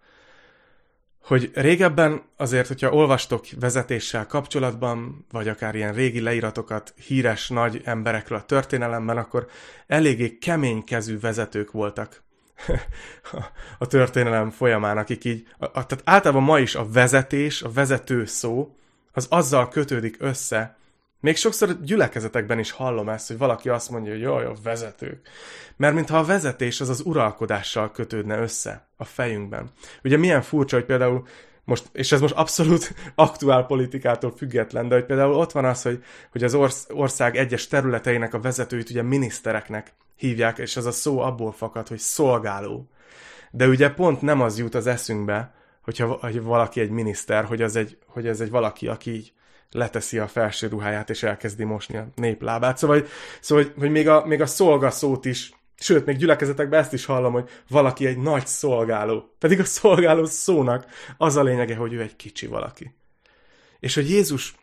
hogy 1.24 1.52
régebben 1.54 2.22
azért, 2.38 2.68
hogyha 2.68 2.91
olvastok 2.91 3.45
vezetéssel 3.60 4.26
kapcsolatban, 4.26 5.26
vagy 5.32 5.48
akár 5.48 5.76
ilyen 5.76 5.93
régi 5.93 6.20
leíratokat 6.20 6.93
híres 7.08 7.50
nagy 7.50 7.82
emberekről 7.84 8.38
a 8.38 8.45
történelemben, 8.45 9.18
akkor 9.18 9.48
eléggé 9.88 10.38
kemény 10.38 10.84
kezű 10.84 11.20
vezetők 11.20 11.72
voltak 11.72 12.24
a 13.80 13.88
történelem 13.88 14.50
folyamán, 14.50 14.98
akik 14.98 15.24
így, 15.24 15.48
a, 15.58 15.66
a, 15.66 15.86
tehát 15.86 16.02
általában 16.04 16.43
ma 16.43 16.60
is 16.60 16.76
a 16.76 16.89
vezetés, 16.91 17.62
a 17.62 17.72
vezető 17.72 18.26
szó, 18.26 18.76
az 19.12 19.28
azzal 19.30 19.70
kötődik 19.70 20.16
össze, 20.20 20.76
még 21.20 21.36
sokszor 21.36 21.82
gyülekezetekben 21.84 22.59
is 22.59 22.72
hallom 22.72 23.09
ezt, 23.09 23.28
hogy 23.28 23.38
valaki 23.38 23.70
azt 23.70 23.89
mondja, 23.89 24.11
hogy 24.11 24.22
jaj, 24.22 24.45
a 24.45 24.53
vezetők. 24.63 25.28
Mert 25.76 25.95
mintha 25.95 26.18
a 26.18 26.24
vezetés 26.26 26.82
az 26.82 26.89
az 26.89 27.01
uralkodással 27.05 27.91
kötődne 27.91 28.39
össze 28.39 28.88
a 28.97 29.05
fejünkben. 29.05 29.72
Ugye 30.03 30.18
milyen 30.18 30.41
furcsa, 30.41 30.76
hogy 30.76 30.86
például 30.86 31.28
most, 31.63 31.89
és 31.91 32.11
ez 32.11 32.22
most 32.22 32.34
abszolút 32.34 32.93
aktuál 33.15 33.65
politikától 33.65 34.34
független, 34.38 34.88
de 34.88 34.95
hogy 34.95 35.05
például 35.05 35.34
ott 35.34 35.51
van 35.51 35.65
az, 35.65 35.82
hogy, 35.82 36.03
hogy 36.32 36.43
az 36.43 36.53
orsz, 36.53 36.88
ország 36.89 37.36
egyes 37.36 37.68
területeinek 37.68 38.34
a 38.34 38.39
vezetőit 38.39 38.89
ugye 38.89 39.01
minisztereknek 39.01 39.93
hívják, 40.15 40.57
és 40.57 40.78
az 40.78 40.86
a 40.86 40.91
szó 40.91 41.20
abból 41.20 41.51
fakad, 41.51 41.88
hogy 41.88 41.99
szolgáló. 41.99 42.89
De 43.51 43.68
ugye 43.68 43.89
pont 43.89 44.22
nem 44.22 44.41
az 44.41 44.57
jut 44.57 44.76
az 44.76 44.88
eszünkbe, 44.88 45.53
hogyha 45.82 46.07
hogy 46.07 46.41
valaki 46.41 46.80
egy 46.80 46.89
miniszter, 46.89 47.43
hogy, 47.43 47.61
az 47.61 47.76
egy, 47.76 47.97
hogy 48.05 48.28
ez 48.28 48.39
egy 48.39 48.49
valaki, 48.49 48.88
aki 48.88 49.13
így 49.13 49.34
leteszi 49.72 50.20
a 50.20 50.28
felső 50.28 50.68
ruháját, 50.68 51.09
és 51.09 51.24
elkezdi 51.24 51.63
mosni 51.63 51.97
a 51.97 52.07
néplábát. 52.15 52.78
Szóval, 52.78 53.05
szóval, 53.41 53.63
hogy, 53.63 53.74
hogy 53.78 53.89
még, 53.89 54.07
a, 54.07 54.26
még 54.26 54.41
a 54.41 54.45
szolgaszót 54.45 55.26
is, 55.26 55.51
sőt, 55.80 56.05
még 56.05 56.18
gyülekezetekben 56.18 56.80
ezt 56.80 56.93
is 56.93 57.05
hallom, 57.05 57.34
hogy 57.34 57.49
valaki 57.70 58.05
egy 58.05 58.18
nagy 58.18 58.47
szolgáló. 58.47 59.36
Pedig 59.39 59.59
a 59.59 59.63
szolgáló 59.63 60.26
szónak 60.26 60.86
az 61.18 61.36
a 61.36 61.43
lényege, 61.43 61.76
hogy 61.76 61.93
ő 61.93 62.01
egy 62.01 62.15
kicsi 62.15 62.47
valaki. 62.47 62.95
És 63.80 63.95
hogy 63.95 64.09
Jézus 64.09 64.55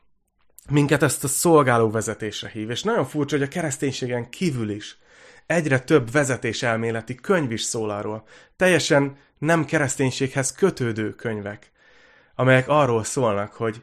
minket 0.71 1.03
ezt 1.03 1.25
a 1.25 1.29
szolgáló 1.29 1.91
vezetésre 1.91 2.49
hív. 2.49 2.71
És 2.71 2.83
nagyon 2.83 3.05
furcsa, 3.05 3.37
hogy 3.37 3.47
a 3.47 3.51
kereszténységen 3.51 4.31
kívül 4.31 4.71
is 4.71 4.99
egyre 5.47 5.81
több 5.81 6.11
vezetéselméleti 6.11 7.15
könyv 7.15 7.53
is 7.53 7.63
szól 7.63 7.91
arról. 7.91 8.25
Teljesen 8.57 9.17
nem 9.39 9.65
kereszténységhez 9.65 10.53
kötődő 10.53 11.15
könyvek, 11.15 11.71
amelyek 12.35 12.69
arról 12.69 13.05
szólnak, 13.05 13.53
hogy 13.53 13.83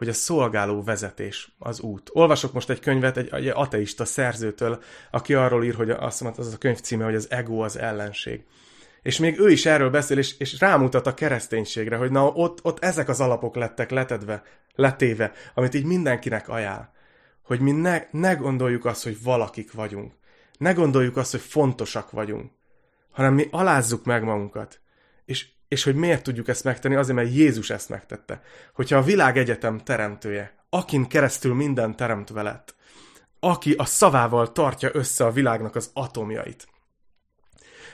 hogy 0.00 0.08
a 0.08 0.12
szolgáló 0.12 0.82
vezetés 0.82 1.52
az 1.58 1.80
út. 1.80 2.10
Olvasok 2.12 2.52
most 2.52 2.70
egy 2.70 2.80
könyvet 2.80 3.16
egy, 3.16 3.28
egy 3.32 3.48
ateista 3.48 4.04
szerzőtől, 4.04 4.82
aki 5.10 5.34
arról 5.34 5.64
ír, 5.64 5.74
hogy 5.74 5.90
azt 5.90 6.20
mondta, 6.20 6.40
az 6.40 6.52
a 6.54 6.58
könyv 6.58 6.80
címe, 6.80 7.04
hogy 7.04 7.14
az 7.14 7.30
ego 7.30 7.58
az 7.58 7.78
ellenség. 7.78 8.44
És 9.02 9.18
még 9.18 9.38
ő 9.38 9.50
is 9.50 9.66
erről 9.66 9.90
beszél, 9.90 10.18
és, 10.18 10.38
és 10.38 10.60
rámutat 10.60 11.06
a 11.06 11.14
kereszténységre, 11.14 11.96
hogy 11.96 12.10
na 12.10 12.26
ott, 12.26 12.64
ott 12.64 12.82
ezek 12.82 13.08
az 13.08 13.20
alapok 13.20 13.56
lettek 13.56 13.90
letedve, 13.90 14.42
letéve, 14.74 15.32
amit 15.54 15.74
így 15.74 15.84
mindenkinek 15.84 16.48
ajánl. 16.48 16.88
Hogy 17.42 17.60
mi 17.60 17.70
ne, 17.70 18.02
ne 18.10 18.34
gondoljuk 18.34 18.84
azt, 18.84 19.02
hogy 19.02 19.22
valakik 19.22 19.72
vagyunk. 19.72 20.12
Ne 20.58 20.72
gondoljuk 20.72 21.16
azt, 21.16 21.30
hogy 21.30 21.40
fontosak 21.40 22.10
vagyunk, 22.10 22.50
hanem 23.10 23.34
mi 23.34 23.48
alázzuk 23.50 24.04
meg 24.04 24.22
magunkat. 24.22 24.80
És 25.24 25.48
és 25.70 25.82
hogy 25.82 25.94
miért 25.94 26.22
tudjuk 26.22 26.48
ezt 26.48 26.64
megtenni? 26.64 26.94
Azért, 26.94 27.16
mert 27.16 27.34
Jézus 27.34 27.70
ezt 27.70 27.88
megtette. 27.88 28.42
Hogyha 28.74 28.96
a 28.96 29.02
világ 29.02 29.38
egyetem 29.38 29.78
teremtője, 29.78 30.54
akin 30.70 31.06
keresztül 31.06 31.54
minden 31.54 31.96
teremtve 31.96 32.42
lett, 32.42 32.74
aki 33.40 33.72
a 33.72 33.84
szavával 33.84 34.52
tartja 34.52 34.90
össze 34.92 35.24
a 35.24 35.30
világnak 35.30 35.76
az 35.76 35.90
atomjait, 35.92 36.68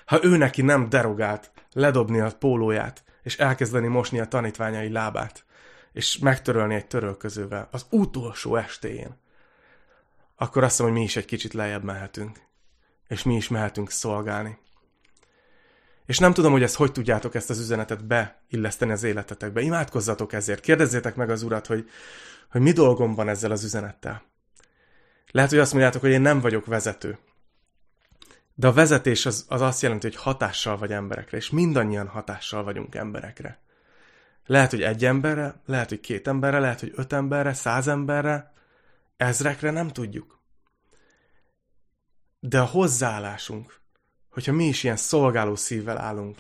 ha 0.04 0.18
ő 0.22 0.36
neki 0.36 0.62
nem 0.62 0.88
derogált 0.88 1.50
ledobni 1.72 2.20
a 2.20 2.36
pólóját, 2.38 3.04
és 3.22 3.38
elkezdeni 3.38 3.86
mosni 3.86 4.20
a 4.20 4.28
tanítványai 4.28 4.90
lábát, 4.90 5.44
és 5.92 6.18
megtörölni 6.18 6.74
egy 6.74 6.86
törölközővel 6.86 7.68
az 7.70 7.86
utolsó 7.90 8.56
estéjén, 8.56 9.20
akkor 10.36 10.62
azt 10.62 10.78
mondom, 10.78 10.96
hogy 10.96 11.04
mi 11.04 11.10
is 11.10 11.16
egy 11.16 11.24
kicsit 11.24 11.52
lejjebb 11.52 11.84
mehetünk, 11.84 12.40
és 13.08 13.22
mi 13.22 13.34
is 13.34 13.48
mehetünk 13.48 13.90
szolgálni. 13.90 14.58
És 16.06 16.18
nem 16.18 16.32
tudom, 16.32 16.52
hogy 16.52 16.62
ezt 16.62 16.74
hogy 16.74 16.92
tudjátok 16.92 17.34
ezt 17.34 17.50
az 17.50 17.60
üzenetet 17.60 18.06
beilleszteni 18.06 18.92
az 18.92 19.02
életetekbe. 19.02 19.60
Imádkozzatok 19.60 20.32
ezért. 20.32 20.60
Kérdezzétek 20.60 21.14
meg 21.14 21.30
az 21.30 21.42
Urat, 21.42 21.66
hogy, 21.66 21.90
hogy 22.50 22.60
mi 22.60 22.72
dolgom 22.72 23.14
van 23.14 23.28
ezzel 23.28 23.50
az 23.50 23.64
üzenettel. 23.64 24.22
Lehet, 25.30 25.50
hogy 25.50 25.58
azt 25.58 25.72
mondjátok, 25.72 26.00
hogy 26.00 26.10
én 26.10 26.20
nem 26.20 26.40
vagyok 26.40 26.66
vezető. 26.66 27.18
De 28.54 28.66
a 28.66 28.72
vezetés 28.72 29.26
az, 29.26 29.44
az 29.48 29.60
azt 29.60 29.82
jelenti, 29.82 30.06
hogy 30.06 30.16
hatással 30.16 30.76
vagy 30.76 30.92
emberekre, 30.92 31.36
és 31.36 31.50
mindannyian 31.50 32.08
hatással 32.08 32.64
vagyunk 32.64 32.94
emberekre. 32.94 33.60
Lehet, 34.46 34.70
hogy 34.70 34.82
egy 34.82 35.04
emberre, 35.04 35.60
lehet, 35.66 35.88
hogy 35.88 36.00
két 36.00 36.28
emberre, 36.28 36.58
lehet, 36.58 36.80
hogy 36.80 36.92
öt 36.94 37.12
emberre, 37.12 37.52
száz 37.52 37.88
emberre, 37.88 38.52
ezrekre 39.16 39.70
nem 39.70 39.88
tudjuk. 39.88 40.40
De 42.40 42.60
a 42.60 42.64
hozzáállásunk, 42.64 43.80
hogyha 44.36 44.52
mi 44.52 44.64
is 44.64 44.84
ilyen 44.84 44.96
szolgáló 44.96 45.54
szívvel 45.54 45.98
állunk, 45.98 46.36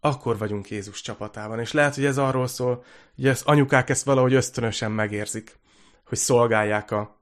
akkor 0.00 0.38
vagyunk 0.38 0.70
Jézus 0.70 1.00
csapatában. 1.00 1.60
És 1.60 1.72
lehet, 1.72 1.94
hogy 1.94 2.04
ez 2.04 2.18
arról 2.18 2.46
szól, 2.46 2.84
hogy 3.14 3.26
ez, 3.26 3.42
anyukák 3.44 3.90
ezt 3.90 4.04
valahogy 4.04 4.34
ösztönösen 4.34 4.90
megérzik, 4.90 5.58
hogy 6.04 6.18
szolgálják 6.18 6.90
a, 6.90 7.18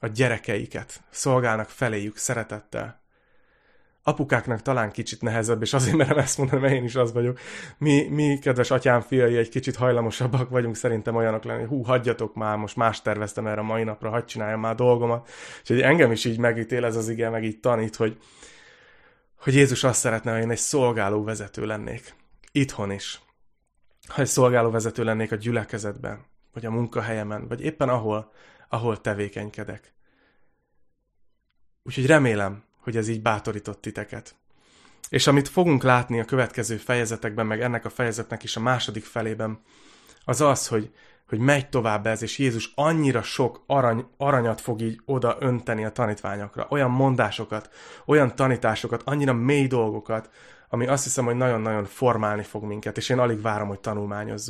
a 0.00 0.06
gyerekeiket, 0.06 1.00
szolgálnak 1.10 1.68
feléjük 1.68 2.16
szeretettel. 2.16 3.00
Apukáknak 4.02 4.62
talán 4.62 4.90
kicsit 4.90 5.22
nehezebb, 5.22 5.62
és 5.62 5.72
azért 5.72 5.96
merem 5.96 6.18
ezt 6.18 6.38
mondani, 6.38 6.60
mert 6.60 6.74
én 6.74 6.84
is 6.84 6.94
az 6.94 7.12
vagyok. 7.12 7.38
Mi, 7.78 8.08
mi 8.10 8.38
kedves 8.38 8.70
atyám 8.70 9.00
fiai, 9.00 9.36
egy 9.36 9.48
kicsit 9.48 9.76
hajlamosabbak 9.76 10.48
vagyunk 10.50 10.76
szerintem 10.76 11.16
olyanok 11.16 11.44
lenni, 11.44 11.64
hú, 11.64 11.82
hagyjatok 11.82 12.34
már, 12.34 12.56
most 12.56 12.76
más 12.76 13.02
terveztem 13.02 13.46
erre 13.46 13.60
a 13.60 13.64
mai 13.64 13.84
napra, 13.84 14.10
hagyd 14.10 14.26
csináljam 14.26 14.60
már 14.60 14.74
dolgomat. 14.74 15.28
És 15.62 15.68
hogy 15.68 15.80
engem 15.80 16.12
is 16.12 16.24
így 16.24 16.38
megítél 16.38 16.84
ez 16.84 16.96
az 16.96 17.08
ige, 17.08 17.28
meg 17.28 17.44
így 17.44 17.60
tanít, 17.60 17.96
hogy, 17.96 18.18
hogy 19.38 19.54
Jézus 19.54 19.84
azt 19.84 20.00
szeretne, 20.00 20.32
hogy 20.32 20.42
én 20.42 20.50
egy 20.50 20.58
szolgáló 20.58 21.24
vezető 21.24 21.66
lennék. 21.66 22.14
Itthon 22.52 22.90
is. 22.90 23.20
Ha 24.08 24.20
egy 24.20 24.26
szolgáló 24.26 24.70
vezető 24.70 25.04
lennék 25.04 25.32
a 25.32 25.36
gyülekezetben, 25.36 26.24
vagy 26.52 26.66
a 26.66 26.70
munkahelyemen, 26.70 27.48
vagy 27.48 27.60
éppen 27.60 27.88
ahol, 27.88 28.32
ahol 28.68 29.00
tevékenykedek. 29.00 29.94
Úgyhogy 31.82 32.06
remélem, 32.06 32.64
hogy 32.80 32.96
ez 32.96 33.08
így 33.08 33.22
bátorított 33.22 33.80
titeket. 33.80 34.34
És 35.08 35.26
amit 35.26 35.48
fogunk 35.48 35.82
látni 35.82 36.20
a 36.20 36.24
következő 36.24 36.76
fejezetekben, 36.76 37.46
meg 37.46 37.60
ennek 37.60 37.84
a 37.84 37.90
fejezetnek 37.90 38.42
is 38.42 38.56
a 38.56 38.60
második 38.60 39.04
felében, 39.04 39.60
az 40.24 40.40
az, 40.40 40.66
hogy 40.66 40.92
hogy 41.28 41.38
megy 41.38 41.68
tovább 41.68 42.06
ez, 42.06 42.22
és 42.22 42.38
Jézus 42.38 42.72
annyira 42.74 43.22
sok 43.22 43.62
arany, 43.66 44.06
aranyat 44.16 44.60
fog 44.60 44.80
így 44.80 45.00
oda 45.04 45.36
önteni 45.40 45.84
a 45.84 45.90
tanítványokra, 45.90 46.66
olyan 46.70 46.90
mondásokat, 46.90 47.70
olyan 48.06 48.36
tanításokat, 48.36 49.02
annyira 49.04 49.32
mély 49.32 49.66
dolgokat, 49.66 50.30
ami 50.68 50.86
azt 50.86 51.04
hiszem, 51.04 51.24
hogy 51.24 51.36
nagyon-nagyon 51.36 51.84
formálni 51.84 52.42
fog 52.42 52.64
minket, 52.64 52.96
és 52.96 53.08
én 53.08 53.18
alig 53.18 53.40
várom, 53.40 53.68
hogy 53.68 53.80
tanulmányozzuk. 53.80 54.44